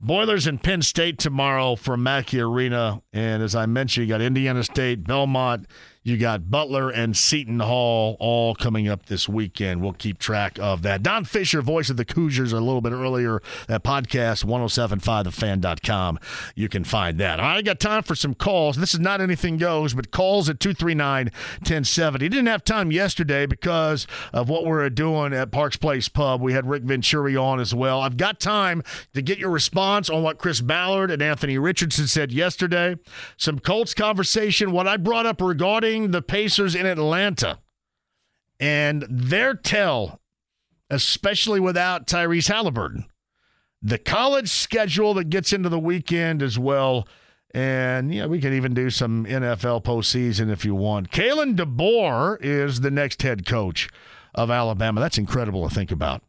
[0.00, 3.02] Boilers in Penn State tomorrow from Mackey Arena.
[3.12, 5.66] And as I mentioned, you got Indiana State, Belmont,
[6.04, 9.80] you got Butler and Seton Hall all coming up this weekend.
[9.80, 11.02] We'll keep track of that.
[11.02, 13.40] Don Fischer, voice of the Cougars, a little bit earlier.
[13.68, 16.18] That podcast, 1075thefan.com.
[16.54, 17.40] You can find that.
[17.40, 18.76] All right, I got time for some calls.
[18.76, 22.28] This is not anything goes, but calls at 239 1070.
[22.28, 26.42] Didn't have time yesterday because of what we we're doing at Parks Place Pub.
[26.42, 28.02] We had Rick Venturi on as well.
[28.02, 28.82] I've got time
[29.14, 32.96] to get your response on what Chris Ballard and Anthony Richardson said yesterday.
[33.38, 37.58] Some Colts conversation, what I brought up regarding the Pacers in Atlanta
[38.60, 40.20] and their tell,
[40.90, 43.06] especially without Tyrese Halliburton.
[43.82, 47.06] The college schedule that gets into the weekend as well.
[47.52, 51.10] And, yeah, we can even do some NFL postseason if you want.
[51.10, 53.88] Kalen DeBoer is the next head coach
[54.34, 55.00] of Alabama.
[55.00, 56.22] That's incredible to think about.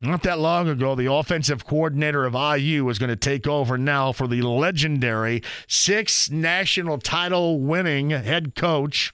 [0.00, 4.12] Not that long ago, the offensive coordinator of IU was going to take over now
[4.12, 9.12] for the legendary six national title winning head coach.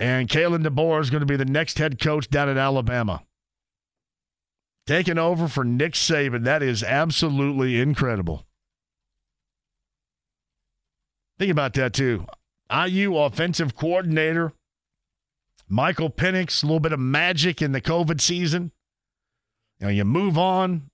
[0.00, 3.22] And Kalen DeBoer is going to be the next head coach down at Alabama.
[4.88, 6.42] Taking over for Nick Saban.
[6.42, 8.44] That is absolutely incredible.
[11.38, 12.26] Think about that, too.
[12.68, 14.54] IU offensive coordinator
[15.72, 18.72] Michael Penix, a little bit of magic in the COVID season.
[19.80, 20.90] You know, you move on,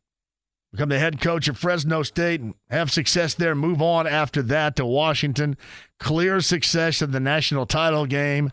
[0.70, 3.56] become the head coach at Fresno State and have success there.
[3.56, 5.56] Move on after that to Washington.
[5.98, 8.52] Clear success in the national title game.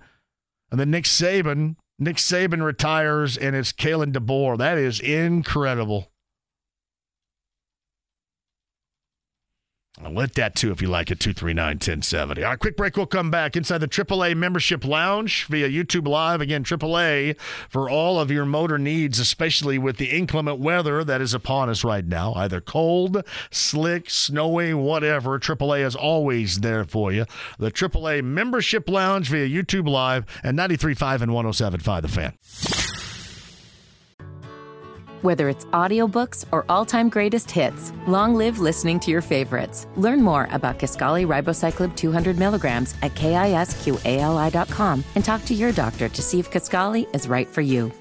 [0.72, 4.58] And then Nick Saban, Nick Saban retires, and it's Kalen DeBoer.
[4.58, 6.12] That is incredible.
[10.04, 11.20] I'll let that too if you like it.
[11.20, 12.44] 239 1070.
[12.44, 12.98] All right, quick break.
[12.98, 16.42] We'll come back inside the AAA membership lounge via YouTube Live.
[16.42, 17.40] Again, AAA
[17.70, 21.84] for all of your motor needs, especially with the inclement weather that is upon us
[21.86, 22.34] right now.
[22.34, 25.40] Either cold, slick, snowy, whatever.
[25.40, 27.26] AAA is always there for you.
[27.58, 32.85] The AAA membership lounge via YouTube Live and 93.5 and 107.5 The Fan.
[35.26, 39.88] Whether it's audiobooks or all-time greatest hits, long live listening to your favorites.
[39.96, 46.22] Learn more about Kisqali Ribociclib 200 milligrams at kisqali.com and talk to your doctor to
[46.22, 47.92] see if Kisqali is right for you.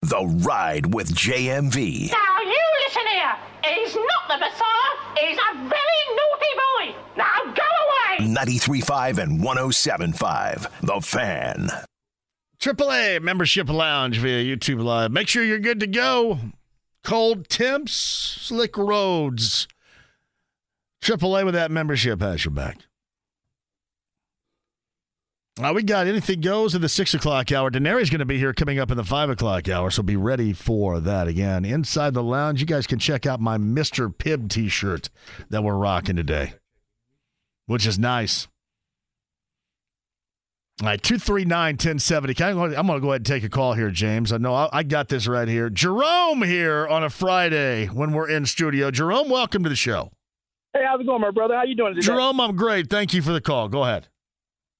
[0.00, 2.10] The Ride with JMV.
[2.10, 3.36] Now you listen here.
[3.66, 4.94] He's not the Messiah.
[5.20, 6.96] He's a very naughty boy.
[7.18, 8.32] Now go away.
[8.32, 10.70] 93.5 and 107.5.
[10.80, 11.68] The Fan.
[12.62, 15.10] AAA membership lounge via YouTube Live.
[15.10, 16.38] Make sure you're good to go.
[17.02, 19.66] Cold temps, slick roads.
[21.02, 22.78] AAA with that membership has your back.
[25.60, 27.68] Uh, we got anything goes in the six o'clock hour.
[27.68, 30.52] Denari's going to be here coming up in the five o'clock hour, so be ready
[30.52, 31.64] for that again.
[31.64, 34.08] Inside the lounge, you guys can check out my Mr.
[34.14, 35.10] Pibb t shirt
[35.50, 36.52] that we're rocking today,
[37.66, 38.46] which is nice.
[40.80, 42.42] All right, 239 1070.
[42.42, 44.32] I'm going to go ahead and take a call here, James.
[44.32, 45.70] I know I got this right here.
[45.70, 48.90] Jerome here on a Friday when we're in studio.
[48.90, 50.10] Jerome, welcome to the show.
[50.72, 51.54] Hey, how's it going, my brother?
[51.54, 52.06] How you doing today?
[52.06, 52.88] Jerome, I'm great.
[52.90, 53.68] Thank you for the call.
[53.68, 54.08] Go ahead.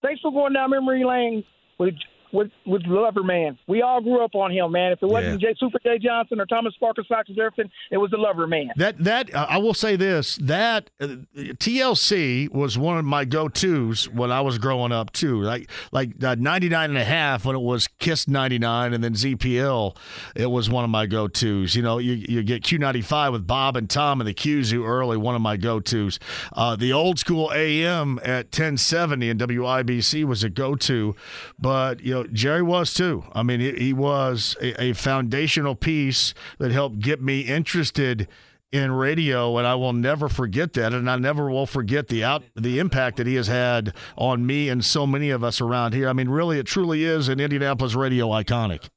[0.03, 1.45] Thanks for going down memory lane
[1.79, 1.95] with
[2.33, 3.59] with with Lover Man.
[3.67, 4.93] We all grew up on him, man.
[4.93, 5.51] If it wasn't yeah.
[5.51, 8.71] J, Super Jay Johnson or Thomas Sparkle Fox Jefferson, it was the Lover Man.
[8.77, 13.49] That that uh, I will say this that uh, TLC was one of my go
[13.49, 15.43] tos when I was growing up too.
[15.43, 19.97] Like like uh, 99 and a half when it was Kiss 99 and then ZPL,
[20.35, 21.75] it was one of my go tos.
[21.75, 25.35] You know, you you get Q95 with Bob and Tom and the Qzu early, one
[25.35, 26.19] of my go tos.
[26.53, 31.15] Uh, the old school AM at 1070 and WIBC was a go to,
[31.59, 33.25] but you know Jerry was too.
[33.33, 38.29] I mean, he, he was a, a, foundational piece that helped get me interested
[38.73, 42.43] in radio, and I will never forget that, and I never will forget the out
[42.55, 46.09] the impact that he has had on me and so many of us around here.
[46.09, 48.89] I mean, really, it truly is an Indianapolis radio iconic.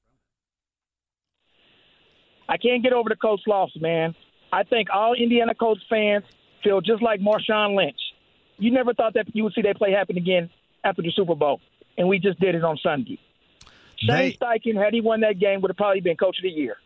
[2.48, 4.16] I can't get over the Colts loss, man.
[4.54, 6.24] I think all Indiana Colts fans
[6.64, 8.00] feel just like Marshawn Lynch.
[8.58, 10.50] You never thought that you would see that play happen again
[10.84, 11.60] after the Super Bowl
[11.98, 13.20] and we just did it on Sunday.
[13.98, 16.78] Shane Steichen, had he won that game, would have probably been coach of the year.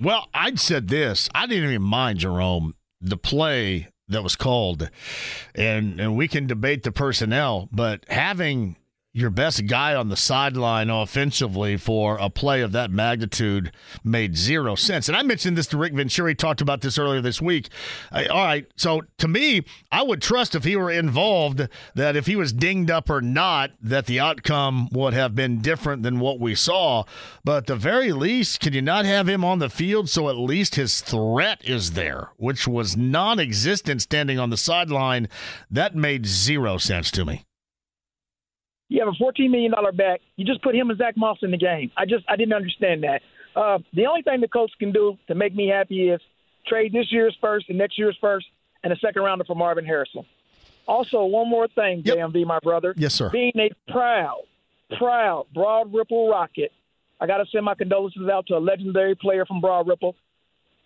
[0.00, 1.28] Well, I'd said this.
[1.34, 4.90] I didn't even mind, Jerome, the play that was called,
[5.54, 8.76] and and we can debate the personnel, but having
[9.16, 13.72] your best guy on the sideline offensively for a play of that magnitude
[14.04, 15.08] made zero sense.
[15.08, 17.70] And I mentioned this to Rick Venturi, talked about this earlier this week.
[18.12, 22.26] Uh, all right, so to me, I would trust if he were involved that if
[22.26, 26.38] he was dinged up or not, that the outcome would have been different than what
[26.38, 27.04] we saw.
[27.42, 30.36] But at the very least, can you not have him on the field so at
[30.36, 35.30] least his threat is there, which was non existent standing on the sideline?
[35.70, 37.45] That made zero sense to me.
[38.88, 40.20] You have a $14 million back.
[40.36, 41.90] You just put him and Zach Moss in the game.
[41.96, 43.22] I just I didn't understand that.
[43.54, 46.20] Uh, the only thing the coach can do to make me happy is
[46.66, 48.46] trade this year's first and next year's first
[48.84, 50.24] and a second rounder for Marvin Harrison.
[50.86, 52.18] Also, one more thing, yep.
[52.18, 52.94] JMV, my brother.
[52.96, 53.30] Yes, sir.
[53.30, 54.42] Being a proud,
[54.96, 56.70] proud Broad Ripple Rocket,
[57.20, 60.14] I got to send my condolences out to a legendary player from Broad Ripple,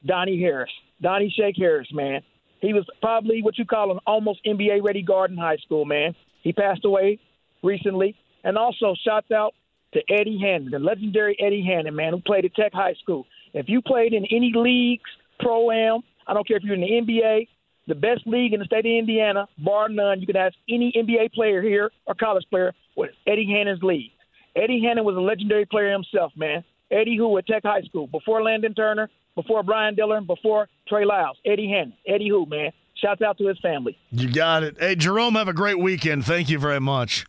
[0.07, 0.71] Donnie Harris.
[1.03, 2.23] Donnie Shake Harris, man.
[2.61, 6.15] He was probably what you call an almost NBA ready guard in high school, man.
[6.43, 7.19] He passed away
[7.63, 8.17] recently.
[8.45, 9.55] And also, shouts out
[9.93, 13.27] to Eddie Hannon, the legendary Eddie Hannon, man, who played at Tech High School.
[13.53, 15.11] If you played in any leagues,
[15.41, 17.49] pro am, I don't care if you're in the NBA,
[17.89, 20.21] the best league in the state of Indiana, bar none.
[20.21, 24.13] You can ask any NBA player here or college player what Eddie Hannon's league.
[24.55, 26.65] Eddie Hannon was a legendary player himself, man.
[26.91, 31.39] Eddie who at Tech High School, before Landon Turner, before Brian Dillon, before Trey Lyles.
[31.45, 31.95] Eddie Hannon.
[32.07, 32.73] Eddie who, man.
[32.97, 33.97] Shouts out to his family.
[34.11, 34.77] You got it.
[34.79, 36.25] Hey, Jerome, have a great weekend.
[36.25, 37.25] Thank you very much.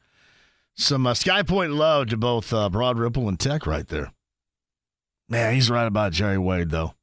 [0.81, 4.11] Some uh, Sky Point love to both uh, Broad Ripple and Tech right there.
[5.29, 6.95] Man, he's right about Jerry Wade, though.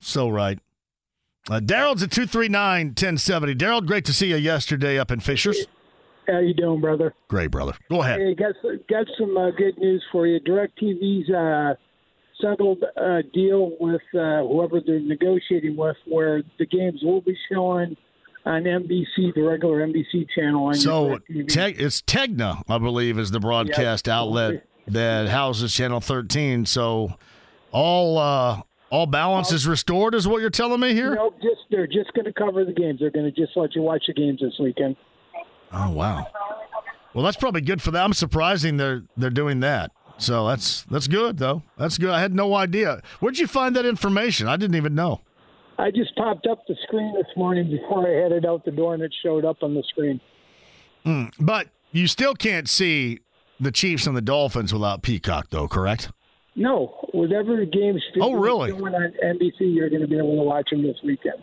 [0.00, 0.58] So right.
[1.50, 3.54] Uh, Daryl's at 239 1070.
[3.54, 5.66] Daryl, great to see you yesterday up in Fishers.
[6.26, 7.14] How you doing, brother?
[7.28, 7.74] Great, brother.
[7.90, 8.18] Go ahead.
[8.18, 8.54] Hey, got,
[8.88, 10.40] got some uh, good news for you.
[10.40, 11.74] DirecTV's uh,
[12.40, 17.94] settled a deal with uh, whoever they're negotiating with where the games will be showing–
[18.48, 20.72] on NBC, the regular NBC channel.
[20.74, 24.14] so te- it's Tegna, I believe, is the broadcast yep.
[24.14, 26.64] outlet that houses Channel 13.
[26.64, 27.14] So
[27.70, 31.14] all uh, all balance is restored, is what you're telling me here?
[31.14, 33.00] No, just they're just going to cover the games.
[33.00, 34.96] They're going to just let you watch the games this weekend.
[35.72, 36.26] Oh wow!
[37.12, 38.06] Well, that's probably good for them.
[38.06, 39.92] I'm surprising they're they're doing that.
[40.16, 41.62] So that's that's good though.
[41.76, 42.10] That's good.
[42.10, 43.02] I had no idea.
[43.20, 44.48] Where'd you find that information?
[44.48, 45.20] I didn't even know.
[45.78, 49.02] I just popped up the screen this morning before I headed out the door, and
[49.02, 50.20] it showed up on the screen.
[51.06, 53.20] Mm, but you still can't see
[53.60, 56.10] the Chiefs and the Dolphins without Peacock, though, correct?
[56.56, 58.02] No, whatever the games.
[58.20, 58.72] Oh, really?
[58.72, 61.40] on NBC, you're going to be able to watch them this weekend.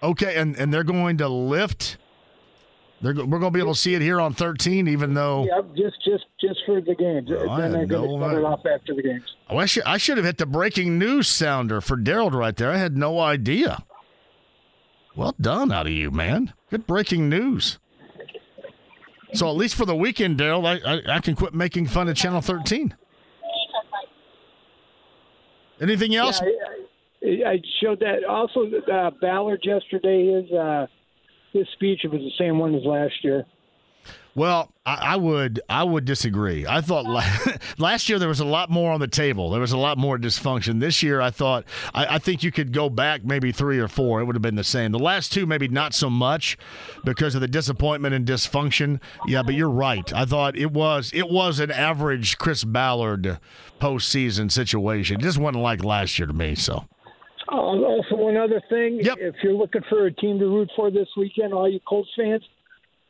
[0.00, 1.98] Okay, and and they're going to lift
[3.00, 5.44] they're, we're going to be able to see it here on 13, even though.
[5.44, 7.30] Yeah, just just just for the games.
[7.30, 9.22] Oh, then they're going to start it off after the games.
[9.48, 12.72] Oh, I should I should have hit the breaking news sounder for Daryl right there.
[12.72, 13.84] I had no idea.
[15.14, 16.52] Well done out of you, man.
[16.70, 17.78] Good breaking news.
[19.34, 22.16] So at least for the weekend, Daryl, I, I, I can quit making fun of
[22.16, 22.94] Channel 13.
[25.80, 26.40] Anything else?
[27.22, 28.24] Yeah, I, I, showed that.
[28.24, 30.50] Also, uh, Ballard yesterday is.
[30.50, 30.86] Uh,
[31.52, 33.44] his speech it was the same one as last year.
[34.38, 36.64] Well, I, I, would I would disagree.
[36.64, 37.24] I thought la-
[37.78, 39.50] last year there was a lot more on the table.
[39.50, 40.78] There was a lot more dysfunction.
[40.78, 44.20] This year, I thought I, I, think you could go back maybe three or four.
[44.20, 44.92] It would have been the same.
[44.92, 46.56] The last two, maybe not so much
[47.04, 49.00] because of the disappointment and dysfunction.
[49.26, 50.12] Yeah, but you're right.
[50.14, 53.40] I thought it was it was an average Chris Ballard
[53.80, 55.18] postseason situation.
[55.18, 56.54] It just wasn't like last year to me.
[56.54, 56.84] So.
[57.50, 59.00] Uh, also, one other thing.
[59.02, 59.18] Yep.
[59.20, 62.42] If you're looking for a team to root for this weekend, all you Colts fans,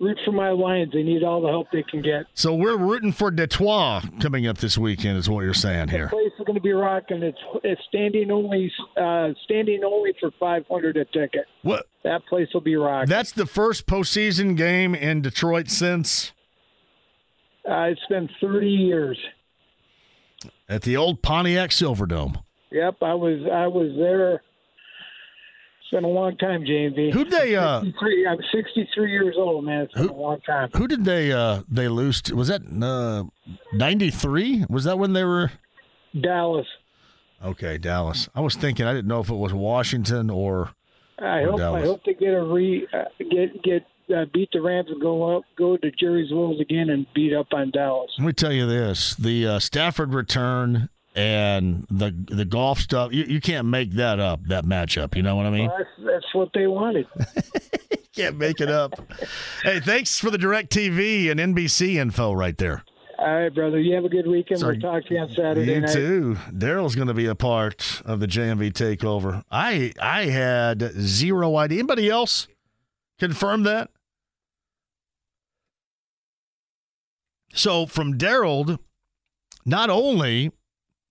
[0.01, 0.93] root for my Lions.
[0.93, 2.27] They need all the help they can get.
[2.35, 6.05] So we're rooting for Detroit coming up this weekend, is what you're saying here.
[6.05, 7.23] The place is going to be rocking.
[7.23, 11.47] It's it's standing only, uh, standing only for 500 a ticket.
[11.63, 11.87] What?
[12.05, 13.09] That place will be rocking.
[13.09, 16.33] That's the first postseason game in Detroit since.
[17.69, 19.19] Uh, it's been 30 years.
[20.69, 22.43] At the old Pontiac Silverdome.
[22.71, 24.43] Yep, I was I was there.
[25.81, 27.15] It's been a long time, JMV.
[27.15, 27.57] Who they?
[27.57, 29.83] Uh, 63, I'm 63 years old, man.
[29.83, 30.69] It's been who, a long time.
[30.77, 31.33] Who did they?
[31.33, 32.21] Uh, they lose?
[32.23, 32.37] To?
[32.37, 33.25] Was that uh,
[33.73, 34.67] 93?
[34.69, 35.51] Was that when they were?
[36.21, 36.67] Dallas.
[37.43, 38.29] Okay, Dallas.
[38.35, 38.85] I was thinking.
[38.85, 40.73] I didn't know if it was Washington or.
[41.19, 41.83] I or hope Dallas.
[41.83, 45.37] I hope they get a re uh, get get uh, beat the Rams and go
[45.37, 48.11] up go to Jerry's World again and beat up on Dallas.
[48.19, 53.13] Let me tell you this: the uh, Stafford return and the the golf stuff.
[53.13, 54.41] You, you can't make that up.
[54.47, 55.17] That matchup.
[55.17, 55.67] You know what I mean?
[55.67, 57.09] Well, that's, that's what they wanted.
[58.15, 58.95] can't make it up.
[59.65, 62.85] hey, thanks for the DirecTV and NBC info right there.
[63.19, 63.81] All right, brother.
[63.81, 64.61] You have a good weekend.
[64.61, 64.79] Sorry.
[64.81, 65.93] We'll talk to you on Saturday you night.
[65.93, 66.37] too.
[66.53, 69.43] Daryl's going to be a part of the JMV takeover.
[69.51, 71.81] I I had zero idea.
[71.81, 72.47] Anybody else
[73.19, 73.91] confirm that?
[77.55, 78.79] So from Daryl,
[79.67, 80.53] not only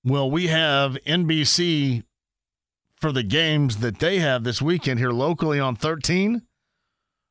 [0.07, 2.03] will we have NBC
[2.99, 6.41] for the games that they have this weekend here locally on 13,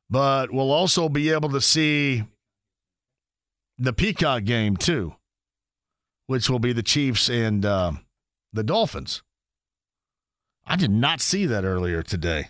[0.09, 2.23] but we'll also be able to see
[3.77, 5.15] the Peacock game too,
[6.27, 7.91] which will be the Chiefs and uh,
[8.53, 9.21] the Dolphins.
[10.65, 12.49] I did not see that earlier today.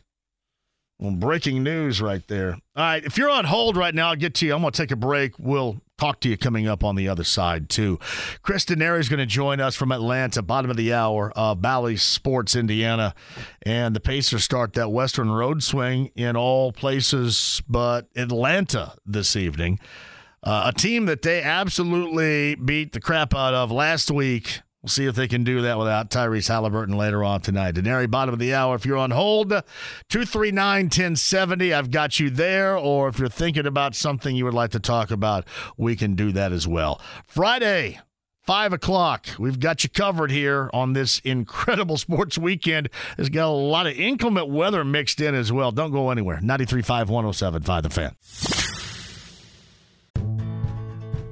[0.99, 2.53] Well, breaking news right there.
[2.75, 4.55] All right, if you're on hold right now, I'll get to you.
[4.55, 5.37] I'm going to take a break.
[5.37, 7.99] We'll talk to you coming up on the other side, too.
[8.41, 11.97] Chris Denari is going to join us from Atlanta, bottom of the hour, uh, Bally
[11.97, 13.13] Sports, Indiana.
[13.63, 19.79] And the Pacers start that Western Road swing in all places but Atlanta this evening.
[20.43, 25.05] Uh, a team that they absolutely beat the crap out of last week We'll see
[25.05, 27.75] if they can do that without Tyrese Halliburton later on tonight.
[27.75, 28.75] Denari, bottom of the hour.
[28.75, 32.77] If you're on hold, 239 1070, I've got you there.
[32.77, 35.45] Or if you're thinking about something you would like to talk about,
[35.77, 37.01] we can do that as well.
[37.25, 37.99] Friday,
[38.43, 39.27] 5 o'clock.
[39.39, 42.89] We've got you covered here on this incredible sports weekend.
[43.17, 45.71] It's got a lot of inclement weather mixed in as well.
[45.71, 46.39] Don't go anywhere.
[46.41, 48.66] 93.5, 107.5 The Fan.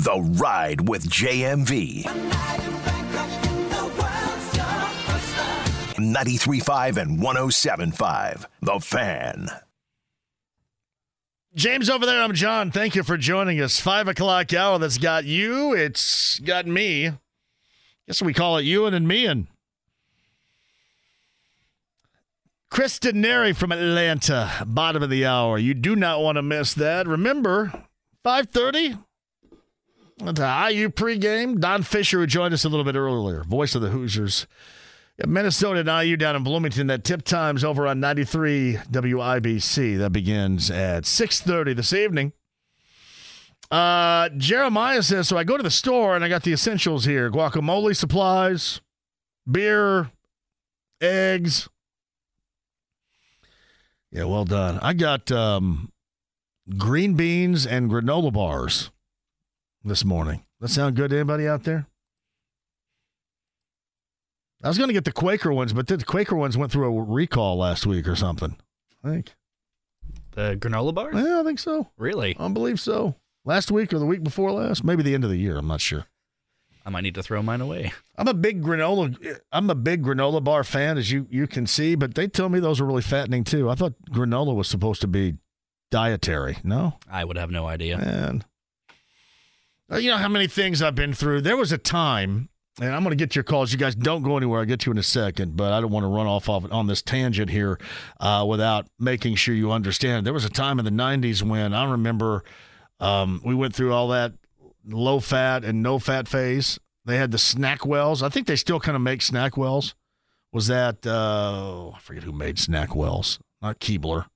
[0.00, 2.04] The Ride with JMV.
[5.94, 8.46] 93.5 and 107.5.
[8.62, 9.48] The Fan.
[11.54, 12.70] James over there, I'm John.
[12.70, 13.78] Thank you for joining us.
[13.78, 15.74] Five o'clock hour that's got you.
[15.74, 17.10] It's got me.
[18.06, 19.48] Guess we call it you and me and
[22.70, 25.58] Chris Denari from Atlanta, bottom of the hour.
[25.58, 27.06] You do not want to miss that.
[27.06, 27.70] Remember,
[28.24, 28.96] 530
[30.24, 31.58] the IU pregame.
[31.60, 34.46] Don Fischer, who joined us a little bit earlier, voice of the Hoosiers.
[35.26, 36.86] Minnesota and IU down in Bloomington.
[36.86, 39.98] That tip time's over on 93 WIBC.
[39.98, 42.32] That begins at 6.30 this evening.
[43.70, 47.30] Uh, Jeremiah says, so I go to the store and I got the essentials here.
[47.30, 48.80] Guacamole supplies,
[49.50, 50.10] beer,
[51.00, 51.68] eggs.
[54.10, 54.78] Yeah, well done.
[54.82, 55.92] I got um,
[56.76, 58.90] green beans and granola bars
[59.84, 60.44] this morning.
[60.60, 61.86] That sound good to anybody out there?
[64.62, 67.02] I was going to get the Quaker ones, but the Quaker ones went through a
[67.02, 68.56] recall last week or something.
[69.02, 69.34] I think.
[70.32, 71.14] The granola bars?
[71.16, 71.88] Yeah, I think so.
[71.96, 72.36] Really?
[72.38, 73.16] I believe so.
[73.44, 74.84] Last week or the week before last?
[74.84, 75.56] Maybe the end of the year.
[75.56, 76.06] I'm not sure.
[76.84, 77.92] I might need to throw mine away.
[78.16, 79.40] I'm a big granola.
[79.52, 81.94] I'm a big granola bar fan, as you you can see.
[81.94, 83.68] But they tell me those are really fattening too.
[83.68, 85.34] I thought granola was supposed to be
[85.90, 86.58] dietary.
[86.64, 87.98] No, I would have no idea.
[87.98, 88.44] Man,
[89.96, 91.40] you know how many things I've been through.
[91.40, 92.48] There was a time,
[92.80, 93.72] and I'm going to get your calls.
[93.72, 94.60] You guys don't go anywhere.
[94.60, 97.02] I'll get you in a second, but I don't want to run off on this
[97.02, 97.78] tangent here
[98.20, 100.26] uh, without making sure you understand.
[100.26, 102.44] There was a time in the 90s when I remember
[103.00, 104.32] um, we went through all that
[104.86, 106.78] low fat and no fat phase.
[107.04, 108.22] They had the SnackWells.
[108.22, 109.94] I think they still kind of make SnackWells.
[110.52, 114.26] Was that, uh, I forget who made SnackWells, not Keebler.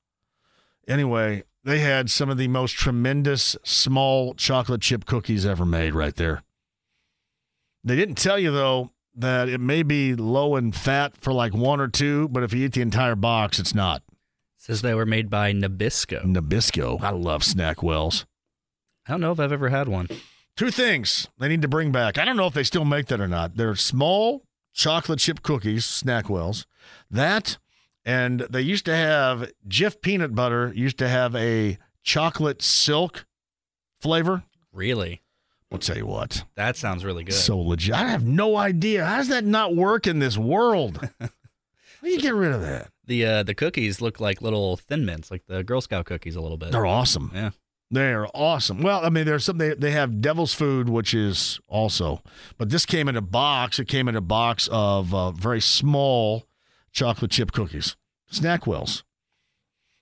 [0.86, 6.15] Anyway, they had some of the most tremendous small chocolate chip cookies ever made right
[6.15, 6.43] there.
[7.82, 11.81] They didn't tell you, though, that it may be low in fat for like one
[11.81, 14.03] or two, but if you eat the entire box, it's not.
[14.59, 16.24] says they were made by Nabisco.
[16.24, 17.01] Nabisco.
[17.03, 18.24] I love SnackWells.
[19.07, 20.09] I don't know if I've ever had one.
[20.57, 22.19] Two things they need to bring back.
[22.19, 23.57] I don't know if they still make that or not.
[23.57, 24.43] They're small
[24.73, 26.65] chocolate chip cookies, SnackWells.
[27.11, 27.59] That
[28.05, 33.26] and they used to have Jif peanut butter used to have a chocolate silk
[34.01, 34.44] flavor.
[34.72, 35.22] Really?
[35.72, 36.44] I'll tell you what.
[36.55, 37.35] That sounds really good.
[37.35, 37.94] So legit.
[37.94, 39.05] I have no idea.
[39.05, 41.01] How does that not work in this world?
[41.20, 41.28] How
[42.02, 42.90] do you get rid of that?
[43.06, 46.40] The uh, the cookies look like little thin mints, like the Girl Scout cookies a
[46.40, 46.70] little bit.
[46.70, 47.31] They're awesome.
[47.35, 47.51] Yeah.
[47.90, 48.82] They're awesome.
[48.82, 52.22] Well, I mean, there's some they, they have devil's food, which is also,
[52.56, 53.78] but this came in a box.
[53.78, 56.44] It came in a box of uh, very small
[56.94, 57.96] chocolate chip cookies.
[58.32, 59.02] SnackWells.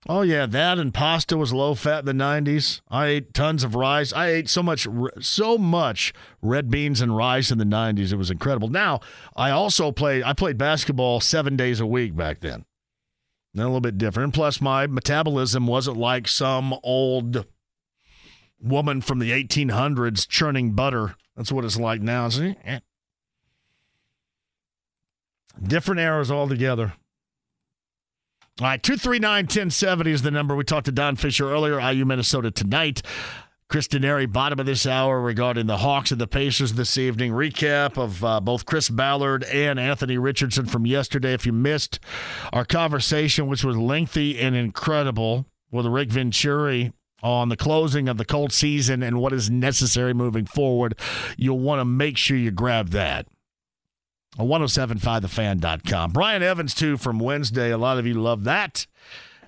[0.09, 2.81] Oh yeah, that and pasta was low fat in the '90s.
[2.89, 4.13] I ate tons of rice.
[4.13, 4.87] I ate so much,
[5.21, 8.13] so much red beans and rice in the '90s.
[8.13, 8.69] It was incredible.
[8.69, 9.01] Now
[9.37, 10.25] I also played.
[10.25, 12.65] I played basketball seven days a week back then.
[13.55, 14.35] a little bit different.
[14.35, 17.47] Plus, my metabolism wasn't like some old
[18.61, 21.15] woman from the 1800s churning butter.
[21.37, 22.29] That's what it's like now.
[22.29, 22.57] See?
[22.65, 22.81] Eh.
[25.61, 26.95] Different eras altogether.
[28.61, 30.55] All right, 239 1070 is the number.
[30.55, 33.03] We talked to Don Fischer earlier, IU Minnesota tonight.
[33.73, 37.33] Chris Denari, bottom of this hour regarding the Hawks and the Pacers this evening.
[37.33, 41.33] Recap of uh, both Chris Ballard and Anthony Richardson from yesterday.
[41.33, 41.99] If you missed
[42.53, 46.93] our conversation, which was lengthy and incredible with Rick Venturi
[47.23, 50.95] on the closing of the cold season and what is necessary moving forward,
[51.39, 53.27] you'll want to make sure you grab that.
[54.39, 56.13] 1075thefan.com.
[56.13, 57.71] Brian Evans, too, from Wednesday.
[57.71, 58.87] A lot of you love that.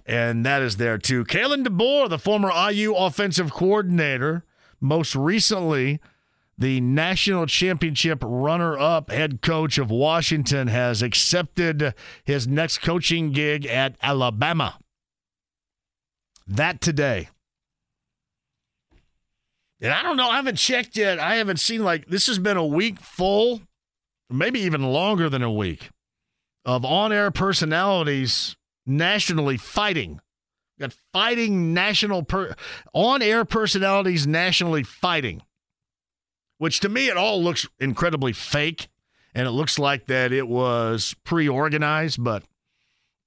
[0.06, 1.24] And that is there, too.
[1.24, 4.44] Kalen DeBoer, the former IU offensive coordinator,
[4.80, 6.00] most recently
[6.56, 11.94] the national championship runner up head coach of Washington, has accepted
[12.24, 14.78] his next coaching gig at Alabama.
[16.46, 17.28] That today.
[19.80, 21.18] And I don't know, I haven't checked yet.
[21.18, 23.62] I haven't seen, like, this has been a week full
[24.30, 25.90] maybe even longer than a week
[26.64, 28.56] of on air personalities
[28.86, 30.20] nationally fighting.
[30.80, 32.54] Got fighting national per-
[32.92, 35.42] on air personalities nationally fighting,
[36.58, 38.88] which to me it all looks incredibly fake,
[39.34, 42.42] and it looks like that it was pre organized, but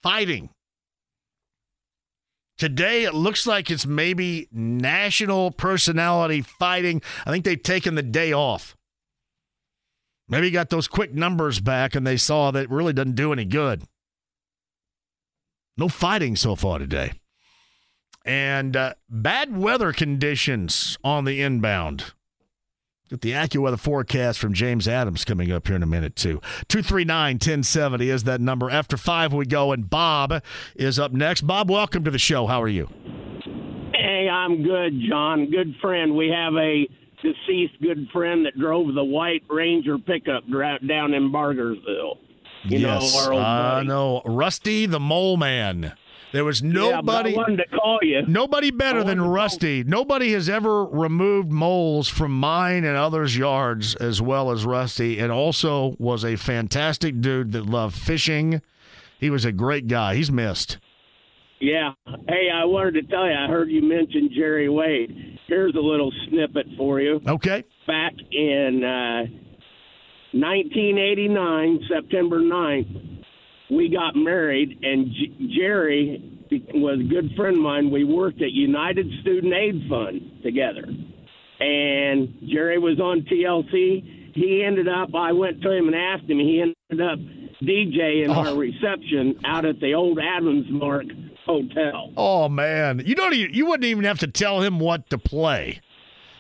[0.03, 0.49] fighting.
[2.57, 7.01] Today it looks like it's maybe national personality fighting.
[7.25, 8.75] I think they've taken the day off.
[10.29, 13.83] Maybe got those quick numbers back and they saw that really doesn't do any good.
[15.77, 17.13] No fighting so far today.
[18.25, 22.13] And uh, bad weather conditions on the inbound.
[23.09, 26.41] Get the AccuWeather forecast from James Adams coming up here in a minute, too.
[26.67, 28.69] 239 1070 is that number.
[28.69, 30.43] After five, we go, and Bob
[30.75, 31.41] is up next.
[31.41, 32.47] Bob, welcome to the show.
[32.47, 32.89] How are you?
[33.93, 35.49] Hey, I'm good, John.
[35.49, 36.17] Good friend.
[36.17, 36.85] We have a
[37.21, 40.43] deceased good friend that drove the white Ranger pickup
[40.87, 42.17] down in Bargersville.
[42.63, 44.21] You yes, know, I uh, know.
[44.25, 45.93] Rusty the Mole Man.
[46.33, 47.31] There was nobody.
[47.31, 48.23] Yeah, to call you.
[48.27, 49.83] Nobody better than Rusty.
[49.83, 55.31] Nobody has ever removed moles from mine and others' yards as well as Rusty, and
[55.31, 58.61] also was a fantastic dude that loved fishing.
[59.19, 60.15] He was a great guy.
[60.15, 60.77] He's missed.
[61.59, 61.93] Yeah.
[62.27, 65.36] Hey, I wanted to tell you, I heard you mention Jerry Wade.
[65.47, 67.21] Here's a little snippet for you.
[67.25, 67.63] Okay.
[67.87, 69.31] Back in uh,
[70.33, 73.23] 1989, September 9th,
[73.71, 76.37] we got married, and J- Jerry
[76.73, 77.91] was a good friend of mine.
[77.91, 80.85] We worked at United Student Aid Fund together.
[81.59, 84.33] And Jerry was on TLC.
[84.35, 87.19] He ended up, I went to him and asked him, he ended up
[87.61, 88.49] DJing oh.
[88.49, 91.05] our reception out at the old Adams Mark
[91.47, 92.13] hotel.
[92.17, 95.81] Oh man, you don't even, you wouldn't even have to tell him what to play.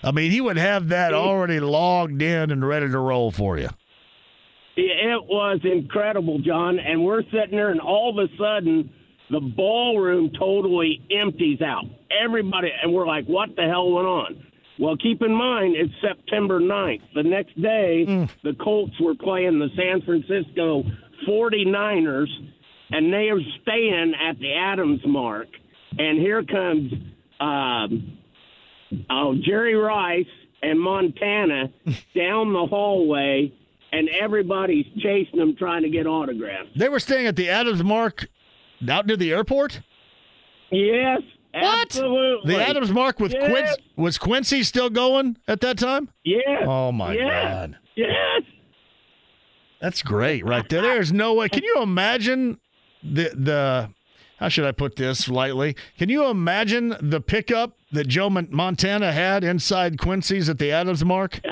[0.03, 3.69] I mean, he would have that already logged in and ready to roll for you.
[4.75, 6.77] It was incredible, John.
[6.77, 8.91] And we're sitting there, and all of a sudden,
[9.31, 11.85] the ballroom totally empties out.
[12.23, 14.43] Everybody, and we're like, what the hell went on?
[14.79, 17.01] Well, keep in mind, it's September 9th.
[17.15, 18.29] The next day, mm.
[18.43, 20.83] the Colts were playing the San Francisco
[21.27, 22.27] 49ers
[22.91, 25.47] and they are staying at the Adams Mark.
[25.97, 26.93] And here comes
[27.39, 28.17] um,
[29.09, 30.25] oh, Jerry Rice
[30.61, 31.71] and Montana
[32.15, 33.53] down the hallway,
[33.91, 36.69] and everybody's chasing them trying to get autographs.
[36.75, 38.27] They were staying at the Adams Mark
[38.87, 39.81] out near the airport?
[40.71, 41.21] Yes.
[41.53, 41.81] What?
[41.81, 42.53] Absolutely.
[42.53, 43.49] The Adams Mark with yes.
[43.49, 46.09] Quincy was Quincy still going at that time?
[46.23, 46.63] Yes.
[46.65, 47.43] Oh my yes.
[47.43, 47.77] God.
[47.95, 48.41] Yes.
[49.81, 50.81] That's great right there.
[50.83, 51.49] There's no way.
[51.49, 52.59] Can you imagine
[53.13, 53.89] the the
[54.37, 55.75] how should I put this lightly?
[55.97, 61.41] Can you imagine the pickup that Joe Montana had inside Quincy's at the Adams Mark?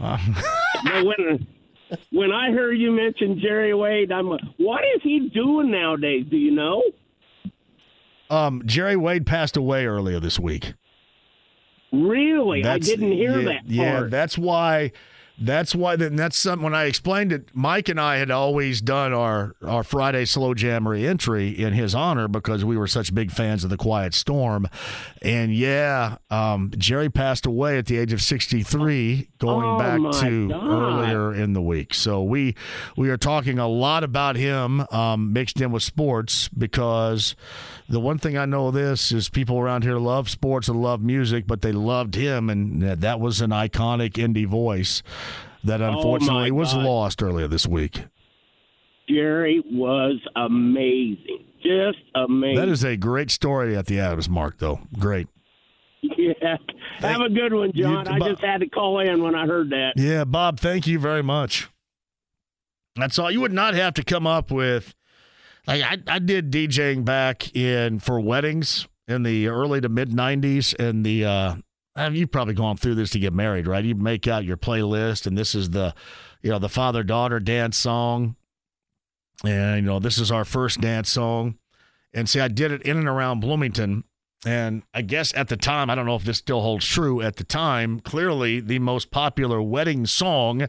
[0.00, 1.46] no, when,
[2.10, 6.26] when I heard you mention Jerry Wade, I'm like, what is he doing nowadays?
[6.28, 6.82] Do you know?
[8.28, 10.74] Um, Jerry Wade passed away earlier this week.
[11.92, 12.62] Really?
[12.62, 13.64] That's, I didn't hear yeah, that part.
[13.66, 14.92] Yeah, that's why
[15.40, 19.12] that's why then that's something when I explained it, Mike and I had always done
[19.12, 23.64] our our Friday slow jam entry in his honor because we were such big fans
[23.64, 24.68] of the Quiet Storm.
[25.22, 30.48] And yeah, um, Jerry passed away at the age of 63 going oh back to
[30.48, 30.66] God.
[30.66, 31.94] earlier in the week.
[31.94, 32.54] So we
[32.96, 37.34] we are talking a lot about him um, mixed in with sports because
[37.90, 41.46] the one thing I know this is people around here love sports and love music,
[41.46, 45.02] but they loved him and that was an iconic indie voice
[45.64, 48.04] that Oh, unfortunately my was lost earlier this week.
[49.08, 51.44] Jerry was amazing.
[51.62, 52.56] Just amazing.
[52.56, 54.80] That is a great story at the Adams Mark, though.
[54.98, 55.28] Great.
[56.00, 56.56] Yeah.
[57.00, 58.08] Have a good one, John.
[58.08, 59.94] I just had to call in when I heard that.
[59.96, 61.68] Yeah, Bob, thank you very much.
[62.96, 63.30] That's all.
[63.30, 64.94] You would not have to come up with.
[65.66, 70.78] Like I, I did DJing back in for weddings in the early to mid '90s,
[70.78, 71.56] and the uh,
[72.10, 73.84] you've probably gone through this to get married, right?
[73.84, 75.94] You make out your playlist, and this is the,
[76.42, 78.36] you know, the father daughter dance song,
[79.44, 81.58] and you know this is our first dance song,
[82.14, 84.04] and see, I did it in and around Bloomington,
[84.46, 87.20] and I guess at the time, I don't know if this still holds true.
[87.20, 90.66] At the time, clearly the most popular wedding song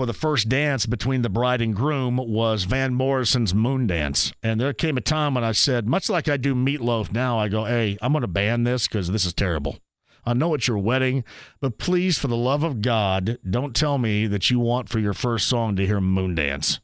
[0.00, 4.32] for the first dance between the bride and groom was Van Morrison's Moon Dance.
[4.42, 7.48] And there came a time when I said, much like I do Meatloaf now, I
[7.48, 9.76] go, hey, I'm going to ban this because this is terrible.
[10.24, 11.22] I know it's your wedding,
[11.60, 15.12] but please, for the love of God, don't tell me that you want for your
[15.12, 16.80] first song to hear Moon Dance.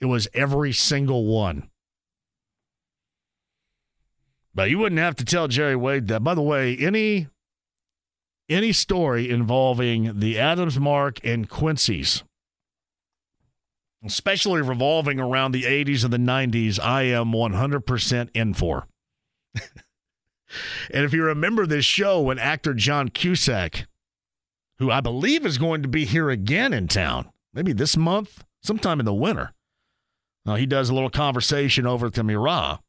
[0.00, 1.68] It was every single one.
[4.54, 6.22] But you wouldn't have to tell Jerry Wade that.
[6.22, 7.26] By the way, any
[8.50, 12.22] any story involving the Adams Mark and Quincy's,
[14.04, 18.86] especially revolving around the 80s and the 90s, I am 100% in for.
[19.54, 23.86] and if you remember this show when actor John Cusack,
[24.78, 29.00] who I believe is going to be here again in town, maybe this month, sometime
[29.00, 29.52] in the winter,
[30.46, 32.80] uh, he does a little conversation over at the Murat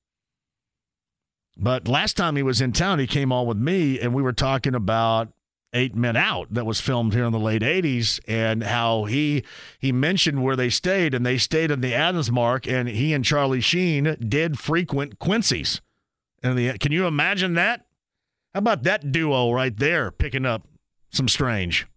[1.58, 4.34] but last time he was in town, he came on with me, and we were
[4.34, 5.30] talking about
[5.73, 9.43] Eight Men Out that was filmed here in the late '80s, and how he
[9.80, 13.23] he mentioned where they stayed, and they stayed in the Adams Mark, and he and
[13.23, 15.81] Charlie Sheen did frequent Quincy's.
[16.43, 17.85] And the can you imagine that?
[18.53, 20.68] How about that duo right there picking up
[21.10, 21.88] some strange,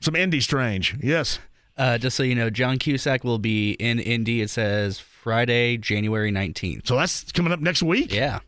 [0.00, 0.96] some indie strange?
[1.00, 1.38] Yes.
[1.76, 4.42] Uh, just so you know, John Cusack will be in Indy.
[4.42, 6.88] It says Friday, January nineteenth.
[6.88, 8.12] So that's coming up next week.
[8.12, 8.40] Yeah.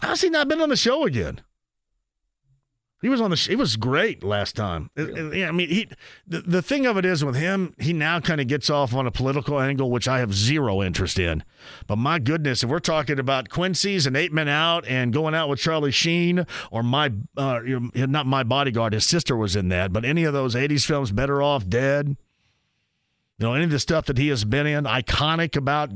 [0.00, 1.40] How's he not been on the show again?
[3.02, 3.36] He was on the.
[3.36, 4.90] He was great last time.
[4.94, 5.88] Yeah, I mean, he.
[6.26, 9.06] The, the thing of it is with him, he now kind of gets off on
[9.06, 11.42] a political angle, which I have zero interest in.
[11.86, 15.48] But my goodness, if we're talking about Quincy's and Eight Men Out and going out
[15.48, 17.60] with Charlie Sheen or my, uh,
[17.94, 19.94] not my bodyguard, his sister was in that.
[19.94, 22.16] But any of those '80s films, Better Off Dead.
[23.38, 25.90] You know, any of the stuff that he has been in, iconic about,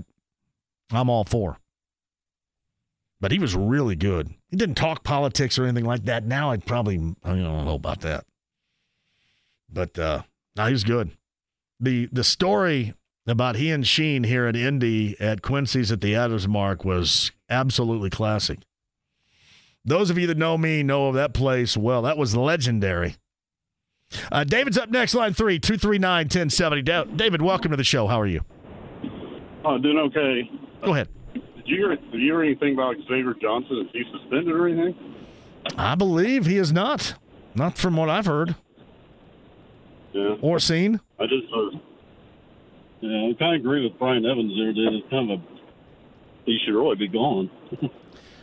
[0.91, 1.59] I'm all for
[3.25, 4.29] but he was really good.
[4.51, 6.27] He didn't talk politics or anything like that.
[6.27, 8.27] Now I'd probably I don't know about that,
[9.73, 10.25] but uh,
[10.55, 11.11] now he's good.
[11.81, 12.93] the The story
[13.27, 18.11] about he and Sheen here at Indy at Quincy's at the Adams Mark was absolutely
[18.11, 18.59] classic.
[19.87, 22.03] Those of you that know me know of that place well.
[22.03, 23.17] That was legendary.
[24.31, 27.17] Uh, David's up next, line three, 239 1070.
[27.17, 28.07] David, welcome to the show.
[28.07, 28.43] How are you?
[29.65, 30.51] Oh, doing okay.
[30.83, 31.09] Go ahead.
[31.65, 31.97] Did you hear?
[31.97, 33.79] Did you hear anything about Xavier Johnson?
[33.79, 34.95] Is he suspended or anything?
[35.79, 37.15] I believe he is not.
[37.55, 38.55] Not from what I've heard.
[40.13, 40.37] Yeah.
[40.41, 41.01] Or seen.
[41.19, 41.47] I just.
[41.55, 41.79] Uh,
[43.01, 44.73] yeah, I kind of agree with Brian Evans there.
[44.73, 45.43] That it's kind of a.
[46.45, 47.51] He should really be gone.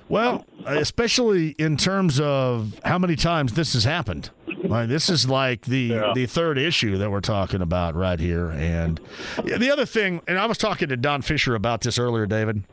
[0.10, 4.31] well, especially in terms of how many times this has happened.
[4.64, 6.11] Like this is like the yeah.
[6.15, 8.99] the third issue that we're talking about right here, and
[9.43, 10.22] the other thing.
[10.27, 12.64] And I was talking to Don Fischer about this earlier, David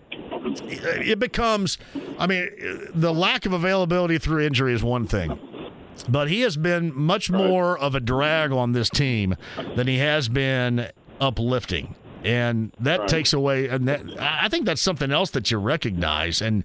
[0.56, 1.78] it becomes,
[2.18, 2.48] I mean,
[2.94, 5.38] the lack of availability through injury is one thing.
[6.08, 9.36] But he has been much more of a drag on this team
[9.74, 13.08] than he has been uplifting and that right.
[13.08, 16.64] takes away and that i think that's something else that you recognize and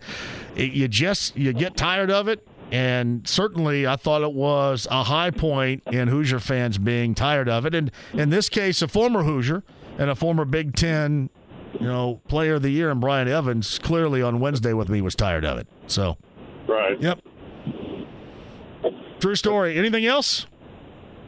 [0.55, 5.03] it, you just you get tired of it and certainly i thought it was a
[5.03, 9.23] high point in hoosier fans being tired of it and in this case a former
[9.23, 9.63] hoosier
[9.97, 11.29] and a former big ten
[11.79, 15.15] you know, player of the year and Brian Evans clearly on Wednesday with me was
[15.15, 15.67] tired of it.
[15.87, 16.17] So,
[16.67, 16.99] right.
[17.01, 17.19] Yep.
[19.19, 19.77] True story.
[19.77, 20.45] Anything else?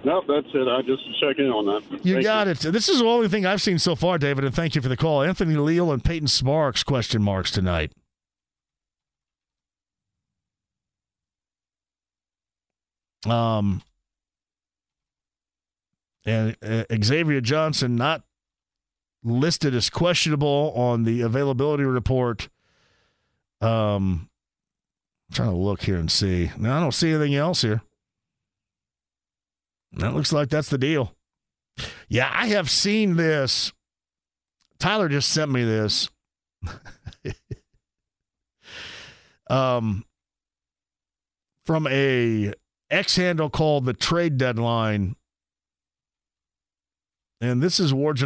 [0.04, 0.68] No, that's it.
[0.68, 2.06] I just check in on that.
[2.06, 2.52] You thank got you.
[2.52, 2.74] it.
[2.74, 4.98] This is the only thing I've seen so far, David, and thank you for the
[4.98, 5.24] call.
[5.24, 7.92] Anthony Leal and Peyton Sparks question marks tonight.
[13.26, 13.82] Um,
[16.24, 18.25] and uh, Xavier Johnson not
[19.26, 22.48] listed as questionable on the availability report.
[23.62, 24.30] Um,
[25.30, 26.52] I'm trying to look here and see.
[26.58, 27.82] Now I don't see anything else here.
[29.94, 31.16] That looks like that's the deal.
[32.08, 33.74] Yeah, I have seen this.
[34.78, 36.10] Tyler just sent me this.
[39.50, 40.06] um,
[41.66, 42.54] from a
[42.90, 45.16] X handle called the Trade Deadline
[47.42, 48.18] and this is Ward.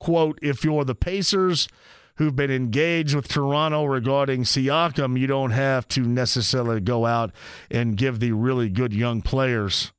[0.00, 1.68] Quote, if you're the Pacers
[2.16, 7.32] who've been engaged with Toronto regarding Siakam, you don't have to necessarily go out
[7.70, 9.92] and give the really good young players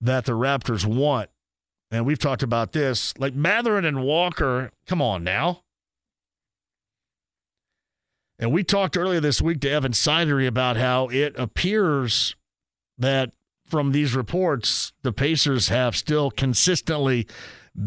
[0.00, 1.30] that the Raptors want.
[1.90, 3.14] And we've talked about this.
[3.18, 5.62] Like Mathurin and Walker, come on now.
[8.38, 12.36] And we talked earlier this week to Evan Sidery about how it appears
[12.98, 13.32] that
[13.68, 17.26] from these reports, the Pacers have still consistently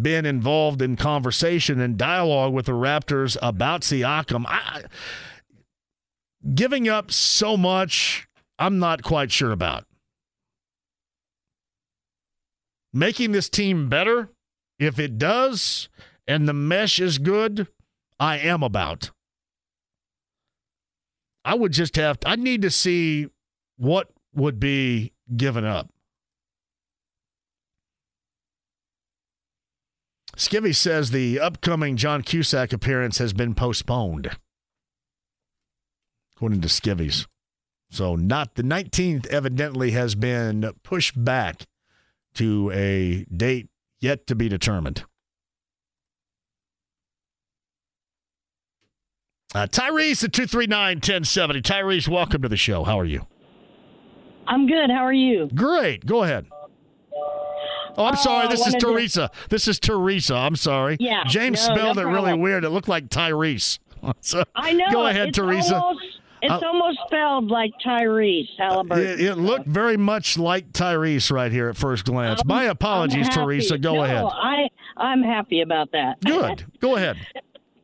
[0.01, 4.45] been involved in conversation and dialogue with the Raptors about Siakam.
[4.47, 4.83] I,
[6.53, 8.27] giving up so much,
[8.57, 9.85] I'm not quite sure about.
[12.93, 14.29] Making this team better,
[14.79, 15.89] if it does,
[16.27, 17.67] and the mesh is good,
[18.19, 19.11] I am about.
[21.43, 23.27] I would just have, I need to see
[23.77, 25.89] what would be given up.
[30.37, 34.31] Skivvy says the upcoming John Cusack appearance has been postponed,
[36.35, 37.27] according to Skivvy's.
[37.91, 41.67] So, not the 19th, evidently, has been pushed back
[42.35, 43.67] to a date
[43.99, 45.03] yet to be determined.
[49.53, 51.61] Uh, Tyrese at 239 1070.
[51.61, 52.85] Tyrese, welcome to the show.
[52.85, 53.27] How are you?
[54.51, 54.89] I'm good.
[54.91, 55.49] How are you?
[55.55, 56.05] Great.
[56.05, 56.45] Go ahead.
[57.97, 58.47] Oh, I'm Uh, sorry.
[58.49, 59.31] This is Teresa.
[59.49, 60.35] This is Teresa.
[60.35, 60.97] I'm sorry.
[60.99, 62.63] Yeah, James no, spelled no it really weird.
[62.63, 63.79] It looked like Tyrese.
[64.21, 64.85] So, I know.
[64.91, 65.75] Go ahead, it's Teresa.
[65.75, 66.05] Almost,
[66.41, 69.05] it's Uh, almost spelled like Tyrese Halliburton.
[69.05, 72.43] It, it looked very much like Tyrese right here at first glance.
[72.43, 73.45] My apologies, I'm.
[73.45, 73.77] Teresa.
[73.77, 74.25] Go No, ahead.
[74.25, 74.67] I
[74.97, 76.19] I'm happy about that.
[76.25, 76.65] Good.
[76.79, 77.17] Go ahead.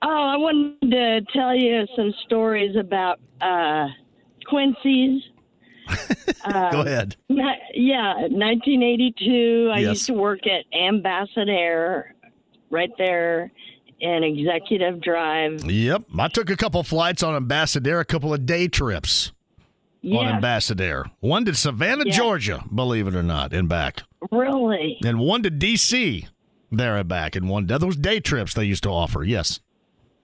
[0.04, 3.88] Oh, I wanted to tell you some stories about uh,
[4.46, 5.24] Quincy's.
[6.46, 7.16] Uh, Go ahead.
[7.28, 7.44] ni-
[7.74, 9.72] Yeah, 1982.
[9.74, 9.90] I Yes.
[9.90, 12.14] used to work at Ambassador,
[12.70, 13.52] right there
[14.00, 15.70] in Executive Drive.
[15.70, 16.04] Yep.
[16.18, 19.32] I took a couple flights on Ambassador, a couple of day trips
[20.04, 20.34] on Yes.
[20.36, 21.06] Ambassador.
[21.20, 22.14] One to Savannah, Yeah.
[22.16, 24.04] Georgia, believe it or not, and back.
[24.32, 24.98] Really?
[25.04, 26.28] And one to D.C.
[26.72, 27.36] there and back.
[27.36, 29.24] And one those day trips they used to offer.
[29.24, 29.60] Yes.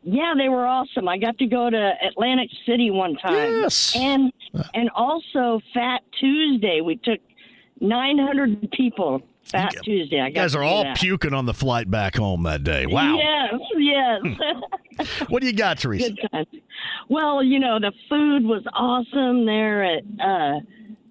[0.06, 1.08] Yeah, they were awesome.
[1.08, 3.34] I got to go to Atlantic City one time.
[3.62, 3.96] Yes.
[3.96, 4.32] And
[4.74, 6.82] and also Fat Tuesday.
[6.82, 7.20] We took
[7.82, 10.22] 900 people Fat Tuesday.
[10.22, 10.98] I You guys are all that.
[10.98, 12.86] puking on the flight back home that day.
[12.86, 13.18] Wow.
[13.18, 15.20] Yes, yes.
[15.28, 16.12] What do you got, Teresa?
[17.10, 20.60] Well, you know, the food was awesome there at uh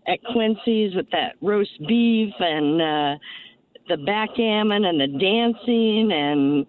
[0.07, 3.19] at Quincy's with that roast beef and uh
[3.89, 6.67] the backgammon and the dancing and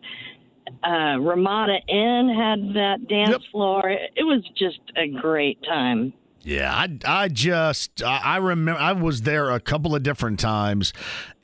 [0.83, 3.89] uh Ramada Inn had that dance floor.
[3.89, 6.13] It, it was just a great time.
[6.45, 10.91] Yeah, I, I just I remember I was there a couple of different times,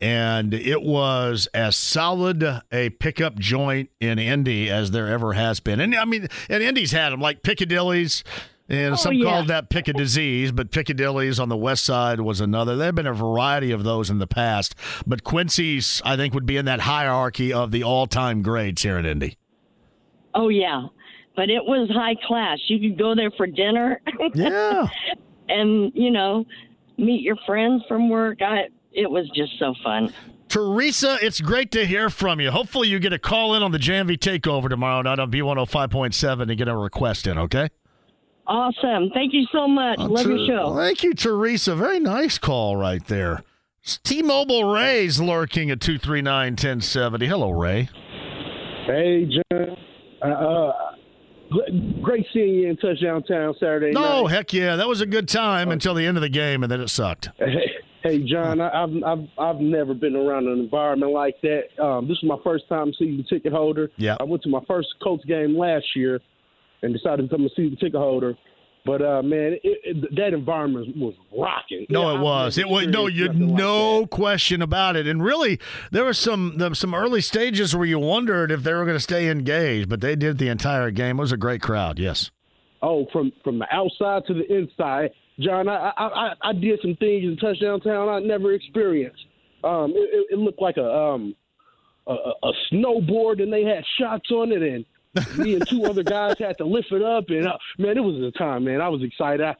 [0.02, 5.80] and it was as solid a pickup joint in Indy as there ever has been.
[5.80, 8.24] And I mean, and Indy's had them like Piccadilly's.
[8.72, 9.24] And Oh, some yeah.
[9.26, 12.76] called that pick a disease, but Piccadilly's on the west side was another.
[12.76, 14.76] There have been a variety of those in the past,
[15.08, 19.00] but Quincy's, I think, would be in that hierarchy of the all time grades here
[19.00, 19.38] in Indy.
[20.36, 20.86] Oh yeah.
[21.40, 22.58] But it was high class.
[22.68, 24.02] You could go there for dinner.
[24.36, 24.88] Yeah.
[25.48, 26.46] and, you know,
[26.98, 28.42] meet your friends from work.
[28.42, 30.14] I it was just so fun.
[30.50, 32.52] Teresa, it's great to hear from you.
[32.52, 36.58] Hopefully, you get a call in on the JMV takeover tomorrow night on B105.7 and
[36.58, 37.70] get a request in, okay?
[38.46, 39.10] Awesome.
[39.14, 39.98] Thank you so much.
[39.98, 40.76] Love your show.
[40.76, 41.74] Thank you, Teresa.
[41.74, 43.44] Very nice call right there.
[44.04, 47.28] T Mobile Ray's lurking at 239 1070.
[47.28, 47.88] Hello, Ray.
[48.86, 49.78] Hey, John.
[50.22, 50.99] Uh, uh, gl-
[52.02, 54.32] great seeing you in Touchdown Town Saturday No, night.
[54.32, 54.76] heck yeah.
[54.76, 57.30] That was a good time until the end of the game, and then it sucked.
[58.02, 61.64] Hey, John, I, I've, I've I've never been around an environment like that.
[61.84, 63.92] Um, this is my first time season ticket holder.
[63.98, 64.16] Yeah.
[64.20, 66.22] I went to my first Colts game last year
[66.82, 68.36] and decided to become a season ticket holder.
[68.90, 71.86] But uh, man, it, it, that environment was rocking.
[71.92, 72.58] No, Yeah, it was.
[72.58, 75.06] It was no, you nothing like no question about it.
[75.06, 75.60] And really,
[75.92, 78.98] there were some there were some early stages where you wondered if they were going
[78.98, 81.20] to stay engaged, but they did the entire game.
[81.20, 82.00] It was a great crowd.
[82.00, 82.32] Yes.
[82.82, 85.70] Oh, from from the outside to the inside, John.
[85.70, 89.24] I I, I, I did some things in touchdown town I never experienced.
[89.64, 91.36] Um, it, it, looked like a um
[92.08, 94.84] a a snowboard, and they had shots on it, and
[95.38, 97.26] me and two other guys had to lift it up.
[97.30, 98.82] And uh, man, it was a time, man.
[98.82, 99.42] I was excited.
[99.42, 99.56] I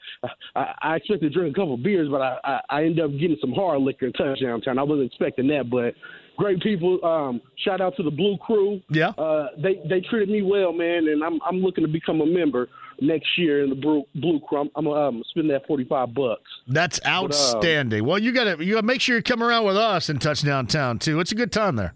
[0.56, 3.12] I, I expected to drink a couple of beers, but I, I I ended up
[3.12, 4.78] getting some hard liquor in touchdown town.
[4.78, 5.96] I wasn't expecting that, but
[6.40, 7.04] great people.
[7.06, 8.82] Um, shout out to the Blue Crew.
[8.90, 9.10] Yeah.
[9.10, 12.70] Uh, they they treated me well, man, and I'm I'm looking to become a member
[13.02, 14.62] next year in the Blue, Blue Crew.
[14.62, 16.50] I'm, I'm um, spending that forty five bucks.
[16.68, 18.06] That's um, outstanding.
[18.06, 20.18] well, you got to you got to make sure you come around with us in
[20.18, 21.20] Touchdown Town too.
[21.20, 21.94] It's a good time there.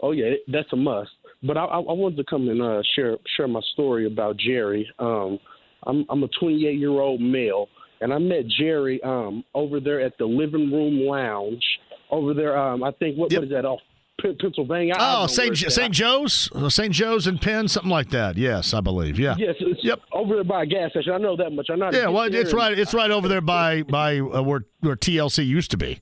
[0.00, 1.10] Oh yeah, that's a must.
[1.46, 4.88] But I, I wanted to come and uh, share share my story about Jerry.
[4.98, 5.38] Um,
[5.86, 7.68] I'm I'm a 28 year old male,
[8.00, 11.62] and I met Jerry um, over there at the living room lounge
[12.10, 12.56] over there.
[12.56, 13.80] Um, I think what, what is that off
[14.20, 14.94] P- Pennsylvania?
[14.98, 15.54] Oh, St.
[15.54, 15.92] J- St.
[15.92, 16.92] Joe's, Uh, St.
[16.92, 18.36] Joe's and Penn, something like that.
[18.36, 19.18] Yes, I believe.
[19.18, 19.34] Yeah.
[19.36, 20.00] Yes, it's Yep.
[20.12, 21.12] over there by a gas station.
[21.12, 21.66] I know that much.
[21.70, 21.90] I know.
[21.92, 22.78] Yeah, well, it's right.
[22.78, 26.00] It's right over there by by uh, where where TLC used to be.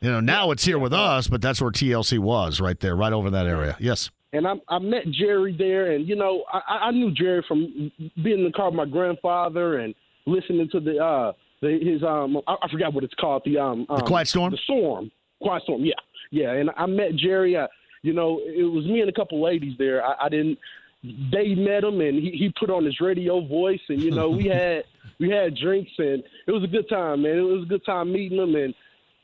[0.00, 3.12] You know, now it's here with us, but that's where TLC was, right there, right
[3.12, 3.76] over that area.
[3.80, 4.10] Yes.
[4.32, 7.90] And I, I met Jerry there, and you know, I, I knew Jerry from
[8.22, 9.94] being in the car with my grandfather and
[10.28, 13.86] listening to the uh the, his um I, I forgot what it's called the um,
[13.88, 14.52] um Quiet Storm?
[14.52, 15.10] the storm.
[15.40, 15.94] Quiet storm yeah.
[16.30, 17.66] Yeah and I met Jerry uh,
[18.02, 20.04] you know it was me and a couple ladies there.
[20.04, 20.58] I, I didn't
[21.02, 24.46] they met him and he, he put on his radio voice and you know we
[24.52, 24.84] had
[25.18, 27.38] we had drinks and it was a good time man.
[27.38, 28.74] It was a good time meeting him and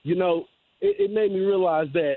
[0.03, 0.47] you know
[0.81, 2.17] it, it made me realize that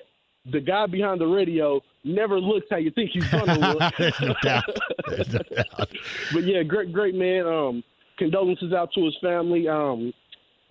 [0.52, 3.94] the guy behind the radio never looks how you think he's gonna look.
[3.98, 4.64] There's no doubt.
[5.08, 5.90] There's no doubt.
[6.34, 7.46] but yeah, great, great man.
[7.46, 7.84] Um,
[8.18, 9.68] condolences out to his family.
[9.68, 10.14] Um,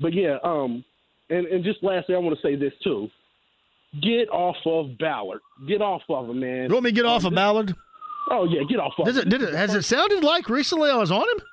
[0.00, 0.84] but yeah, um,
[1.30, 3.08] and and just lastly, I want to say this too.
[4.02, 5.40] Get off of Ballard.
[5.66, 6.68] Get off of him, man.
[6.68, 7.74] You want me to get off of Ballard?
[8.30, 9.32] Oh yeah, get off of Does him.
[9.32, 11.44] it, has it sounded like recently I was on him?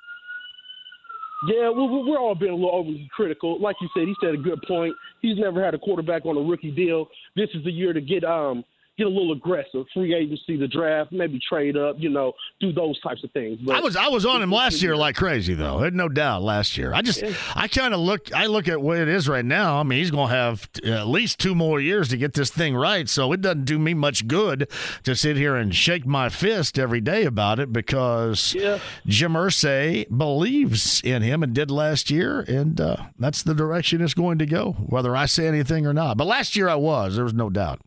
[1.48, 3.60] Yeah, we, we- we're all being a little overly critical.
[3.60, 4.94] Like you said, he said a good point.
[5.20, 7.06] He's never had a quarterback on a rookie deal.
[7.36, 8.64] This is the year to get um
[8.96, 13.00] get a little aggressive, free agency, the draft, maybe trade up, you know, do those
[13.00, 13.58] types of things.
[13.64, 15.80] But I was I was on him last year like crazy though.
[15.80, 16.92] There's no doubt last year.
[16.94, 17.22] I just
[17.56, 19.80] I kind of look I look at what it is right now.
[19.80, 22.50] I mean, he's going to have t- at least two more years to get this
[22.50, 23.08] thing right.
[23.08, 24.70] So it doesn't do me much good
[25.02, 28.54] to sit here and shake my fist every day about it because
[29.06, 34.14] Jim Irsay believes in him and did last year, and uh, that's the direction it's
[34.14, 36.16] going to go, whether I say anything or not.
[36.16, 37.16] But last year I was.
[37.16, 37.80] There was no doubt.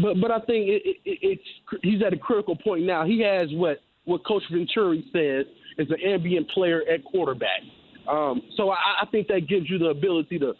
[0.00, 3.04] But but I think it, it, it's he's at a critical point now.
[3.04, 5.46] He has what what Coach Venturi says
[5.78, 7.60] is an ambient player at quarterback.
[8.08, 10.54] Um, so I, I think that gives you the ability to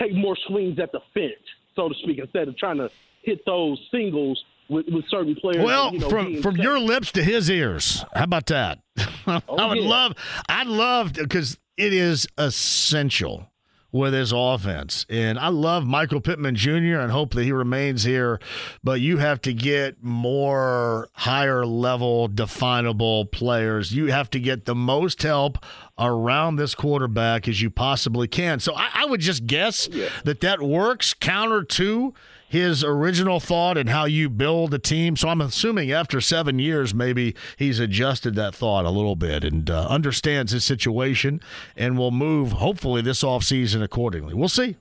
[0.00, 1.32] take more swings at the fence,
[1.76, 2.90] so to speak, instead of trying to
[3.22, 5.64] hit those singles with, with certain players.
[5.64, 6.64] Well, you know, from from safe.
[6.64, 8.04] your lips to his ears.
[8.14, 8.80] How about that?
[9.26, 9.88] I would Oh, yeah.
[9.88, 10.12] love,
[10.48, 13.48] I'd love because it is essential
[13.94, 16.98] with his offense, and I love Michael Pittman Jr.
[16.98, 18.40] and hope that he remains here.
[18.82, 23.92] But you have to get more higher level, definable players.
[23.92, 25.64] You have to get the most help
[25.96, 28.58] around this quarterback as you possibly can.
[28.58, 29.88] So I, I would just guess
[30.24, 32.14] that that works counter to
[32.54, 35.16] his original thought and how you build a team.
[35.16, 39.68] So I'm assuming after seven years, maybe he's adjusted that thought a little bit and
[39.68, 41.40] uh, understands his situation
[41.76, 44.34] and will move, hopefully, this offseason accordingly.
[44.34, 44.76] We'll see.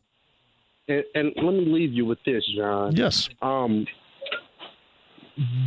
[0.87, 2.95] And, and let me leave you with this, John.
[2.95, 3.27] Yes.
[3.41, 3.87] Um,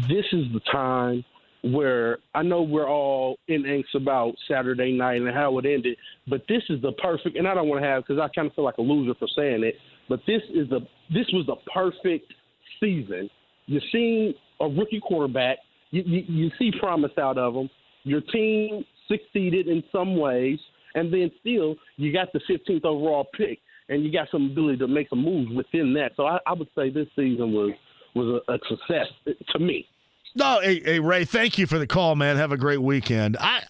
[0.08, 1.24] this is the time
[1.62, 5.96] where I know we're all in angst about Saturday night and how it ended,
[6.28, 7.36] but this is the perfect.
[7.36, 9.26] And I don't want to have because I kind of feel like a loser for
[9.36, 9.74] saying it,
[10.08, 10.80] but this is the
[11.10, 12.32] this was the perfect
[12.80, 13.30] season.
[13.66, 15.58] You're seeing a rookie quarterback.
[15.90, 17.68] You, you, you see promise out of him.
[18.04, 20.58] Your team succeeded in some ways,
[20.94, 23.58] and then still you got the 15th overall pick,
[23.88, 26.12] and you got some ability to make some moves within that.
[26.16, 27.72] So I, I would say this season was
[28.14, 29.06] was a, a success
[29.50, 29.86] to me.
[30.34, 32.36] No, hey, hey, Ray, thank you for the call, man.
[32.36, 33.36] Have a great weekend.
[33.40, 33.62] I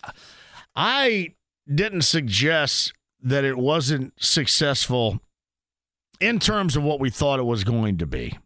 [0.75, 1.35] I
[1.73, 2.93] didn't suggest
[3.23, 5.21] that it wasn't successful
[6.21, 8.39] in terms of what we thought it was going to be.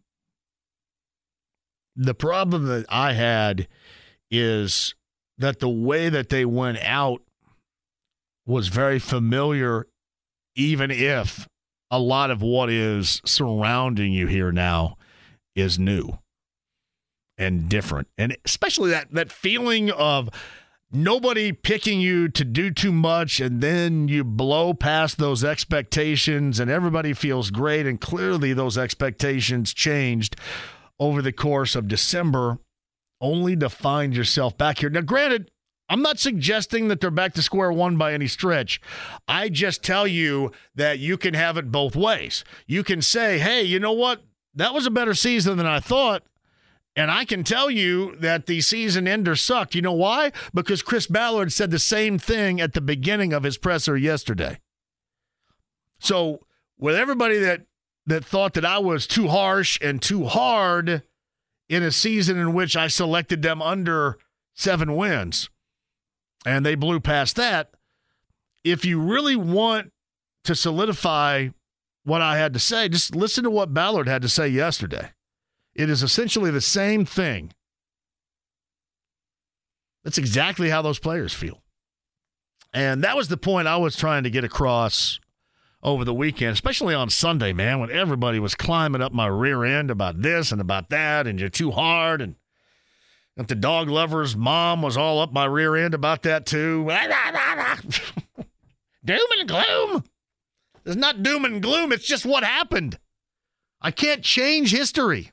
[1.95, 3.67] The problem that I had
[4.29, 4.95] is
[5.37, 7.21] that the way that they went out
[8.45, 9.87] was very familiar,
[10.55, 11.47] even if
[11.89, 14.97] a lot of what is surrounding you here now
[15.55, 16.17] is new
[17.37, 18.07] and different.
[18.17, 20.29] And especially that that feeling of
[20.91, 26.69] nobody picking you to do too much and then you blow past those expectations and
[26.69, 30.35] everybody feels great and clearly those expectations changed
[30.99, 32.57] over the course of December
[33.21, 34.89] only to find yourself back here.
[34.89, 35.49] Now granted,
[35.87, 38.79] I'm not suggesting that they're back to square one by any stretch.
[39.27, 42.45] I just tell you that you can have it both ways.
[42.65, 44.23] You can say, "Hey, you know what?
[44.55, 46.23] That was a better season than I thought."
[46.95, 49.75] And I can tell you that the season ender sucked.
[49.75, 50.31] You know why?
[50.53, 54.59] Because Chris Ballard said the same thing at the beginning of his presser yesterday.
[55.99, 56.39] So,
[56.77, 57.61] with everybody that
[58.07, 61.03] that thought that I was too harsh and too hard
[61.69, 64.17] in a season in which I selected them under
[64.55, 65.49] 7 wins
[66.45, 67.71] and they blew past that,
[68.63, 69.91] if you really want
[70.43, 71.49] to solidify
[72.03, 75.11] what I had to say, just listen to what Ballard had to say yesterday.
[75.75, 77.53] It is essentially the same thing
[80.03, 81.61] That's exactly how those players feel.
[82.73, 85.19] And that was the point I was trying to get across
[85.83, 89.91] over the weekend, especially on Sunday, man, when everybody was climbing up my rear end
[89.91, 92.21] about this and about that, and you're too hard.
[92.21, 92.35] And
[93.35, 96.83] if the dog lover's mom was all up my rear end about that too.
[99.05, 100.03] doom and gloom.
[100.85, 102.97] It's not doom and gloom, it's just what happened.
[103.81, 105.31] I can't change history.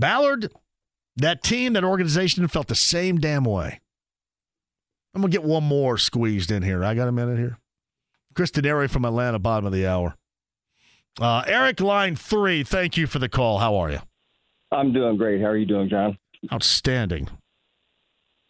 [0.00, 0.50] Ballard,
[1.16, 3.80] that team, that organization felt the same damn way.
[5.14, 6.84] I'm going to get one more squeezed in here.
[6.84, 7.58] I got a minute here.
[8.34, 10.16] Chris Denari from Atlanta, bottom of the hour.
[11.20, 13.58] Uh, Eric, line three, thank you for the call.
[13.58, 13.98] How are you?
[14.70, 15.40] I'm doing great.
[15.40, 16.16] How are you doing, John?
[16.52, 17.28] Outstanding.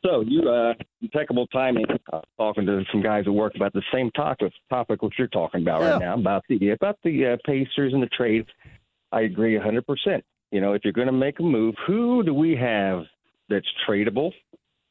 [0.05, 1.85] So you uh, impeccable timing.
[2.12, 5.62] Uh, talking to some guys at work about the same topic, topic which you're talking
[5.62, 5.90] about Yeah.
[5.93, 8.47] right now about the about the uh, Pacers and the trade.
[9.12, 9.86] I agree 100.
[9.86, 13.05] percent You know, if you're going to make a move, who do we have
[13.48, 14.32] that's tradable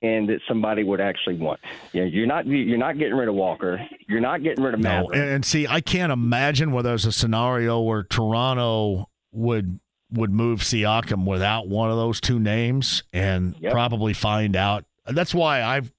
[0.02, 1.60] and that somebody would actually want?
[1.92, 3.80] You know, you're not you're not getting rid of Walker.
[4.08, 5.18] You're not getting rid of No, Maverick.
[5.20, 9.80] and, and see, I can't imagine where there's a scenario where Toronto would
[10.12, 14.86] would move Siakam without one of those two names, and probably find out.
[15.06, 15.92] That's why I've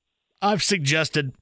[0.43, 1.35] I've suggested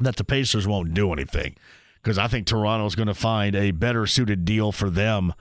[0.00, 1.56] that the Pacers won't do anything
[2.02, 5.32] because I think Toronto's going to find a better suited deal for them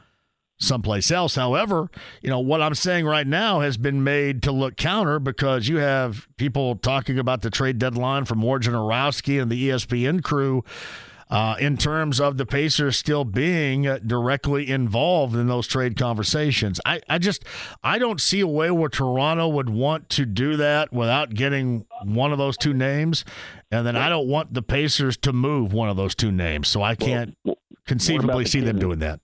[0.59, 1.35] someplace else.
[1.35, 1.89] However,
[2.21, 5.77] you know, what I'm saying right now has been made to look counter because you
[5.77, 10.63] have people talking about the trade deadline from Wojnarowski and the ESPN crew
[11.29, 16.79] uh, in terms of the Pacers still being directly involved in those trade conversations.
[16.85, 17.43] I, I just
[17.83, 22.31] I don't see a way where Toronto would want to do that without getting one
[22.31, 23.25] of those two names,
[23.71, 26.67] and then I don't want the Pacers to move one of those two names.
[26.69, 27.37] So I can't
[27.85, 29.19] conceivably the see them doing that.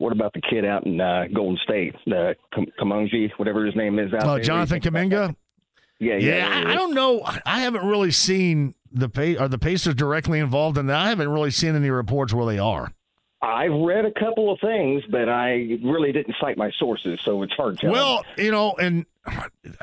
[0.00, 2.32] What about the kid out in uh, Golden State, uh,
[2.80, 4.42] Kamungi, whatever his name is out Oh, there?
[4.44, 5.36] Jonathan Kuminga.
[5.98, 6.48] Yeah, yeah.
[6.66, 7.20] I, I don't know.
[7.44, 10.96] I haven't really seen the pay are the Pacers directly involved in that.
[10.96, 12.90] I haven't really seen any reports where they are.
[13.42, 17.54] I've read a couple of things, but I really didn't cite my sources, so it's
[17.54, 17.88] hard to.
[17.88, 19.06] Well, you know, and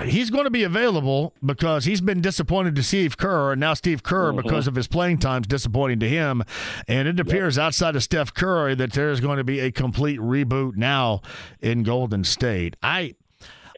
[0.05, 4.03] he's going to be available because he's been disappointed to Steve Kerr, and now Steve
[4.03, 4.43] Kerr, Mhm.
[4.43, 6.43] because of his playing time, is disappointing to him.
[6.87, 10.75] And it appears outside of Steph Curry that there's going to be a complete reboot
[10.75, 11.21] now
[11.59, 12.75] in Golden State.
[12.83, 13.15] I,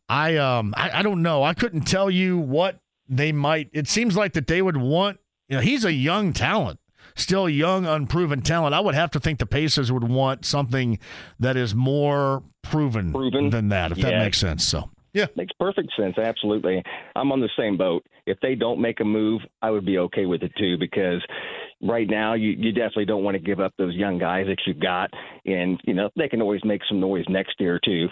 [0.10, 1.42] I, um, I, I don't know.
[1.44, 3.70] I couldn't tell you what they might.
[3.72, 5.20] It seems like that they would want.
[5.48, 6.79] You know, he's a young talent.
[7.20, 8.74] Still young, unproven talent.
[8.74, 11.00] I would have to think the Pacers would want something
[11.40, 13.12] that is more proven,
[13.50, 14.66] than that, if that makes sense.
[14.66, 15.26] So, yeah.
[15.36, 16.18] Makes perfect sense.
[16.18, 16.82] Absolutely.
[17.16, 18.06] I'm on the same boat.
[18.26, 21.22] If they don't make a move, I would be okay with it too because
[21.82, 24.80] right now you, you definitely don't want to give up those young guys that you've
[24.80, 25.10] got.
[25.46, 28.08] And, you know, they can always make some noise next year too.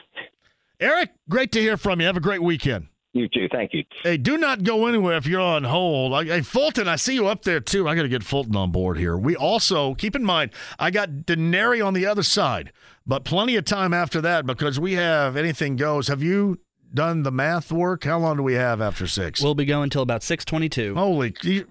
[0.80, 2.08] Eric, great to hear from you.
[2.08, 2.88] Have a great weekend.
[3.18, 3.48] You too.
[3.52, 3.84] Thank you.
[4.04, 6.14] Hey, do not go anywhere if you're on hold.
[6.14, 7.88] I, hey, Fulton, I see you up there too.
[7.88, 9.18] I got to get Fulton on board here.
[9.18, 12.72] We also keep in mind I got Denari on the other side,
[13.08, 16.10] but plenty of time after that because we have anything goes.
[16.10, 16.60] Have you
[16.94, 18.04] done the math work?
[18.04, 19.42] How long do we have after six?
[19.42, 20.94] We'll be going until about 622.
[20.96, 21.68] Holy, you-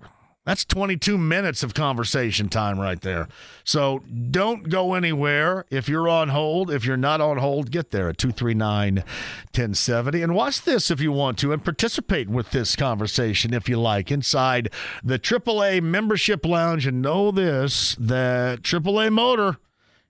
[0.47, 3.27] that's 22 minutes of conversation time right there.
[3.65, 3.99] So
[4.31, 5.67] don't go anywhere.
[5.71, 10.35] If you're on hold, if you're not on hold, get there at 239 1070 and
[10.37, 14.71] watch this if you want to and participate with this conversation if you like inside
[15.03, 16.87] the AAA membership lounge.
[16.87, 19.59] And know this that AAA Motor.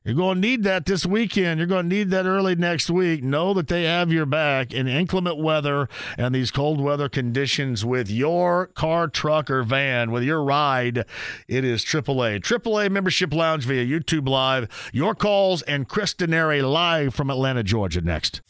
[0.06, 1.58] You're going to need that this weekend.
[1.58, 3.24] You're going to need that early next week.
[3.24, 8.08] Know that they have your back in inclement weather and these cold weather conditions with
[8.08, 11.04] your car, truck, or van, with your ride.
[11.48, 12.38] It is AAA.
[12.40, 14.68] AAA Membership Lounge via YouTube Live.
[14.92, 18.42] Your calls and Chris Denari live from Atlanta, Georgia next.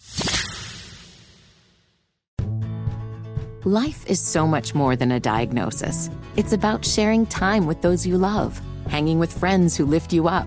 [3.64, 6.10] Life is so much more than a diagnosis.
[6.36, 8.60] It's about sharing time with those you love,
[8.90, 10.46] hanging with friends who lift you up,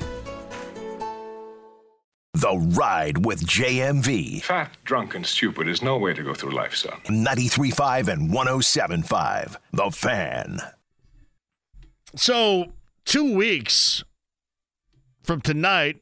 [2.33, 4.41] The Ride with JMV.
[4.43, 6.99] Fat, drunk, and stupid is no way to go through life, son.
[7.07, 9.57] 93.5 and 107.5.
[9.73, 10.59] The Fan.
[12.15, 12.71] So,
[13.03, 14.03] two weeks
[15.23, 16.01] from tonight,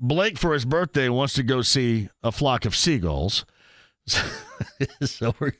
[0.00, 3.44] Blake, for his birthday, wants to go see a flock of seagulls.
[5.02, 5.52] so we're,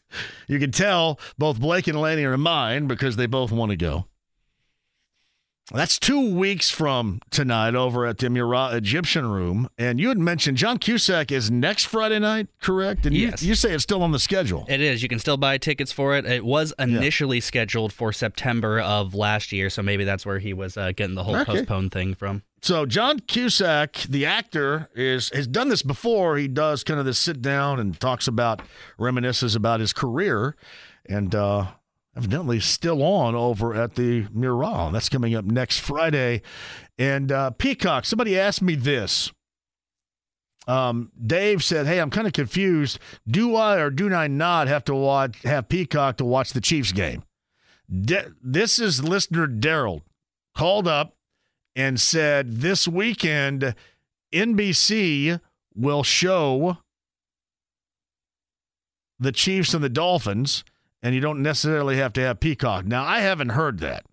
[0.46, 3.76] you can tell both Blake and Laney are in mine because they both want to
[3.76, 4.06] go.
[5.72, 9.68] That's two weeks from tonight over at the Murat Egyptian Room.
[9.76, 13.04] And you had mentioned John Cusack is next Friday night, correct?
[13.04, 13.42] And Yes.
[13.42, 14.64] you, you say it's still on the schedule.
[14.68, 15.02] It is.
[15.02, 16.24] You can still buy tickets for it.
[16.24, 20.78] It was initially scheduled for September of last year, so maybe that's where he was
[20.78, 21.44] uh, getting the whole Okay.
[21.58, 22.42] postponed thing from.
[22.62, 26.38] So John Cusack, the actor, is has done this before.
[26.38, 28.62] He does kind of this sit down and talks about
[28.98, 30.56] reminisces about his career,
[31.06, 31.66] and uh,
[32.18, 34.92] evidently still on over at the Murat.
[34.92, 36.42] That's coming up next Friday.
[36.98, 38.04] And uh, Peacock.
[38.04, 39.30] Somebody asked me this.
[40.66, 42.98] Um, Dave said, "Hey, I'm kind of confused.
[43.26, 46.92] Do I or do I not have to watch have Peacock to watch the Chiefs
[46.92, 47.22] game?"
[47.90, 50.02] De- this is listener Daryl
[50.54, 51.14] called up
[51.74, 53.74] and said this weekend
[54.34, 55.40] NBC
[55.74, 56.78] will show
[59.18, 60.64] the Chiefs and the Dolphins,
[61.02, 62.84] and you don't necessarily have to have Peacock.
[62.84, 64.04] Now, I haven't heard that.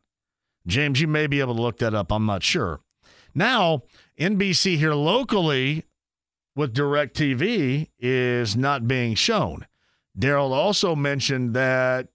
[0.67, 2.11] James, you may be able to look that up.
[2.11, 2.81] I'm not sure.
[3.33, 3.83] Now,
[4.19, 5.85] NBC here locally
[6.55, 9.67] with DirecTV is not being shown.
[10.17, 12.07] Daryl also mentioned that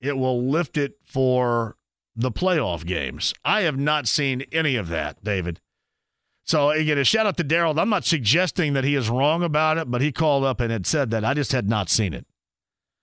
[0.00, 1.76] it will lift it for
[2.14, 3.32] the playoff games.
[3.44, 5.60] I have not seen any of that, David.
[6.44, 7.78] So again, a shout out to Daryl.
[7.78, 10.86] I'm not suggesting that he is wrong about it, but he called up and had
[10.86, 11.24] said that.
[11.24, 12.26] I just had not seen it.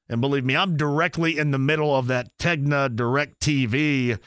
[0.10, 4.18] And believe me, I'm directly in the middle of that Tegna Direct TV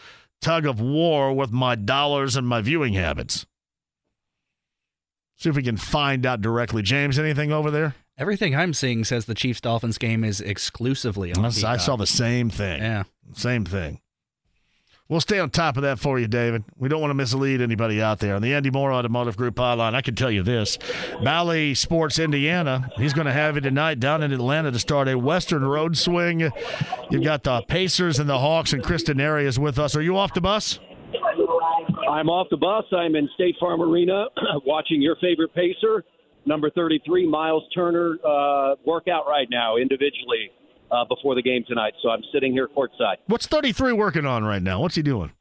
[0.41, 3.47] tug of war with my dollars and my viewing habits.
[5.37, 6.83] See if we can find out directly.
[6.83, 7.97] James, anything over there?
[8.17, 11.45] Everything I'm seeing says the Chiefs Dolphins game is exclusively on.
[11.45, 11.81] I Peacock.
[11.81, 12.81] saw the same thing.
[12.81, 13.05] Yeah.
[13.35, 14.01] Same thing.
[15.13, 16.65] We'll stay on top of that for you, David.
[16.79, 18.35] We don't want to mislead anybody out there.
[18.35, 20.79] On the Andy Moore Automotive Group hotline, I can tell you this
[21.23, 25.19] Bally Sports Indiana, he's going to have it tonight down in Atlanta to start a
[25.19, 26.51] Western Road swing.
[27.11, 29.95] You've got the Pacers and the Hawks, and Chris Denari is with us.
[29.95, 30.79] Are you off the bus?
[32.09, 32.87] I'm off the bus.
[32.91, 34.29] I'm in State Farm Arena
[34.65, 36.05] watching your favorite pacer,
[36.47, 40.53] number 33, Miles Turner, uh, work out right now individually
[40.93, 41.95] uh, before the game tonight.
[42.03, 43.17] So I'm sitting here courtside.
[43.27, 44.81] What's 33 working on right now?
[44.81, 45.33] What's he doing?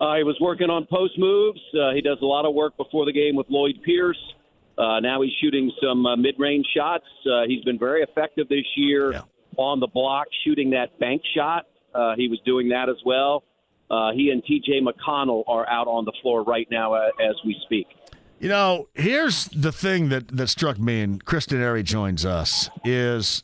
[0.00, 1.60] Uh, he was working on post moves.
[1.74, 4.18] Uh, he does a lot of work before the game with Lloyd Pierce.
[4.78, 7.04] Uh, now he's shooting some uh, mid-range shots.
[7.26, 9.22] Uh, he's been very effective this year
[9.56, 11.66] on the block, shooting that bank shot.
[11.94, 13.44] Uh, he was doing that as well.
[13.90, 14.80] Uh, he and T.J.
[14.80, 17.86] McConnell are out on the floor right now uh, as we speak.
[18.42, 23.40] You know, here's the thing that, that struck me, and Chris Denari joins us, is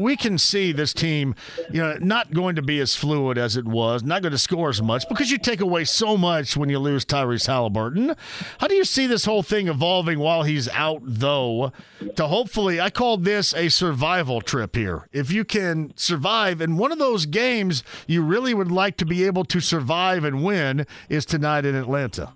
[0.00, 1.36] we can see this team,
[1.70, 4.70] you know, not going to be as fluid as it was, not going to score
[4.70, 8.16] as much because you take away so much when you lose Tyrese Halliburton.
[8.58, 11.70] How do you see this whole thing evolving while he's out, though,
[12.16, 15.08] to hopefully, I call this a survival trip here.
[15.12, 19.26] If you can survive, and one of those games you really would like to be
[19.26, 22.32] able to survive and win is tonight in Atlanta.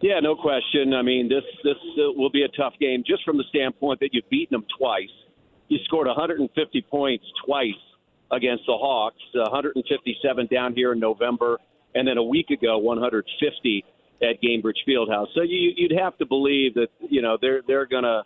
[0.00, 0.94] Yeah, no question.
[0.94, 4.10] I mean, this this uh, will be a tough game just from the standpoint that
[4.12, 5.10] you've beaten them twice.
[5.68, 7.70] You scored 150 points twice
[8.32, 11.58] against the Hawks, 157 down here in November,
[11.94, 13.84] and then a week ago 150
[14.22, 15.26] at Gainbridge Fieldhouse.
[15.34, 18.22] So you, you'd have to believe that you know they're they're gonna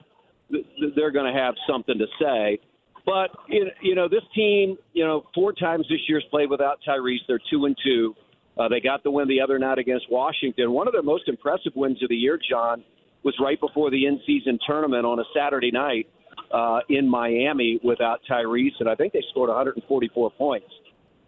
[0.94, 2.60] they're gonna have something to say.
[3.04, 7.18] But you you know this team, you know, four times this year's played without Tyrese.
[7.26, 8.14] They're two and two.
[8.58, 10.72] Uh, they got the win the other night against Washington.
[10.72, 12.84] One of their most impressive wins of the year, John,
[13.24, 16.06] was right before the in-season tournament on a Saturday night
[16.52, 20.66] uh, in Miami without Tyrese, and I think they scored 144 points.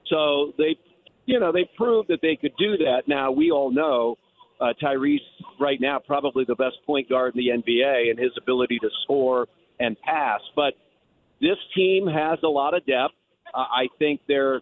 [0.08, 0.76] So they,
[1.24, 3.02] you know, they proved that they could do that.
[3.08, 4.16] Now we all know
[4.60, 5.18] uh, Tyrese
[5.60, 9.48] right now probably the best point guard in the NBA, and his ability to score
[9.80, 10.40] and pass.
[10.54, 10.74] But
[11.40, 13.14] this team has a lot of depth.
[13.52, 14.60] Uh, I think they're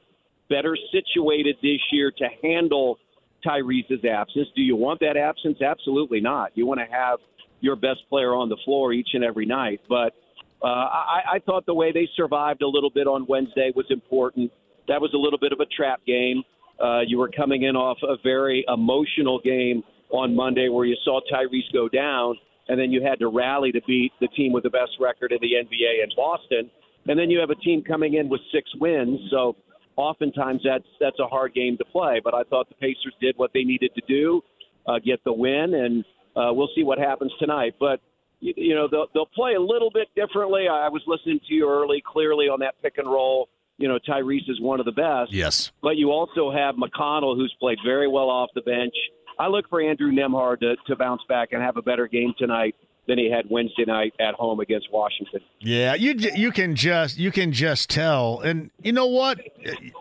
[0.54, 2.98] better situated this year to handle
[3.44, 4.48] Tyrese's absence.
[4.54, 5.60] Do you want that absence?
[5.60, 6.52] Absolutely not.
[6.54, 7.18] You want to have
[7.60, 9.80] your best player on the floor each and every night.
[9.88, 10.14] But
[10.62, 14.52] uh, I, I thought the way they survived a little bit on Wednesday was important.
[14.86, 16.42] That was a little bit of a trap game.
[16.82, 21.20] Uh, you were coming in off a very emotional game on Monday where you saw
[21.32, 22.36] Tyrese go down,
[22.68, 25.38] and then you had to rally to beat the team with the best record in
[25.40, 26.70] the NBA in Boston.
[27.06, 29.20] And then you have a team coming in with six wins.
[29.30, 29.56] So
[29.96, 32.20] oftentimes that's that's a hard game to play.
[32.22, 34.42] But I thought the Pacers did what they needed to do,
[34.86, 36.04] uh, get the win, and
[36.36, 37.74] uh, we'll see what happens tonight.
[37.78, 38.00] But
[38.40, 40.68] you, you know they'll they'll play a little bit differently.
[40.68, 43.48] I was listening to you early, clearly on that pick and roll.
[43.78, 45.32] You know Tyrese is one of the best.
[45.32, 45.72] Yes.
[45.82, 48.94] But you also have McConnell, who's played very well off the bench.
[49.38, 52.76] I look for Andrew Nembhard to, to bounce back and have a better game tonight
[53.06, 55.40] than he had Wednesday night at home against Washington.
[55.60, 59.40] Yeah, you you can just you can just tell, and you know what?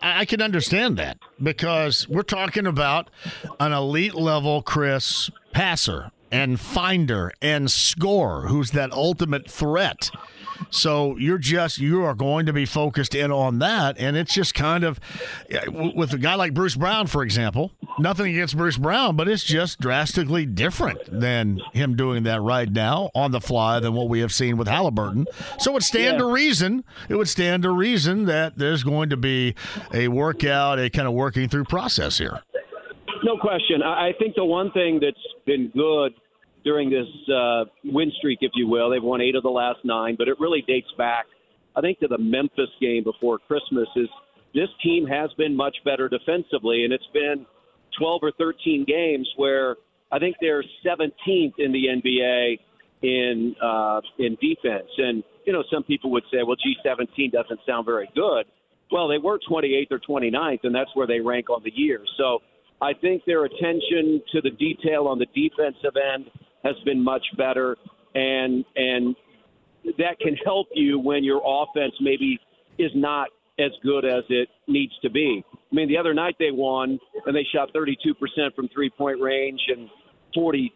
[0.01, 1.17] I, can understand that.
[1.41, 3.09] because we're talking about
[3.59, 10.09] an elite level Chris passer and finder and scorer who's that ultimate threat.
[10.69, 14.53] So you're just you are going to be focused in on that, and it's just
[14.53, 14.99] kind of
[15.95, 17.71] with a guy like Bruce Brown, for example.
[17.99, 23.11] Nothing against Bruce Brown, but it's just drastically different than him doing that right now
[23.13, 25.27] on the fly than what we have seen with Halliburton.
[25.59, 26.19] So it would stand Yeah.
[26.19, 26.83] to reason.
[27.09, 29.53] It would stand to reason that there's going to be
[29.93, 32.41] a workout, a kind of working through process here.
[33.23, 33.81] No question.
[33.83, 35.15] I, I think the one thing that's
[35.45, 36.13] been good
[36.63, 40.15] during this uh, win streak, if you will, they've won eight of the last nine,
[40.17, 41.25] but it really dates back,
[41.75, 43.87] I think, to the Memphis game before Christmas.
[43.95, 44.07] Is
[44.53, 47.45] this team has been much better defensively, and it's been
[47.99, 49.75] 12 or 13 games where
[50.11, 52.59] I think they're 17th in the NBA
[53.01, 54.89] in uh, in defense.
[54.97, 58.45] And you know, some people would say, well, G17 doesn't sound very good.
[58.91, 61.99] Well, they were 28th or 29th, and that's where they rank on the year.
[62.17, 62.39] So
[62.81, 66.29] I think their attention to the detail on the defensive end
[66.63, 67.77] has been much better,
[68.15, 69.15] and and
[69.97, 72.39] that can help you when your offense maybe
[72.77, 73.29] is not
[73.59, 75.43] as good as it needs to be.
[75.53, 79.61] I mean, the other night they won and they shot 32% from three point range
[79.67, 79.89] and
[80.35, 80.69] 44%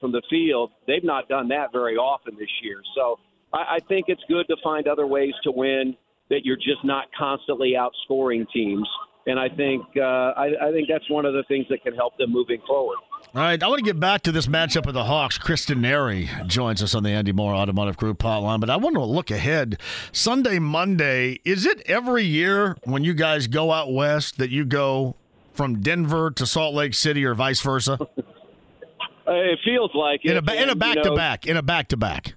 [0.00, 0.70] from the field.
[0.86, 2.80] They've not done that very often this year.
[2.94, 3.18] So
[3.52, 5.96] I, I think it's good to find other ways to win
[6.30, 8.88] that you're just not constantly outscoring teams.
[9.26, 12.16] And I think uh, I, I think that's one of the things that can help
[12.18, 12.98] them moving forward.
[13.34, 15.36] All right, I want to get back to this matchup with the Hawks.
[15.38, 19.04] Chris Denari joins us on the Andy Moore Automotive Group hotline, but I want to
[19.04, 19.78] look ahead.
[20.12, 25.14] Sunday, Monday, is it every year when you guys go out west that you go
[25.52, 27.98] from Denver to Salt Lake City or vice versa?
[28.00, 28.06] Uh,
[29.26, 30.48] it feels like In it.
[30.48, 32.34] a, in a back to back, in a back to back.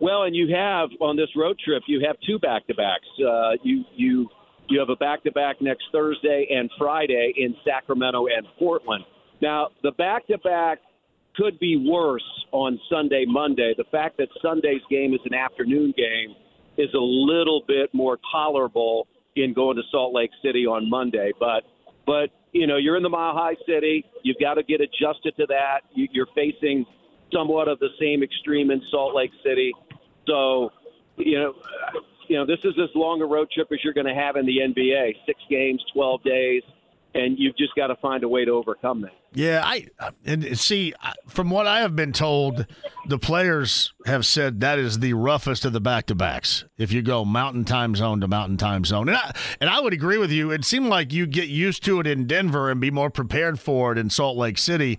[0.00, 3.06] Well, and you have on this road trip, you have two back to backs.
[3.24, 4.28] Uh, you you
[4.68, 9.04] you have a back to back next Thursday and Friday in Sacramento and Portland.
[9.40, 10.78] Now, the back to back
[11.36, 13.74] could be worse on Sunday, Monday.
[13.76, 16.34] The fact that Sunday's game is an afternoon game
[16.76, 19.06] is a little bit more tolerable
[19.36, 21.32] in going to Salt Lake City on Monday.
[21.38, 21.64] But
[22.06, 24.04] but you know you're in the Mile High City.
[24.22, 25.80] You've got to get adjusted to that.
[25.94, 26.86] You, you're facing
[27.32, 29.72] somewhat of the same extreme in Salt Lake City.
[30.26, 30.70] So
[31.16, 31.54] you know
[32.28, 34.46] you know this is as long a road trip as you're going to have in
[34.46, 35.14] the NBA.
[35.26, 36.62] Six games, twelve days,
[37.14, 39.12] and you've just got to find a way to overcome that.
[39.32, 39.88] Yeah, I
[40.24, 40.94] and see
[41.26, 42.66] from what I have been told,
[43.08, 46.64] the players have said that is the roughest of the back to backs.
[46.78, 49.92] If you go mountain time zone to mountain time zone, and I and I would
[49.92, 50.52] agree with you.
[50.52, 53.90] It seemed like you get used to it in Denver and be more prepared for
[53.90, 54.98] it in Salt Lake City,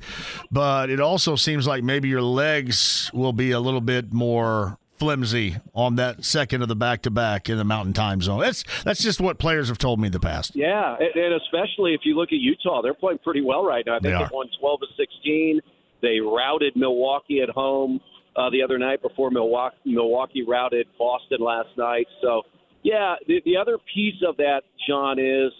[0.51, 5.57] but it also seems like maybe your legs will be a little bit more flimsy
[5.73, 8.39] on that second of the back to back in the mountain time zone.
[8.39, 10.55] That's that's just what players have told me in the past.
[10.55, 13.95] Yeah, and, and especially if you look at Utah, they're playing pretty well right now.
[13.95, 14.29] I They think are.
[14.29, 15.59] they won 12 to 16.
[16.01, 17.99] They routed Milwaukee at home
[18.35, 22.05] uh, the other night before Milwaukee, Milwaukee routed Boston last night.
[22.21, 22.43] So,
[22.83, 25.51] yeah, the, the other piece of that, John, is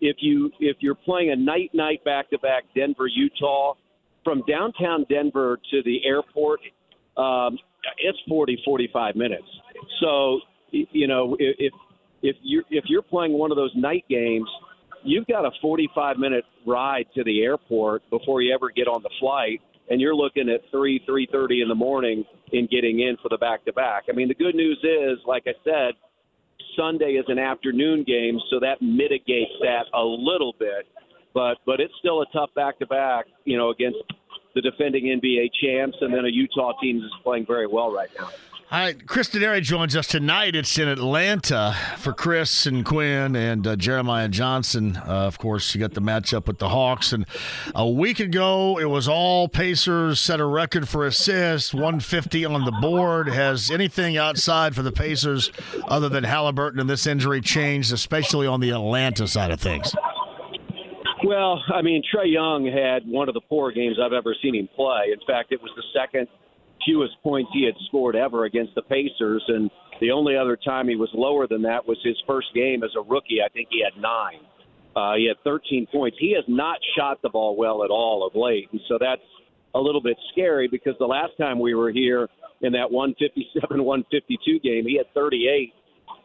[0.00, 3.74] if you if you're playing a night night back to back Denver Utah
[4.24, 6.60] from downtown Denver to the airport,
[7.16, 7.58] um,
[7.98, 9.46] it's 40 45 minutes.
[10.00, 10.40] So
[10.70, 11.72] you know if if-
[12.22, 14.48] if you if you're playing one of those night games,
[15.02, 19.08] you've got a 45 minute ride to the airport before you ever get on the
[19.18, 23.38] flight, and you're looking at three 3:30 in the morning in getting in for the
[23.38, 24.04] back to back.
[24.10, 25.94] I mean, the good news is, like I said,
[26.76, 30.86] Sunday is an afternoon game, so that mitigates that a little bit.
[31.32, 33.98] But but it's still a tough back to back, you know, against
[34.54, 38.28] the defending NBA champs, and then a Utah team that's playing very well right now.
[38.72, 40.54] All right, Chris Denari joins us tonight.
[40.54, 44.96] It's in Atlanta for Chris and Quinn and uh, Jeremiah Johnson.
[44.96, 47.12] Uh, of course, you got the matchup with the Hawks.
[47.12, 47.26] And
[47.74, 52.70] a week ago, it was all Pacers set a record for assists, 150 on the
[52.80, 53.26] board.
[53.26, 55.50] Has anything outside for the Pacers
[55.88, 59.96] other than Halliburton and this injury changed, especially on the Atlanta side of things?
[61.24, 64.68] Well, I mean, Trae Young had one of the poor games I've ever seen him
[64.74, 65.12] play.
[65.12, 66.28] In fact, it was the second
[66.86, 69.70] fewest points he had scored ever against the Pacers, and
[70.00, 73.02] the only other time he was lower than that was his first game as a
[73.02, 73.40] rookie.
[73.44, 74.40] I think he had nine.
[74.96, 76.16] Uh, he had 13 points.
[76.18, 79.22] He has not shot the ball well at all of late, and so that's
[79.74, 82.28] a little bit scary because the last time we were here
[82.62, 85.72] in that 157-152 game, he had 38,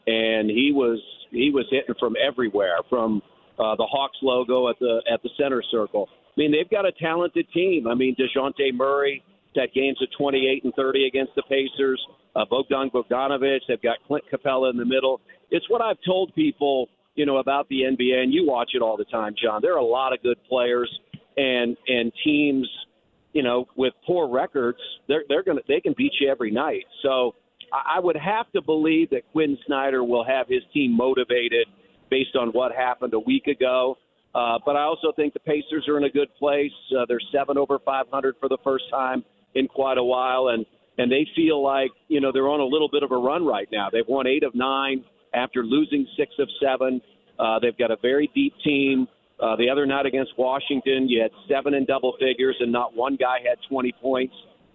[0.07, 0.99] and he was
[1.31, 3.21] he was hitting from everywhere, from
[3.59, 6.09] uh, the Hawks logo at the at the center circle.
[6.11, 7.87] I mean, they've got a talented team.
[7.87, 9.23] I mean, Dejounte Murray
[9.55, 12.01] had games of 28 and 30 against the Pacers.
[12.35, 13.59] Uh, Bogdan Bogdanovic.
[13.67, 15.21] They've got Clint Capela in the middle.
[15.49, 18.97] It's what I've told people you know, about the NBA, and you watch it all
[18.97, 19.61] the time, John.
[19.61, 20.89] There are a lot of good players
[21.37, 22.69] and and teams,
[23.33, 24.77] you know, with poor records.
[25.07, 26.83] They're they're gonna they can beat you every night.
[27.01, 27.35] So
[27.73, 31.67] I would have to believe that Quin Snyder will have his team motivated
[32.09, 33.97] based on what happened a week ago.
[34.33, 36.71] Uh, but I also think the Pacers are in a good place.
[36.91, 39.23] Uh, they're seven over 500 for the first time
[39.55, 40.65] in quite a while, and
[40.97, 43.67] and they feel like you know they're on a little bit of a run right
[43.71, 43.89] now.
[43.91, 47.01] They've won eight of nine after losing six of seven.
[47.39, 49.07] Uh, they've got a very deep team.
[49.39, 53.17] Uh, the other night against Washington, you had seven in double figures, and not one
[53.17, 54.33] guy had 20 points.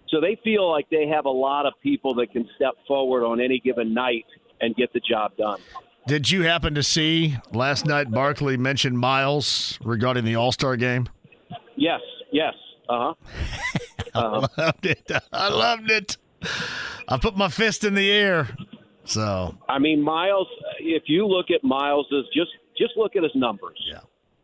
[0.09, 3.39] So they feel like they have a lot of people that can step forward on
[3.41, 4.25] any given night
[4.59, 5.59] and get the job done.
[6.07, 11.07] Did you happen to see last night Barkley mentioned Miles regarding the All Star game?
[11.75, 12.01] Yes,
[12.31, 12.53] yes.
[12.89, 13.67] Uh huh.
[14.57, 15.11] I loved it.
[15.31, 16.17] I loved it.
[17.07, 18.49] I put my fist in the air.
[19.05, 20.47] So I mean, Miles.
[20.79, 23.77] If you look at Miles's, just just look at his numbers.
[23.87, 23.99] Yeah.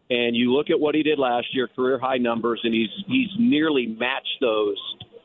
[0.10, 3.30] And you look at what he did last year, career high numbers, and he's he's
[3.38, 4.78] nearly matched those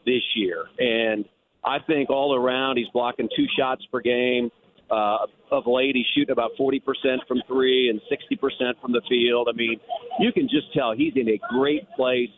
[0.04, 0.64] this year.
[0.78, 1.24] And
[1.64, 4.50] I think all around, he's blocking two shots per game.
[4.92, 6.80] Uh, of late, he's shooting about 40%
[7.26, 9.48] from three and 60% from the field.
[9.48, 9.80] I mean,
[10.20, 12.28] you can just tell he's in a great place.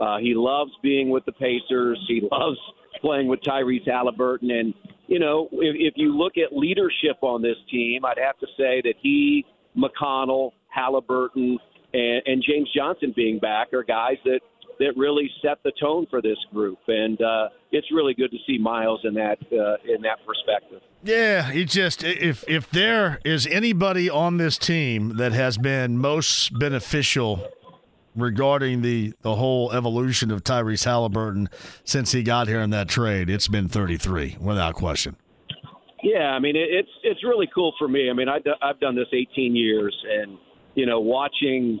[0.00, 1.98] Uh, he loves being with the Pacers.
[2.06, 2.58] He loves
[3.00, 4.52] playing with Tyrese Halliburton.
[4.52, 4.72] And,
[5.08, 8.80] you know, if, if you look at leadership on this team, I'd have to say
[8.84, 9.44] that he,
[9.76, 11.58] McConnell, Halliburton,
[11.92, 14.40] and, and James Johnson being back are guys that
[14.78, 18.58] that really set the tone for this group, and uh, it's really good to see
[18.58, 20.80] Miles in that uh, in that perspective.
[21.02, 26.58] Yeah, he just if if there is anybody on this team that has been most
[26.58, 27.48] beneficial
[28.14, 31.48] regarding the the whole evolution of Tyrese Halliburton
[31.84, 35.16] since he got here in that trade, it's been 33 without question.
[36.02, 38.10] Yeah, I mean it, it's it's really cool for me.
[38.10, 40.38] I mean I, I've done this 18 years, and
[40.74, 41.80] you know watching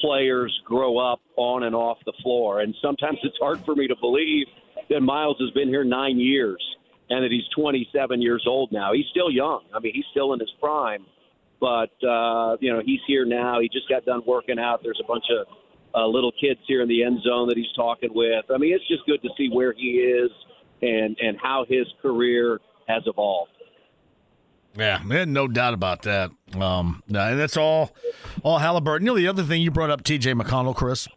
[0.00, 2.60] players grow up on and off the floor.
[2.60, 4.46] And sometimes it's hard for me to believe
[4.90, 6.62] that Miles has been here nine years
[7.10, 8.92] and that he's 27 years old now.
[8.92, 9.62] He's still young.
[9.74, 11.06] I mean, he's still in his prime,
[11.60, 13.60] but uh, you know, he's here now.
[13.60, 14.80] He just got done working out.
[14.82, 15.46] There's a bunch of
[15.94, 18.44] uh, little kids here in the end zone that he's talking with.
[18.52, 20.30] I mean, it's just good to see where he is
[20.82, 23.52] and and how his career has evolved.
[24.76, 26.30] Yeah, man, no doubt about that.
[26.54, 27.94] Um, and that's all,
[28.42, 29.06] all Halliburton.
[29.06, 30.34] You know, the other thing you brought up, T.J.
[30.34, 31.08] McConnell, Chris,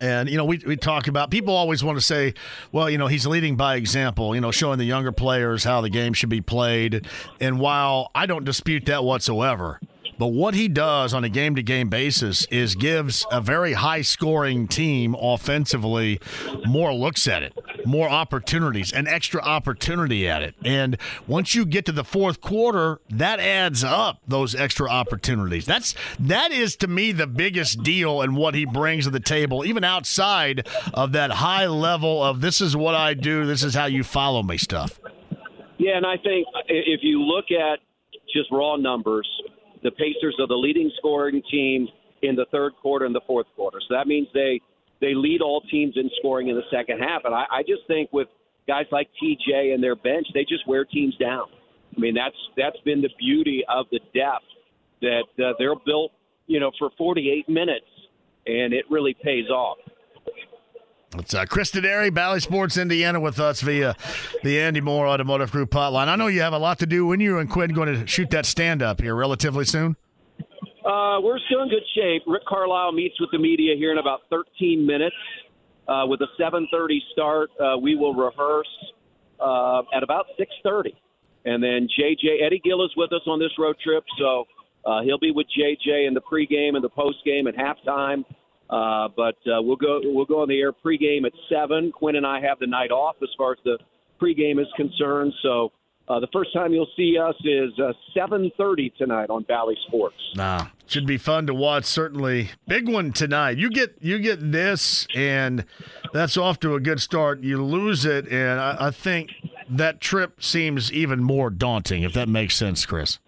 [0.00, 2.34] and you know, we we talk about people always want to say,
[2.72, 4.34] well, you know, he's leading by example.
[4.34, 7.06] You know, showing the younger players how the game should be played.
[7.40, 9.80] And while I don't dispute that whatsoever,
[10.18, 14.02] but what he does on a game to game basis is gives a very high
[14.02, 16.20] scoring team offensively
[16.66, 17.52] more looks at it,
[17.86, 20.54] more opportunities, an extra opportunity at it.
[20.64, 25.64] And once you get to the fourth quarter, that adds up those extra opportunities.
[25.66, 29.64] That's that is to me the biggest deal and what he brings to the table,
[29.64, 33.86] even outside of that high level of this is what I do, this is how
[33.86, 35.00] you follow me stuff.
[35.78, 37.78] Yeah, and I think if you look at
[38.34, 39.28] just raw numbers,
[39.82, 41.88] the Pacers are the leading scoring team
[42.22, 43.78] in the third quarter and the fourth quarter.
[43.88, 44.60] So that means they
[45.00, 47.22] they lead all teams in scoring in the second half.
[47.24, 48.28] And I, I just think with
[48.66, 51.46] guys like TJ and their bench, they just wear teams down.
[51.96, 54.44] I mean, that's that's been the beauty of the depth
[55.00, 56.12] that uh, they're built,
[56.46, 57.86] you know, for 48 minutes,
[58.46, 59.78] and it really pays off.
[61.16, 63.96] It's uh, Chris Denari, Bally Sports Indiana, with us via
[64.42, 66.08] the Andy Moore Automotive Group hotline.
[66.08, 67.06] I know you have a lot to do.
[67.06, 69.96] When you and Quinn going to shoot that stand up here relatively soon?
[70.84, 72.22] Uh, we're still in good shape.
[72.26, 75.16] Rick Carlisle meets with the media here in about 13 minutes.
[75.88, 78.68] Uh, with a 7:30 start, uh, we will rehearse
[79.40, 80.92] uh, at about 6:30,
[81.46, 84.46] and then JJ Eddie Gill is with us on this road trip, so
[84.84, 88.22] uh, he'll be with JJ in the pregame and the postgame and halftime.
[88.70, 91.90] Uh, but uh, we'll go we'll go on the air pregame at seven.
[91.90, 93.78] Quinn and I have the night off as far as the
[94.20, 95.32] pregame is concerned.
[95.42, 95.72] So
[96.08, 100.16] uh, the first time you'll see us is uh, seven thirty tonight on Bally Sports.
[100.34, 101.84] Nah, should be fun to watch.
[101.84, 103.56] Certainly, big one tonight.
[103.56, 105.64] You get you get this, and
[106.12, 107.40] that's off to a good start.
[107.40, 109.30] You lose it, and I, I think
[109.70, 112.02] that trip seems even more daunting.
[112.02, 113.18] If that makes sense, Chris.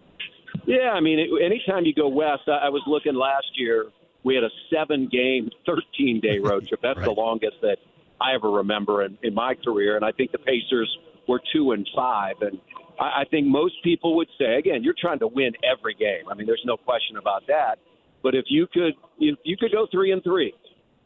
[0.65, 3.85] Yeah, I mean, it, anytime you go west, I, I was looking last year
[4.23, 6.81] we had a seven game, 13 day road trip.
[6.81, 7.05] That's right.
[7.05, 7.77] the longest that
[8.19, 9.95] I ever remember in, in my career.
[9.95, 10.95] And I think the Pacers
[11.27, 12.35] were two and five.
[12.41, 12.59] And
[12.99, 16.29] I, I think most people would say, again, you're trying to win every game.
[16.29, 17.79] I mean, there's no question about that.
[18.23, 20.53] But if you could, if you could go three and three,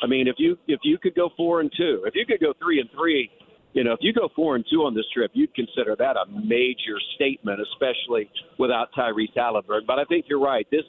[0.01, 2.53] I mean, if you if you could go four and two, if you could go
[2.61, 3.31] three and three,
[3.73, 6.25] you know, if you go four and two on this trip, you'd consider that a
[6.29, 8.29] major statement, especially
[8.59, 9.85] without Tyrese Halliburton.
[9.87, 10.67] But I think you're right.
[10.71, 10.83] This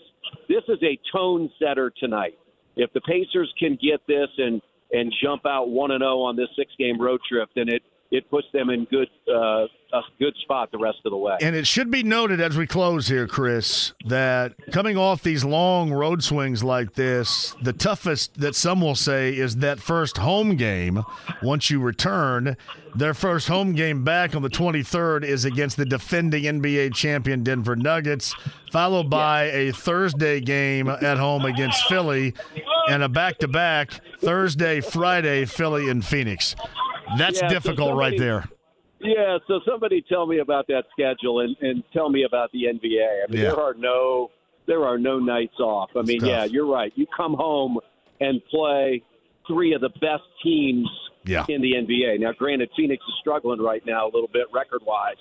[0.48, 2.38] this is a tone setter tonight.
[2.76, 4.60] If the Pacers can get this and
[4.92, 8.28] and jump out one and zero on this six game road trip, then it it
[8.30, 11.36] puts them in good uh, a good spot the rest of the way.
[11.40, 15.92] And it should be noted as we close here, Chris, that coming off these long
[15.92, 21.02] road swings like this, the toughest that some will say is that first home game
[21.42, 22.56] once you return.
[22.94, 27.76] Their first home game back on the 23rd is against the defending NBA champion Denver
[27.76, 28.34] Nuggets,
[28.72, 32.34] followed by a Thursday game at home against Philly,
[32.88, 36.56] and a back to back Thursday, Friday, Philly, and Phoenix.
[37.18, 38.44] That's Yeah, so difficult somebody- right there.
[39.00, 43.24] Yeah, so somebody tell me about that schedule and, and tell me about the NBA.
[43.24, 43.50] I mean, Yeah.
[43.50, 44.30] there are no
[44.66, 45.90] there are no nights off.
[45.94, 46.92] I mean, yeah, you're right.
[46.96, 47.78] You come home
[48.20, 49.00] and play
[49.46, 50.88] three of the best teams
[51.24, 51.44] Yeah.
[51.48, 52.18] in the NBA.
[52.18, 55.14] Now, granted, Phoenix is struggling right now a little bit record wise,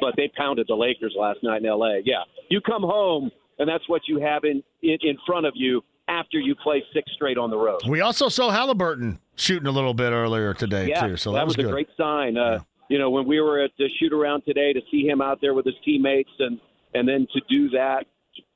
[0.00, 1.96] but they pounded the Lakers last night in LA.
[2.06, 5.82] Yeah, you come home and that's what you have in in, in front of you
[6.08, 7.80] after you play six straight on the road.
[7.88, 11.56] We also saw Halliburton shooting a little bit earlier today yeah, too, so that, was,
[11.56, 11.66] good.
[11.66, 12.36] a great sign.
[12.36, 15.40] Uh, You know, when we were at the shoot around today to see him out
[15.40, 16.60] there with his teammates, and
[16.94, 18.06] and then to do that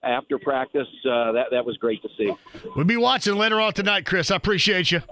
[0.04, 2.32] after practice, uh, that that was great to see.
[2.76, 4.30] We'll be watching later on tonight, Chris.
[4.30, 5.02] I appreciate you.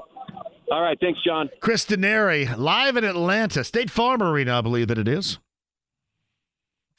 [0.71, 1.51] All right, thanks, John.
[1.61, 5.39] Chris Denari, live in Atlanta, State Farm Arena, I believe that it is.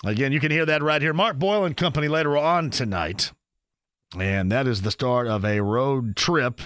[0.04, 1.14] Again, you can hear that right here.
[1.14, 3.32] Mark Boyle and company later on tonight.
[4.18, 6.62] And that is the start of a road trip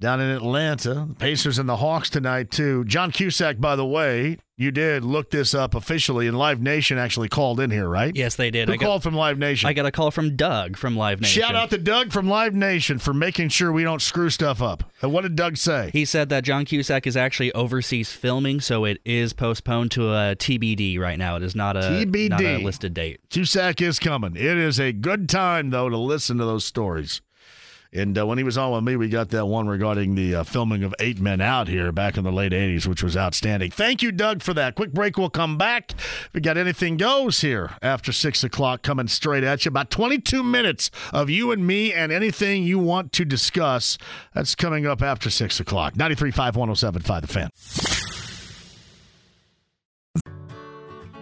[0.00, 1.08] down in Atlanta.
[1.18, 2.84] Pacers and the Hawks tonight, too.
[2.86, 7.28] John Cusack, by the way, you did look this up officially, and Live Nation actually
[7.28, 8.14] called in here, right?
[8.14, 8.68] Yes, they did.
[8.68, 9.68] Who I got- called from Live Nation?
[9.68, 11.42] I got a call from Doug from Live Nation.
[11.42, 14.84] Shout out to Doug from Live Nation for making sure we don't screw stuff up.
[15.02, 15.90] And what did Doug say?
[15.92, 20.36] He said that John Cusack is actually overseas filming, so it is postponed to a
[20.36, 21.36] TBD right now.
[21.36, 22.28] It is not a TBD.
[22.30, 23.20] not a listed date.
[23.30, 24.34] Cusack is coming.
[24.36, 27.20] It is a good time, though, to listen to those stories.
[27.92, 30.42] And uh, when he was on with me, we got that one regarding the uh,
[30.44, 33.70] filming of Eight Men Out here back in the late 80s, which was outstanding.
[33.70, 34.76] Thank you, Doug, for that.
[34.76, 35.18] Quick break.
[35.18, 35.92] We'll come back.
[36.32, 39.70] We got Anything Goes here after 6 o'clock coming straight at you.
[39.70, 43.98] About 22 minutes of you and me and anything you want to discuss.
[44.34, 45.94] That's coming up after 6 o'clock.
[45.94, 47.99] 93.5, 107.5 The Fan.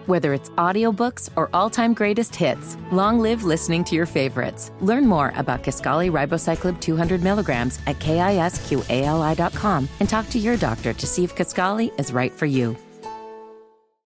[0.08, 4.72] Whether it's audiobooks or all-time greatest hits, long live listening to your favorites.
[4.80, 11.06] Learn more about Kisqali Ribociclib 200 milligrams at kisqali.com and talk to your doctor to
[11.06, 12.74] see if Kisqali is right for you.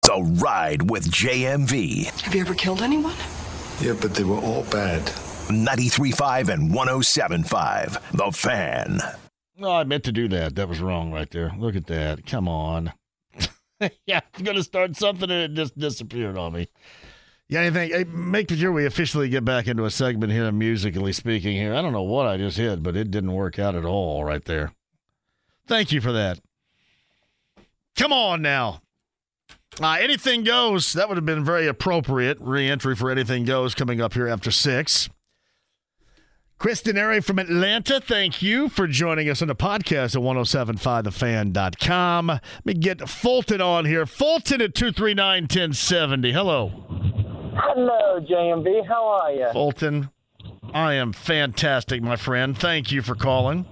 [0.02, 2.06] The Ride with JMV.
[2.22, 3.14] Have you ever killed anyone?
[3.80, 5.04] Yeah, but they were all bad.
[5.50, 8.18] 93.5 and 107.5.
[8.18, 9.02] The Fan.
[9.56, 10.56] No, I meant to do that.
[10.56, 11.52] That was wrong right there.
[11.60, 12.26] Look at that.
[12.26, 12.92] Come on.
[14.06, 16.68] yeah, I was going to start something and it just disappeared on me.
[17.48, 17.90] Yeah, anything?
[17.90, 21.54] Hey, make sure we officially get back into a segment here, musically speaking.
[21.54, 24.24] Here, I don't know what I just hit, but it didn't work out at all
[24.24, 24.74] right there.
[25.68, 26.40] Thank you for that.
[27.98, 28.82] Come on now.
[29.82, 30.94] Uh, anything goes.
[30.94, 35.10] That would have been very appropriate re-entry for anything goes coming up here after six.
[36.62, 42.28] Chris Denari from Atlanta, thank you for joining us on the podcast at 1075thefan.com.
[42.28, 44.06] Let me get Fulton on here.
[44.06, 46.32] Fulton at 239 1070.
[46.32, 46.68] Hello.
[47.56, 48.88] Hello, JMV.
[48.88, 49.48] How are you?
[49.52, 50.12] Fulton,
[50.72, 52.56] I am fantastic, my friend.
[52.56, 53.66] Thank you for calling.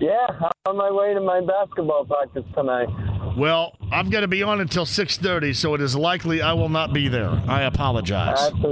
[0.00, 2.88] Yeah, I'm on my way to my basketball practice tonight.
[3.36, 6.92] Well, I'm going to be on until 6:30, so it is likely I will not
[6.92, 7.30] be there.
[7.48, 8.38] I apologize.
[8.38, 8.62] That's,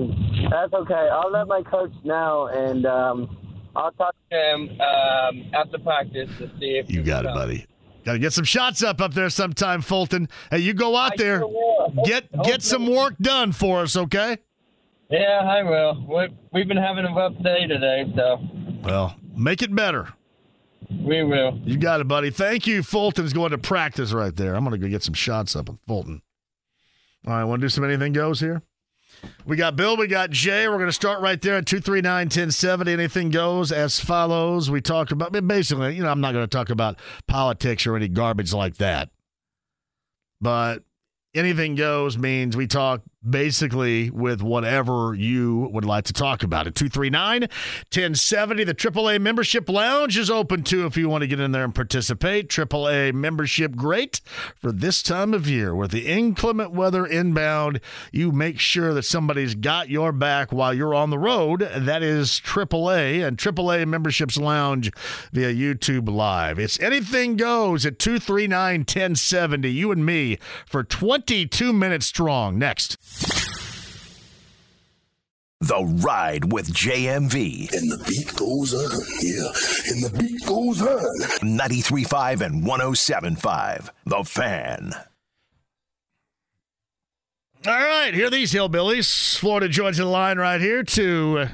[0.51, 1.09] that's okay.
[1.13, 3.37] I'll let my coach know, and um,
[3.75, 7.67] I'll talk to him um, after practice to see if You got it, buddy.
[8.05, 10.29] Got to get some shots up up there sometime, Fulton.
[10.51, 11.43] Hey, you go out there,
[12.05, 14.39] get get some work done for us, okay?
[15.11, 16.07] Yeah, I will.
[16.09, 18.41] We, we've been having a rough day today, so
[18.83, 20.09] Well, make it better.
[21.01, 21.59] We will.
[21.65, 22.31] You got it, buddy.
[22.31, 22.83] Thank you.
[22.83, 24.55] Fulton's going to practice right there.
[24.55, 26.23] I'm going to go get some shots up with Fulton.
[27.27, 28.63] All right, want to do some anything goes here?
[29.47, 30.69] We got Bill, we got Jay.
[30.69, 32.93] We're going to start right there at 239 1070.
[32.93, 34.71] Anything goes as follows.
[34.71, 36.99] We talk about, basically, you know, I'm not going to talk about
[37.29, 39.11] politics or any garbage like that.
[40.41, 40.83] But
[41.35, 46.67] anything goes means we talk basically with whatever you would like to talk about.
[46.67, 51.41] At 239 1070, the AAA membership lounge is open too if you want to get
[51.41, 52.49] in there and participate.
[52.49, 54.21] AAA membership, great
[54.57, 55.75] for this time of year.
[55.75, 60.95] With the inclement weather inbound, you make sure that somebody's got your back while you're
[60.95, 61.61] on the road.
[61.77, 64.91] That is AAA and AAA memberships lounge
[65.33, 66.59] via YouTube Live.
[66.59, 69.71] It's anything goes at 239 1070.
[69.71, 72.59] You and me for 22 minutes strong.
[72.59, 72.99] Next.
[75.61, 77.73] The The Ride with JMV.
[77.73, 78.91] And the beat goes on.
[79.23, 79.93] Yeah.
[79.93, 81.21] And the beat goes on.
[81.41, 83.91] 93.5 and 107.5.
[84.07, 84.93] The Fan.
[87.65, 89.39] All right, here are these hillbillies.
[89.39, 91.47] Florida Georgia line right here to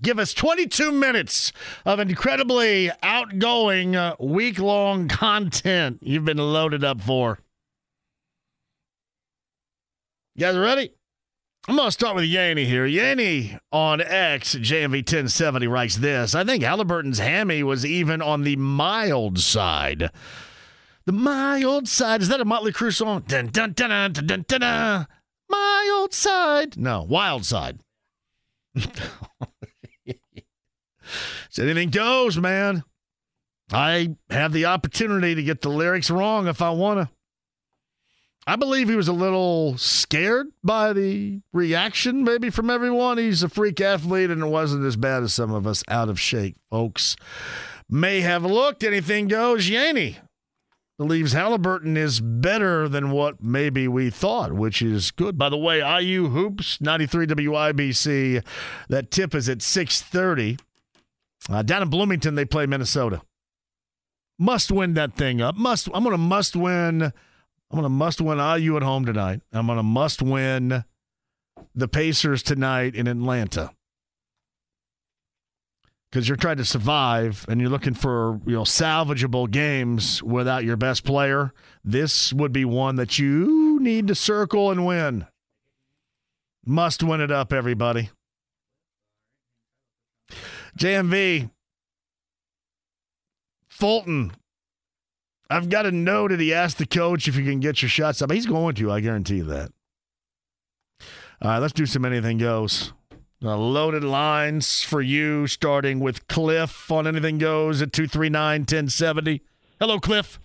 [0.00, 1.52] give us 22 minutes
[1.84, 7.40] of incredibly outgoing uh, week long content you've been loaded up for.
[10.36, 10.92] You guys ready?
[11.68, 12.86] I'm going to start with Yanny here.
[12.86, 18.54] Yanny on X, JMV 1070, writes this I think Halliburton's hammy was even on the
[18.54, 20.10] mild side.
[21.06, 22.22] The mild side.
[22.22, 23.24] Is that a Motley Crue song?
[23.26, 25.06] Dun, dun, dun, dun, dun, dun, dun, dun.
[25.48, 26.76] Mild side.
[26.76, 27.80] No, wild side.
[31.50, 32.84] so anything goes, man.
[33.72, 37.15] I have the opportunity to get the lyrics wrong if I want to.
[38.46, 43.18] I believe he was a little scared by the reaction, maybe from everyone.
[43.18, 46.20] He's a freak athlete, and it wasn't as bad as some of us out of
[46.20, 47.16] shape folks
[47.90, 48.84] may have looked.
[48.84, 49.68] Anything goes.
[49.68, 50.16] Yanny
[50.96, 55.36] believes Halliburton is better than what maybe we thought, which is good.
[55.36, 58.44] By the way, IU hoops 93 WIBC.
[58.88, 60.58] That tip is at 6:30.
[61.48, 63.22] Uh, down in Bloomington, they play Minnesota.
[64.38, 65.56] Must win that thing up.
[65.56, 65.88] Must.
[65.92, 67.12] I'm going to must win.
[67.76, 69.42] I'm going to must win IU at home tonight.
[69.52, 70.82] I'm going to must win
[71.74, 73.70] the Pacers tonight in Atlanta.
[76.10, 80.78] Because you're trying to survive and you're looking for you know salvageable games without your
[80.78, 81.52] best player.
[81.84, 85.26] This would be one that you need to circle and win.
[86.64, 88.08] Must win it up, everybody.
[90.78, 91.50] JMV
[93.68, 94.32] Fulton
[95.48, 98.20] I've got to know that he asked the coach if you can get your shots
[98.20, 98.32] up.
[98.32, 99.70] He's going to, I guarantee you that.
[101.42, 102.92] All right, let's do some anything goes.
[103.44, 109.42] Uh, loaded lines for you, starting with Cliff on anything goes at 239 1070.
[109.78, 110.40] Hello, Cliff.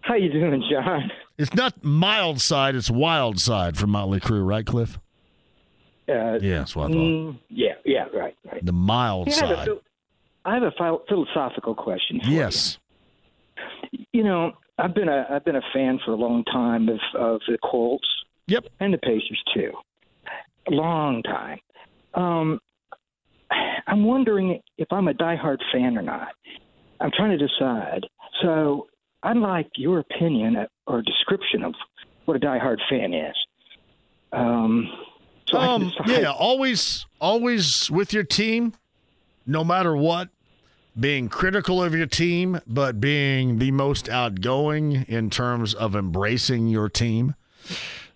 [0.00, 1.10] How you doing, John?
[1.38, 4.98] It's not mild side, it's wild side from Motley Crue, right, Cliff?
[6.08, 6.96] Uh, yeah, that's what I thought.
[6.96, 8.64] mm, yeah, yeah, right, right.
[8.64, 9.68] The mild Yeah, I have a side.
[10.44, 10.72] I have a
[11.08, 12.20] philosophical question.
[12.20, 12.78] For Yes.
[12.78, 12.83] You.
[14.12, 17.40] You know, I've been a I've been a fan for a long time of of
[17.46, 18.08] the Colts.
[18.46, 18.66] Yep.
[18.80, 19.72] And the Pacers too.
[20.68, 21.58] A long time.
[22.14, 22.60] Um,
[23.86, 26.28] I'm wondering if I'm a diehard fan or not.
[27.00, 28.06] I'm trying to decide.
[28.42, 28.86] So
[29.22, 30.56] I'd like your opinion
[30.86, 31.74] or description of
[32.24, 33.34] what a diehard fan is.
[34.32, 34.90] Um,
[35.48, 38.72] so Um, yeah, always, always with your team,
[39.46, 40.28] no matter what.
[40.98, 46.88] Being critical of your team, but being the most outgoing in terms of embracing your
[46.88, 47.34] team.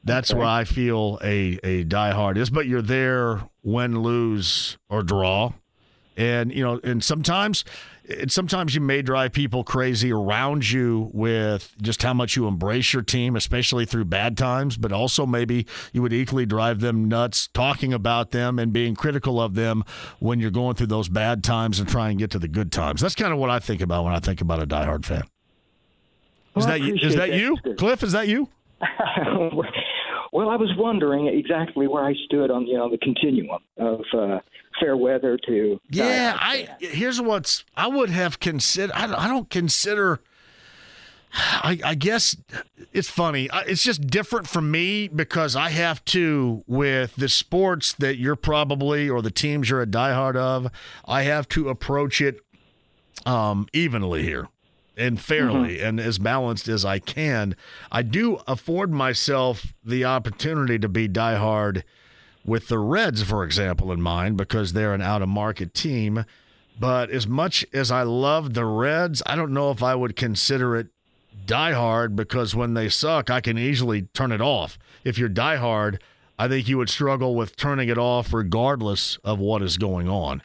[0.04, 0.38] That's Okay.
[0.38, 2.50] where I feel a a diehard is.
[2.50, 5.54] But you're there, win, lose, or draw,
[6.16, 7.64] and you know, and sometimes,
[8.08, 12.92] and sometimes you may drive people crazy around you with just how much you embrace
[12.92, 14.76] your team, especially through bad times.
[14.76, 19.40] But also maybe you would equally drive them nuts talking about them and being critical
[19.40, 19.84] of them
[20.20, 23.00] when you're going through those bad times and try and get to the good times.
[23.00, 25.22] That's kind of what I think about when I think about a diehard fan.
[26.56, 26.94] Is Well, that you?
[26.94, 27.38] Is that that.
[27.38, 28.02] you, Cliff?
[28.02, 28.48] Is that you?
[30.32, 34.38] well, I was wondering exactly where I stood on you know the continuum of uh,
[34.80, 38.92] fair weather to Yeah, I here's what's I would have considered.
[38.94, 40.20] I, don't- I don't consider.
[41.30, 42.36] I, I guess
[42.94, 43.50] it's funny.
[43.66, 49.10] It's just different for me because I have to with the sports that you're probably
[49.10, 50.68] or the teams you're a diehard of.
[51.04, 52.40] I have to approach it
[53.26, 54.48] um, evenly here
[54.96, 57.54] and fairly and as balanced as I can.
[57.92, 61.82] I do afford myself the opportunity to be diehard
[62.48, 66.24] with the Reds, for example, in mind because they're an out of market team.
[66.80, 70.76] But as much as I love the Reds, I don't know if I would consider
[70.76, 70.88] it
[71.46, 74.78] diehard because when they suck, I can easily turn it off.
[75.04, 75.98] If you're diehard,
[76.38, 80.42] I think you would struggle with turning it off regardless of what is going on.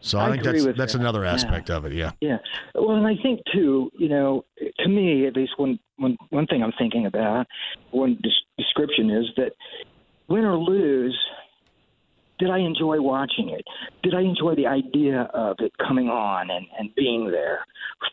[0.00, 1.00] So I, I think that's that's that.
[1.00, 1.32] another Yeah.
[1.32, 1.94] aspect of it.
[1.94, 2.12] Yeah.
[2.20, 2.36] Yeah.
[2.74, 4.44] Well, and I think too, you know,
[4.80, 7.46] to me at least, one one one thing I'm thinking about,
[7.90, 9.52] one des- description is that
[10.28, 11.18] win or lose,
[12.38, 13.64] did I enjoy watching it?
[14.02, 17.60] Did I enjoy the idea of it coming on and and being there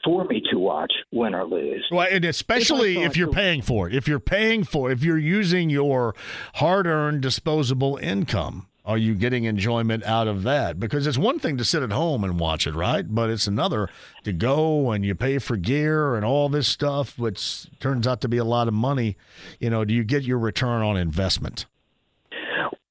[0.03, 1.85] for me to watch win or lose?
[1.91, 3.95] Well, and especially if, thought you're paying for it.
[3.95, 6.15] If you're paying for, it, if you're using your
[6.56, 10.80] hard-earned disposable income, are you getting enjoyment out of that?
[10.80, 13.06] Because it's one thing to sit at home and watch it, right?
[13.07, 13.90] But it's another
[14.23, 18.27] to go and you pay for gear and all this stuff, which turns out to
[18.27, 19.17] be a lot of money.
[19.59, 21.65] You know, do you get your return on investment?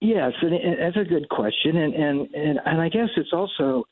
[0.00, 3.84] Yes, and, and that's a good question, and, and and and I guess it's also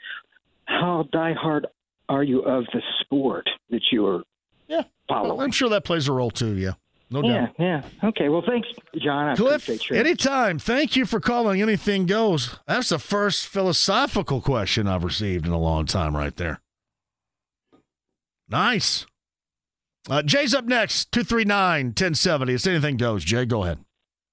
[0.64, 1.64] how diehard
[2.08, 4.22] are you of the sport that you are
[4.68, 5.40] yeah following?
[5.40, 6.56] I'm sure that plays a role too.
[6.56, 6.72] Yeah,
[7.10, 7.54] no yeah, doubt.
[7.58, 7.82] yeah.
[8.04, 9.28] Okay, well, thanks, John.
[9.28, 10.58] I Cliff, anytime.
[10.58, 11.60] Thank you for calling.
[11.60, 12.58] Anything goes.
[12.66, 16.62] That's the first philosophical question I've received in a long time, right there.
[18.48, 19.04] Nice.
[20.08, 22.54] Uh, Jay's up next, 239 1070.
[22.54, 23.24] It's anything goes.
[23.24, 23.78] Jay, go ahead.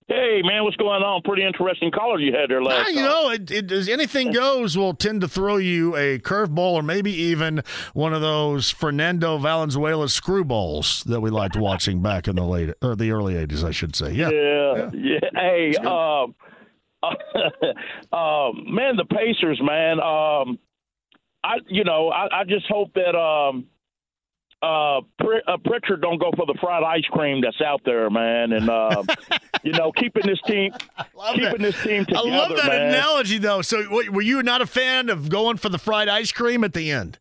[0.07, 1.23] Hey, man, what's going on?
[1.23, 3.05] Pretty interesting caller you had there last you time.
[3.05, 7.63] know, it, it, anything goes will tend to throw you a curveball or maybe even
[7.93, 12.95] one of those Fernando Valenzuela screwballs that we liked watching back in the late or
[12.95, 14.11] the early 80s, I should say.
[14.11, 14.29] Yeah.
[14.29, 15.19] Yeah, yeah.
[15.33, 16.35] Hey, um,
[18.13, 19.99] um, man, the Pacers, man.
[19.99, 20.59] Um,
[21.43, 23.65] I, you know, I, I just hope that um,
[24.65, 28.69] uh, uh, Pritchard don't go for the fried ice cream that's out there, man, and
[28.69, 29.03] uh,
[29.63, 30.73] you know, keeping this team,
[31.33, 32.27] keeping this team together.
[32.27, 32.87] I love that man.
[32.89, 33.61] analogy, though.
[33.61, 36.73] So, what, were you not a fan of going for the fried ice cream at
[36.73, 37.19] the end?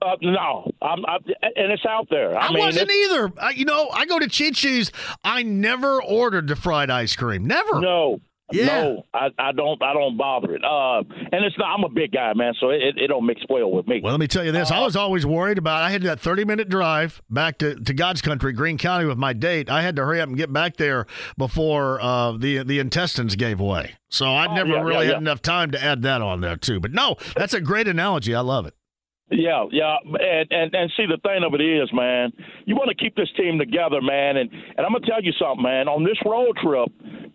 [0.00, 1.18] Uh, no, I'm, I,
[1.54, 2.36] and it's out there.
[2.36, 3.32] I, I, mean, wasn't either.
[3.40, 4.90] I, you know, I go to Chi Chi's.
[5.22, 7.46] I never ordered the fried ice cream.
[7.46, 7.80] Never.
[7.80, 8.20] No.
[8.52, 8.66] Yeah.
[8.66, 9.82] No, I, I don't.
[9.82, 10.62] I don't bother it.
[10.64, 10.98] Uh,
[11.32, 11.74] and it's not.
[11.76, 14.00] I'm a big guy, man, so it, it don't mix well with me.
[14.02, 14.70] Well, let me tell you this.
[14.70, 15.82] I was always worried about.
[15.82, 19.32] I had that 30 minute drive back to, to God's country, Greene County, with my
[19.32, 19.70] date.
[19.70, 21.06] I had to hurry up and get back there
[21.38, 23.94] before uh, the the intestines gave way.
[24.10, 26.56] So I Oh, never yeah, really yeah, had enough time to add that on there
[26.56, 26.78] too.
[26.80, 28.34] But no, that's a great analogy.
[28.34, 28.74] I love it.
[29.34, 32.32] Yeah, yeah, and, and and see the thing of it is, man,
[32.66, 35.62] you want to keep this team together, man, and and I'm gonna tell you something,
[35.62, 35.88] man.
[35.88, 36.90] On this road trip,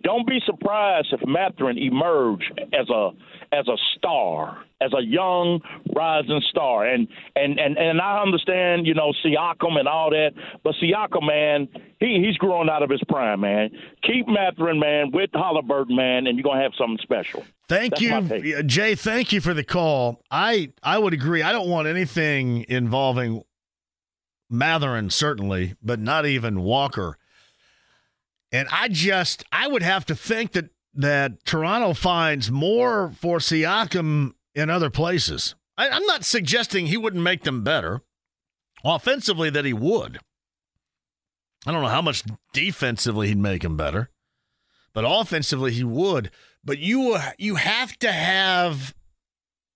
[0.08, 3.10] don't be surprised if Mathurin emerge as a
[3.52, 5.60] as a star, as a young
[5.94, 10.32] rising star, and and and and I understand, you know, Siakam and all that,
[10.64, 11.68] but Siakam, man,
[12.00, 13.70] he he's growing out of his prime, man.
[14.02, 17.44] Keep Mathurin, man, with Halliburton, man, and you're gonna have something special.
[17.68, 18.96] Thank That's you, Jay.
[18.96, 20.22] Thank you for the call.
[20.32, 21.44] I I would agree.
[21.44, 23.44] I don't want anything involving
[24.50, 27.18] Mathurin, certainly, but not even Walker.
[28.52, 34.34] And I just I would have to think that that Toronto finds more for Siakam
[34.56, 35.56] in other places.
[35.78, 38.02] I, I'm not suggesting he wouldn't make them better
[38.84, 39.50] offensively.
[39.50, 40.20] That he would.
[41.66, 44.10] I don't know how much defensively he'd make them better,
[44.94, 46.32] but offensively he would.
[46.64, 48.94] But you uh, you have to have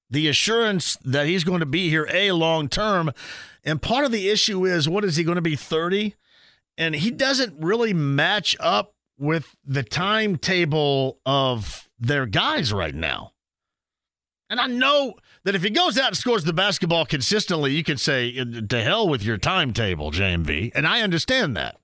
[0.10, 3.12] the assurance that he's going to be here a long term.
[3.64, 6.16] And part of the issue is what is he going to be 30?
[6.82, 13.34] And he doesn't really match up with the timetable of their guys right now.
[14.50, 17.98] And I know that if he goes out and scores the basketball consistently, you can
[17.98, 20.72] say uh, to hell with your timetable, JMV.
[20.74, 21.78] And I understand that.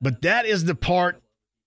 [0.00, 1.22] But that is the part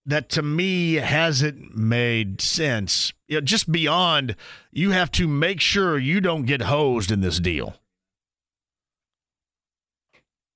[0.07, 3.13] that to me hasn't made sense.
[3.27, 4.35] You know, just beyond,
[4.71, 7.78] you have to make sure you don't get hosed in this deal.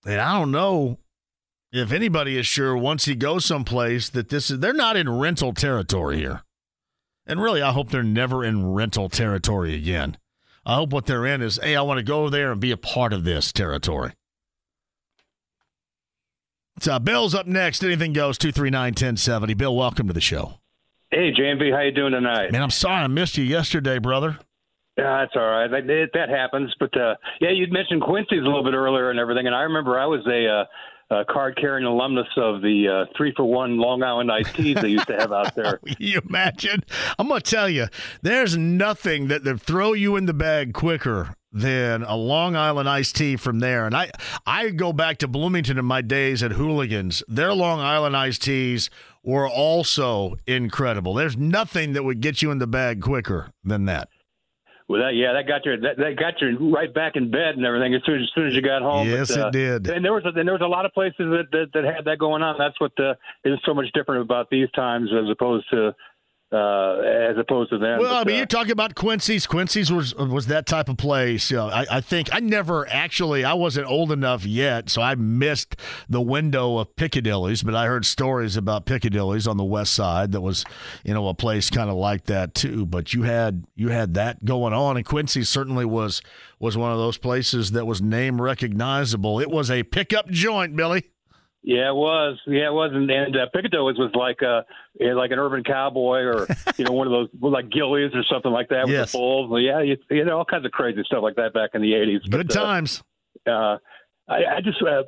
[0.05, 0.99] And I don't know
[1.71, 5.53] if anybody is sure once he goes someplace that this is, they're not in rental
[5.53, 6.43] territory here.
[7.25, 10.17] And really, I hope they're never in rental territory again.
[10.65, 12.77] I hope what they're in is, hey, I want to go there and be a
[12.77, 14.13] part of this territory.
[16.79, 17.83] So, Bill's up next.
[17.83, 19.53] Anything goes, 239 1070.
[19.53, 20.59] Bill, welcome to the show.
[21.11, 22.51] Hey, JMV, how you doing tonight?
[22.51, 24.39] Man, I'm sorry I missed you yesterday, brother.
[24.97, 25.67] Yeah, that's all right.
[25.67, 26.73] That, that, happens.
[26.79, 29.99] But uh, yeah, you'd mentioned Quincy's a little bit earlier and everything, and I remember
[29.99, 34.31] I was a, uh, a card-carrying alumnus of the uh, three for one Long Island
[34.31, 35.79] iced teas they used to have out there.
[35.97, 36.83] You imagine?
[37.17, 37.87] I'm to tell you,
[38.21, 43.15] there's nothing that that throw you in the bag quicker than a Long Island iced
[43.15, 43.85] tea from there.
[43.85, 44.11] And I,
[44.45, 47.23] I go back to Bloomington in my days at Hooligans.
[47.27, 48.89] Their Long Island iced teas
[49.23, 51.13] were also incredible.
[51.13, 54.09] There's nothing that would get you in the bag quicker than that.
[54.93, 57.65] Well, that yeah, that got you that, that got you right back in bed and
[57.65, 59.07] everything as soon as, as soon as you got home.
[59.07, 59.87] Yes, but, uh, it did.
[59.87, 62.05] And there was a, and there was a lot of places that, that that had
[62.05, 62.57] that going on.
[62.59, 65.95] That's what uh, is so much different about these times as opposed to
[66.53, 67.99] uh, as opposed to them.
[67.99, 69.47] Well, I mean, uh, you're talking about Quincy's.
[69.47, 71.49] Quincy's was was that type of place.
[71.49, 73.43] You know, I, I think I never actually.
[73.43, 75.75] I wasn't old enough yet, so I missed
[76.07, 77.63] the window of Piccadilly's.
[77.63, 80.31] But I heard stories about Piccadilly's on the west side.
[80.31, 80.63] That was,
[81.03, 82.85] you know, a place kind of like that too.
[82.85, 86.21] But you had you had that going on, and Quincy certainly was
[86.59, 89.39] was one of those places that was name recognizable.
[89.39, 91.09] It was a pickup joint, Billy.
[91.63, 92.37] Yeah, it was.
[92.45, 92.91] Yeah, it was.
[92.93, 94.41] And, and uh, Piccadilly's was like
[94.99, 96.47] like an urban cowboy, or
[96.77, 99.11] you know, one of those like Gilley's or something like that with Yes.
[99.11, 99.51] the bulls.
[99.61, 102.21] Yeah, you, you know, all kinds of crazy stuff like that back in the eighties.
[102.29, 103.03] Good times.
[103.47, 103.77] Uh,
[104.27, 105.03] I, I just uh,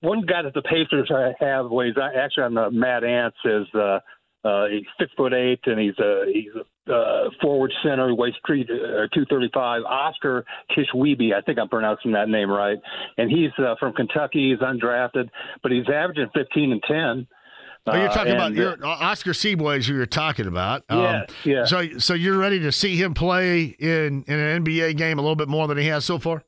[0.00, 1.70] one guy that the Pacers I have.
[1.70, 4.00] Well, he's actually on the Mad Ants is uh,
[4.44, 6.52] Uh, he's six foot eight, and he's a he's
[6.88, 8.06] a uh, forward center.
[8.08, 9.82] He weighs three uh, two thirty five.
[9.82, 12.78] Oscar Tshiebwe, I think I'm pronouncing that name right.
[13.18, 14.50] And he's uh, from Kentucky.
[14.50, 15.28] He's undrafted,
[15.62, 17.26] but he's averaging fifteen and ten.
[17.88, 20.82] Oh, you're Uh, talking about and, your Oscar Tshiebwe is who you're talking about.
[20.88, 21.64] Um, Yes, yeah.
[21.64, 25.36] So, so you're ready to see him play in, in an NBA game a little
[25.36, 26.42] bit more than he has so far.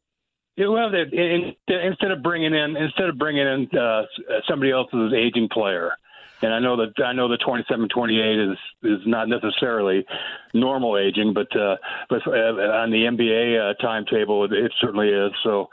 [0.56, 4.02] Yeah, well, they- in, instead of bringing in instead of bringing in uh,
[4.48, 5.92] somebody else's aging player,
[6.42, 10.04] and I know that I know the 27, 28 is is not necessarily
[10.54, 11.76] normal aging, but uh,
[12.08, 12.30] but uh,
[12.82, 15.30] on the NBA uh, timetable, it, it certainly is.
[15.44, 15.68] So.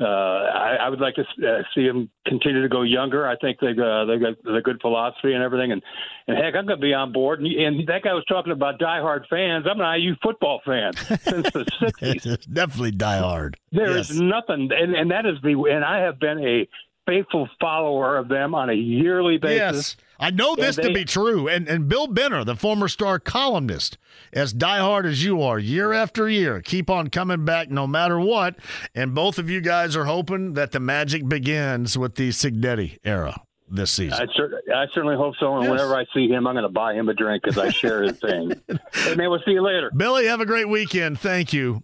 [0.00, 3.28] Uh, I, I would like to uh, see them continue to go younger.
[3.28, 5.82] I think they uh, they got the good philosophy and everything, and
[6.26, 7.40] and heck, I'm going to be on board.
[7.40, 9.66] And, and that guy was talking about diehard fans.
[9.70, 11.64] I'm an IU football fan since the
[12.00, 12.52] '60s.
[12.52, 13.56] Definitely die hard.
[13.70, 16.68] There is nothing, and, and that is the, and I have been a
[17.06, 19.96] faithful follower of them on a yearly basis.
[19.96, 21.48] Yes, I know this And to be true.
[21.48, 23.98] And and Bill Benner, the former star columnist,
[24.32, 28.56] as diehard as you are, year after year, keep on coming back no matter what.
[28.94, 33.42] And both of you guys are hoping that the magic begins with the Cignetti era
[33.68, 34.26] this season.
[34.28, 35.58] I, cer- I certainly hope so.
[35.58, 38.02] And whenever I see him, I'm going to buy him a drink because I share
[38.02, 38.52] his thing.
[38.94, 39.90] hey, man, we'll see you later.
[39.94, 41.20] Billy, have a great weekend.
[41.20, 41.82] Thank you.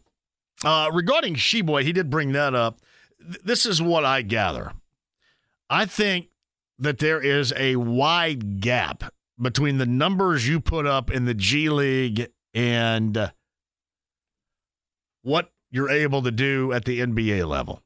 [0.64, 2.80] Uh, regarding Tshiebwe, he did bring that up.
[3.20, 4.72] Th- this is what I gather.
[5.68, 6.28] I think
[6.80, 9.04] that there is a wide gap
[9.40, 13.32] between the numbers you put up in the G League and
[15.22, 17.82] what you're able to do at the NBA level.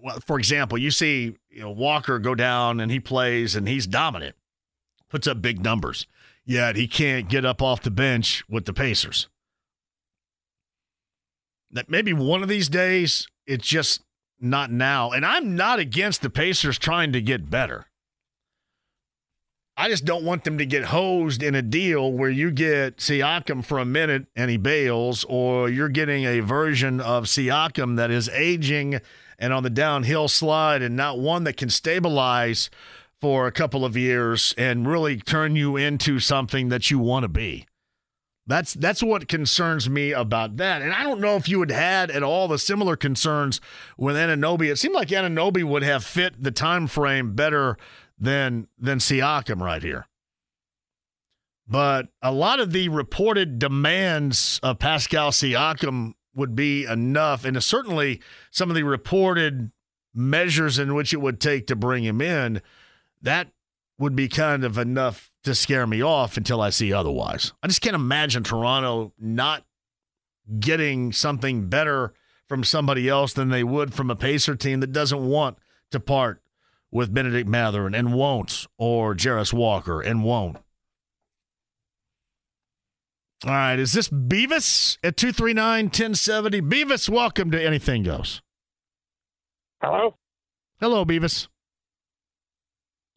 [0.00, 3.86] Well, for example, you see you know, Walker go down and he plays and he's
[3.86, 4.36] dominant,
[5.10, 6.06] puts up big numbers,
[6.44, 9.28] yet he can't get up off the bench with the Pacers.
[11.72, 14.02] That maybe one of these days it's just
[14.40, 15.10] not now.
[15.10, 17.86] And I'm not against the Pacers trying to get better.
[19.76, 23.64] I just don't want them to get hosed in a deal where you get Siakam
[23.64, 28.28] for a minute and he bails, or you're getting a version of Siakam that is
[28.30, 29.00] aging
[29.38, 32.70] and on the downhill slide and not one that can stabilize
[33.20, 37.28] for a couple of years and really turn you into something that you want to
[37.28, 37.64] be.
[38.48, 40.80] That's that's what concerns me about that.
[40.80, 43.60] And I don't know if you had had at all the similar concerns
[43.98, 44.70] with Anunoby.
[44.72, 47.76] It seemed like Anunoby would have fit the time frame better
[48.18, 50.06] than than Siakam right here.
[51.68, 58.22] But a lot of the reported demands of Pascal Siakam would be enough, and certainly
[58.50, 59.72] some of the reported
[60.14, 62.62] measures in which it would take to bring him in,
[63.20, 63.48] that
[63.98, 67.52] would be kind of enough to scare me off until I see otherwise.
[67.62, 69.64] I just can't imagine Toronto not
[70.60, 72.14] getting something better
[72.48, 75.58] from somebody else than they would from a Pacer team that doesn't want
[75.90, 76.40] to part
[76.90, 80.56] with Bennedict Mathurin and won't, or Jarace Walker and won't.
[83.44, 86.60] All right, is this Beavis at 239 1070?
[86.62, 88.42] Beavis, welcome to Anything Goes.
[89.80, 90.16] Hello?
[90.80, 91.46] Hello, Beavis.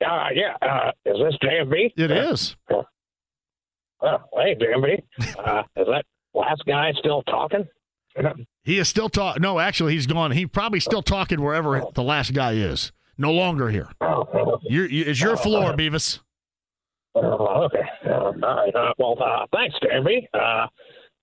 [0.05, 1.93] Uh, yeah, uh, is this JMB?
[1.95, 2.55] It uh, is.
[2.69, 5.01] Oh, hey, JMB.
[5.37, 7.67] Uh, is that last guy still talking?
[8.63, 9.41] He is still talking.
[9.41, 10.31] No, actually, he's gone.
[10.31, 12.91] He's probably still talking wherever the last guy is.
[13.17, 13.89] No longer here.
[14.63, 16.19] You're, you, it's your floor, Beavis.
[17.13, 17.83] Oh, okay.
[18.05, 18.75] Uh, all right.
[18.75, 20.27] Uh, well, uh, thanks, JMB.
[20.33, 20.67] Uh,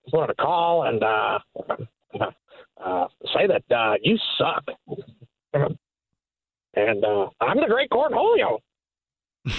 [0.04, 1.38] just wanted to call and uh,
[2.84, 4.64] uh, say that uh, you suck.
[6.74, 8.58] And uh, I'm the great Cornholio.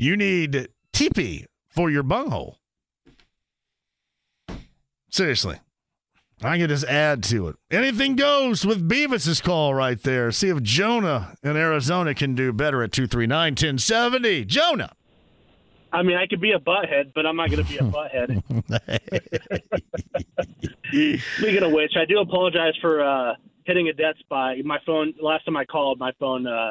[0.00, 2.56] You need teepee for your bunghole.
[5.10, 5.58] Seriously.
[6.42, 7.56] I can just add to it.
[7.70, 10.32] Anything goes with Beavis's call right there.
[10.32, 14.46] See if Jonah in Arizona can do better at 239 1070.
[14.46, 14.92] Jonah.
[15.92, 18.42] I mean, I could be a butthead, but I'm not going to be a butthead.
[21.36, 24.56] Speaking of which, I do apologize for uh, hitting a dead spot.
[24.64, 26.70] My phone, last time I called, my phone uh,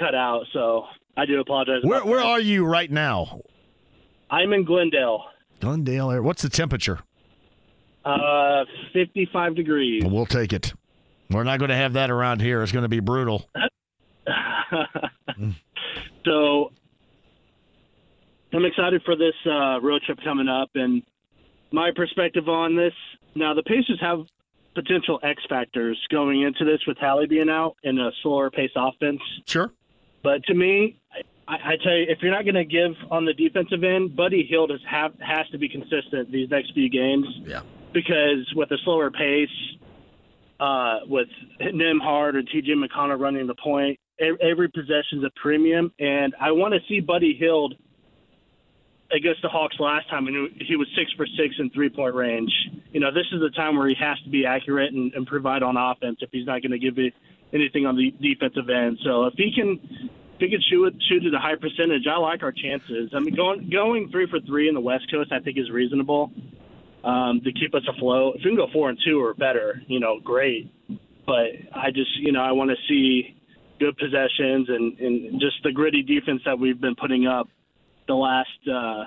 [0.00, 0.86] cut out, so
[1.16, 1.82] I do apologize.
[1.82, 3.40] Where, where are you right now?
[4.30, 5.24] I'm in Glendale,
[5.60, 6.20] Glendale.
[6.22, 7.00] What's the temperature?
[8.04, 10.02] uh, 55 degrees.
[10.04, 10.74] We'll take it.
[11.30, 12.62] We're not going to have that around here.
[12.62, 13.48] It's going to be brutal.
[16.24, 16.70] so
[18.52, 21.02] I'm excited for this uh, road trip coming up, and
[21.72, 22.92] my perspective on this.
[23.34, 24.20] Now, the Pacers have
[24.74, 29.20] potential X factors going into this with Hallie being out and a slower pace offense.
[29.46, 29.72] Sure.
[30.24, 30.98] But to me,
[31.46, 34.44] I, I tell you, if you're not going to give on the defensive end, Buddy
[34.48, 37.26] Hield has have, has to be consistent these next few games.
[37.44, 37.60] Yeah.
[37.92, 39.48] Because with a slower pace,
[40.58, 41.28] uh, with
[41.60, 42.72] Nembhard or T.J.
[42.72, 47.74] McConnell running the point, every possession's a premium, and I want to see Buddy Hield
[49.12, 52.52] against the Hawks last time, and he was six for six in three point range.
[52.92, 55.62] You know, this is the time where he has to be accurate and, and provide
[55.62, 57.12] on offense if he's not going to give it
[57.54, 58.98] anything on the defensive end.
[59.04, 59.78] So if he can,
[60.34, 63.10] if he can shoot it, shoot at a high percentage, I like our chances.
[63.14, 66.32] I mean, going going three for three in the West Coast, I think is reasonable
[67.04, 68.36] um, to keep us afloat.
[68.36, 70.70] If we can go four and two or better, you know, great.
[71.26, 73.40] But I just, you know, I want to see
[73.80, 77.48] good possessions and, and just the gritty defense that we've been putting up
[78.06, 79.04] the last uh,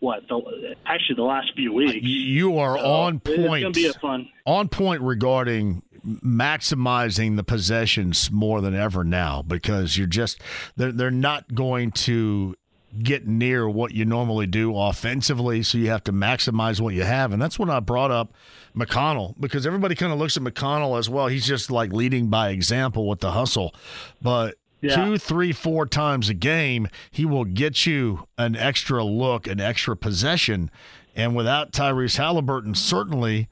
[0.00, 1.96] what the actually the last few weeks.
[2.06, 3.74] You are So, on It's gonna point.
[3.74, 4.28] be a fun.
[4.44, 10.40] on point regarding maximizing the possessions more than ever now because you're just
[10.76, 12.54] they're, they're not going to
[13.02, 15.62] get near what you normally do offensively.
[15.62, 17.32] So you have to maximize what you have.
[17.32, 18.32] And that's when i brought up
[18.74, 22.50] mcconnell because everybody kind of looks at mcconnell as well he's just like leading by
[22.50, 23.74] example with the hustle.
[24.22, 24.94] But Yeah.
[24.96, 29.96] two three four times a game he will get you an extra look an extra
[29.96, 30.70] possession.
[31.14, 33.48] And without tyrese halliburton certainly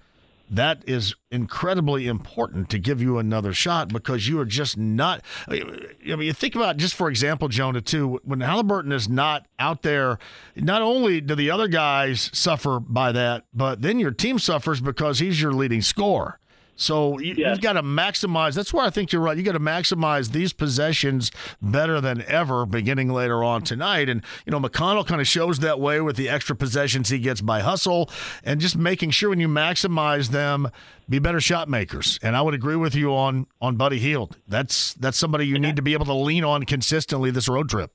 [0.50, 5.22] that is incredibly important to give you another shot because you are just not.
[5.48, 5.64] I
[6.04, 8.20] mean, you think about just for example, Jonah, too.
[8.24, 10.18] When Halliburton is not out there,
[10.56, 15.18] not only do the other guys suffer by that, but then your team suffers because
[15.18, 16.38] he's your leading scorer.
[16.76, 18.54] So you, you've got to maximize.
[18.54, 19.36] That's where I think you're right.
[19.36, 21.30] You got to maximize these possessions
[21.62, 24.08] better than ever, beginning later on tonight.
[24.08, 27.40] And you know, McConnell kind of shows that way with the extra possessions he gets
[27.40, 28.10] by hustle,
[28.42, 30.70] and just making sure when you maximize them,
[31.08, 32.18] be better shot makers.
[32.22, 34.36] And I would agree with you on on Buddy Hield.
[34.48, 37.92] That's that's somebody you need to be able to lean on consistently this road trip.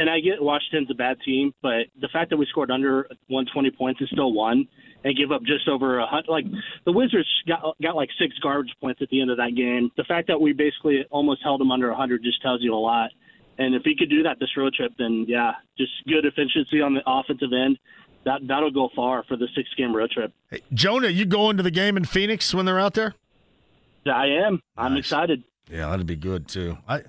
[0.00, 3.70] And I get Washington's a bad team, but the fact that we scored under 120
[3.72, 4.66] points is still one,
[5.04, 6.28] and give up just over a hundred.
[6.28, 6.44] Like
[6.84, 9.90] the Wizards got got like six garbage points at the end of that game.
[9.96, 12.76] The fact that we basically almost held them under a 100 just tells you a
[12.76, 13.10] lot.
[13.58, 16.94] And if he could do that this road trip, then yeah, just good efficiency on
[16.94, 17.78] the offensive end.
[18.24, 20.32] That that'll go far for the six game road trip.
[20.74, 23.14] Jonah, you going to the game in Phoenix when they're out there?
[24.06, 24.62] I am.
[24.76, 25.44] I'm excited.
[25.70, 26.78] Yeah, that'd be good too.
[26.88, 27.02] I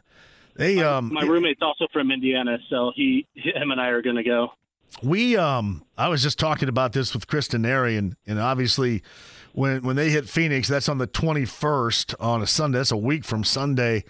[0.55, 4.23] they um My roommate's also from Indiana, so he him and I are going to
[4.23, 4.49] go.
[5.03, 9.03] We um I was just talking about this with Chris Denari and, and obviously
[9.53, 12.77] when when they hit Phoenix, that's on the twenty first on a Sunday.
[12.77, 14.03] That's a week from Sunday.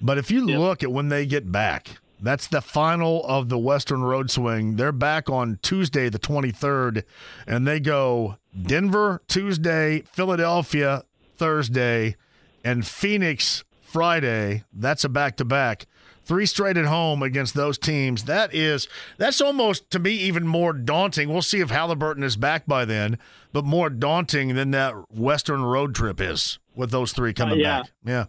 [0.00, 4.02] But if you look at when they get back, that's the final of the Western
[4.02, 4.76] Road Swing.
[4.76, 7.04] They're back on Tuesday, the twenty third,
[7.46, 11.04] and they go Denver Tuesday, Philadelphia
[11.36, 12.16] Thursday,
[12.64, 14.64] and Phoenix Friday.
[14.72, 15.86] That's a back to back.
[16.24, 18.24] Three straight at home against those teams.
[18.24, 18.88] That is
[19.18, 21.28] that's almost to me even more daunting.
[21.28, 23.18] We'll see if Halliburton is back by then,
[23.52, 27.80] but more daunting than that Western road trip is with those three coming Uh, yeah.
[27.82, 27.90] back.
[28.06, 28.24] Yeah.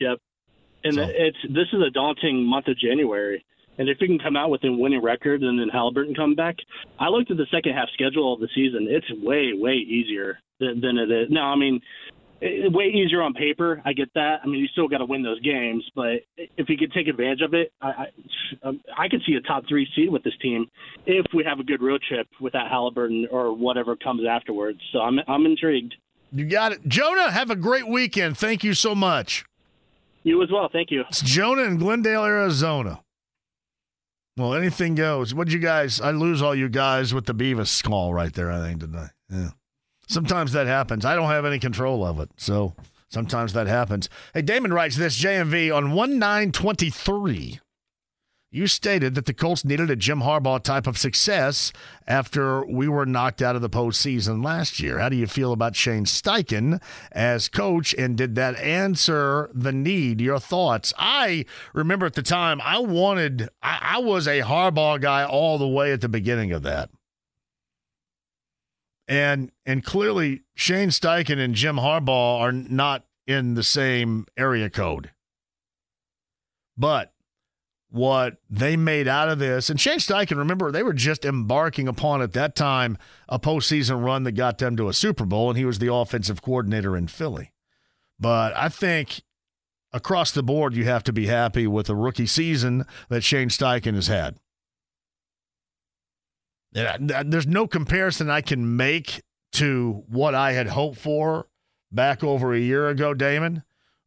[0.00, 0.18] Yep.
[0.84, 3.44] And So- it's this is a daunting month of January.
[3.78, 6.56] And if we can come out with a winning record and then Halliburton come back,
[6.98, 8.86] I looked at the second half schedule of the season.
[8.88, 11.28] It's way, way easier than, than it is.
[11.30, 11.82] Now, I mean,
[12.40, 13.80] it, way easier on paper.
[13.84, 14.40] I get that.
[14.42, 17.40] I mean, you still got to win those games, but if you could take advantage
[17.42, 18.06] of it, I, I,
[18.62, 20.66] um, I could see a top three seed with this team
[21.06, 24.80] if we have a good road trip without Halliburton or whatever comes afterwards.
[24.92, 25.94] So I'm, I'm intrigued.
[26.32, 26.86] You got it.
[26.86, 28.36] Jonah, have a great weekend.
[28.36, 29.44] Thank you so much.
[30.22, 30.68] You as well.
[30.72, 31.04] Thank you.
[31.08, 33.00] It's Jonah in Glendale, Arizona.
[34.36, 35.32] Well, anything goes.
[35.32, 36.00] What'd you guys?
[36.00, 39.10] I lose all you guys with the Beavis call right there, I think, tonight.
[39.30, 39.50] Yeah.
[40.06, 41.04] Sometimes that happens.
[41.04, 42.30] I don't have any control of it.
[42.36, 42.74] So
[43.08, 44.08] sometimes that happens.
[44.34, 47.60] Hey, Damon writes this JMV on 1923.
[48.52, 51.72] You stated that the Colts needed a Jim Harbaugh type of success
[52.06, 54.98] after we were knocked out of the postseason last year.
[54.98, 57.92] How do you feel about Shane Steichen as coach?
[57.98, 60.20] And did that answer the need?
[60.20, 60.94] Your thoughts?
[60.96, 61.44] I
[61.74, 65.92] remember at the time I wanted, I, I was a Harbaugh guy all the way
[65.92, 66.88] at the beginning of that.
[69.08, 75.10] And and clearly Shane Steichen and Jim Harbaugh are not in the same area code.
[76.76, 77.12] But
[77.88, 82.20] what they made out of this, and Shane Steichen, remember, they were just embarking upon
[82.20, 85.64] at that time a postseason run that got them to a Super Bowl, and he
[85.64, 87.52] was the offensive coordinator in Philly.
[88.18, 89.22] But I think
[89.92, 93.94] across the board, you have to be happy with the rookie season that Shane Steichen
[93.94, 94.38] has had.
[96.76, 99.22] There's no comparison I can make
[99.52, 101.46] to what I had hoped for
[101.90, 103.62] back over a year ago, Damon,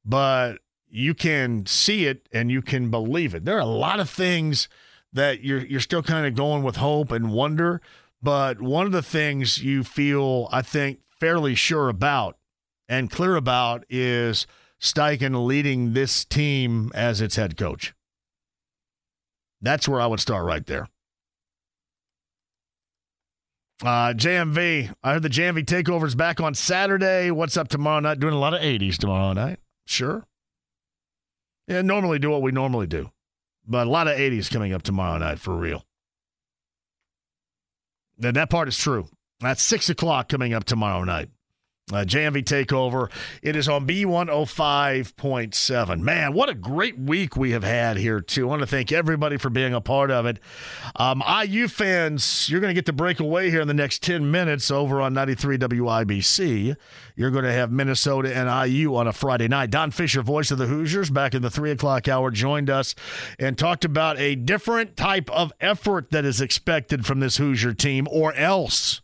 [0.06, 3.45] but you can see it and you can believe it.
[3.45, 4.69] There are a lot of things
[5.11, 7.81] that you're you're still kind of going with hope and wonder,
[8.22, 12.38] but one of the things you feel I think fairly sure about
[12.88, 14.45] and clear about is
[14.80, 17.93] Steichen leading this team as its head coach.
[19.59, 20.88] That's where I would start right there.
[23.82, 27.32] Uh, JMV, I heard the JMV takeover is back on Saturday.
[27.32, 28.19] What's up tomorrow night?
[28.19, 29.59] Doing a lot of 80s tomorrow night.
[29.85, 30.25] Sure.
[31.67, 33.09] Yeah, normally do what we normally do,
[33.66, 35.85] but a lot of 80s coming up tomorrow night for real.
[38.22, 39.08] And that part is true.
[39.40, 41.30] That's 6 o'clock coming up tomorrow night.
[41.91, 43.09] Uh, JMV Takeover.
[43.41, 45.99] It is on B105.7.
[45.99, 48.45] Man, what a great week we have had here, too.
[48.45, 50.37] I want to thank everybody for being a part of it.
[50.95, 54.29] Um, IU fans, you're going to get to break away here in the next 10
[54.29, 56.75] minutes over on 93 WIBC.
[57.15, 59.71] You're going to have Minnesota and IU on a Friday night.
[59.71, 62.93] Don Fischer, voice of the Hoosiers, back in the 3 o'clock hour, joined us
[63.39, 68.07] and talked about a different type of effort that is expected from this Hoosier team,
[68.11, 69.01] or else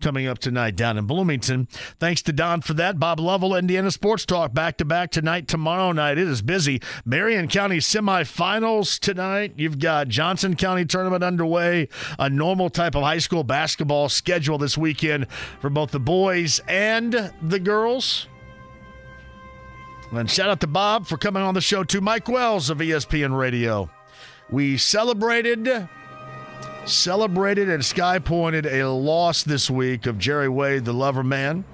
[0.00, 1.68] coming up tonight down in Bloomington.
[1.98, 2.98] Thanks to Don for that.
[2.98, 6.18] Bob Lovell, Indiana Sports Talk, back to back tonight, tomorrow night.
[6.18, 6.80] It is busy.
[7.04, 9.54] Marion County semifinals tonight.
[9.56, 14.76] You've got Johnson County tournament underway, a normal type of high school basketball schedule this
[14.76, 18.28] weekend for both the boys and the girls.
[20.12, 23.36] And shout out to Bob for coming on the show to Mike Wells of ESPN
[23.36, 23.90] Radio.
[24.48, 25.88] We celebrated
[26.86, 31.64] celebrated and sky pointed a loss this week of Jerry Wade, the lover man,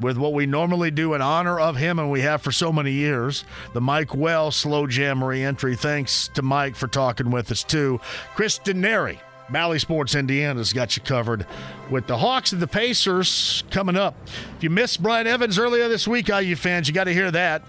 [0.00, 2.92] with what we normally do in honor of him and we have for so many
[2.92, 3.44] years.
[3.72, 5.76] The Mike Well slow jam reentry.
[5.76, 8.00] Thanks to Mike for talking with us too.
[8.34, 9.18] Chris Denari.
[9.50, 11.46] Bally Sports Indiana's got you covered
[11.90, 14.16] with the Hawks and the Pacers coming up.
[14.56, 17.62] If you missed Brian Evans earlier this week, IU fans, you got to hear that.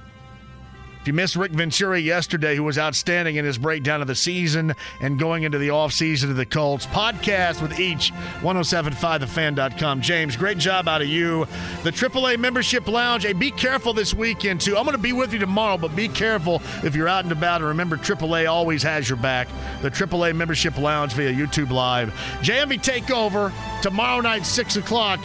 [1.06, 4.75] If you missed Rick Venturi yesterday, who was outstanding in his breakdown of the season
[5.00, 8.11] and going into the offseason of the Colts, podcast with each
[8.42, 10.01] 1075thefan.com.
[10.01, 11.45] James, great job out of you.
[11.84, 13.22] The AAA Membership Lounge.
[13.22, 14.75] Hey, be careful this weekend, too.
[14.75, 17.61] I'm going to be with you tomorrow, but be careful if you're out and about.
[17.61, 19.48] And remember, AAA always has your back.
[19.84, 22.09] The AAA Membership Lounge via YouTube Live.
[22.42, 23.53] JMV Takeover
[23.84, 25.19] tomorrow night, 6 o'clock.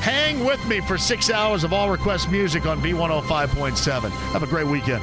[0.00, 4.10] Hang with me for six hours of all request music on B105.7.
[4.10, 5.02] Have a great weekend.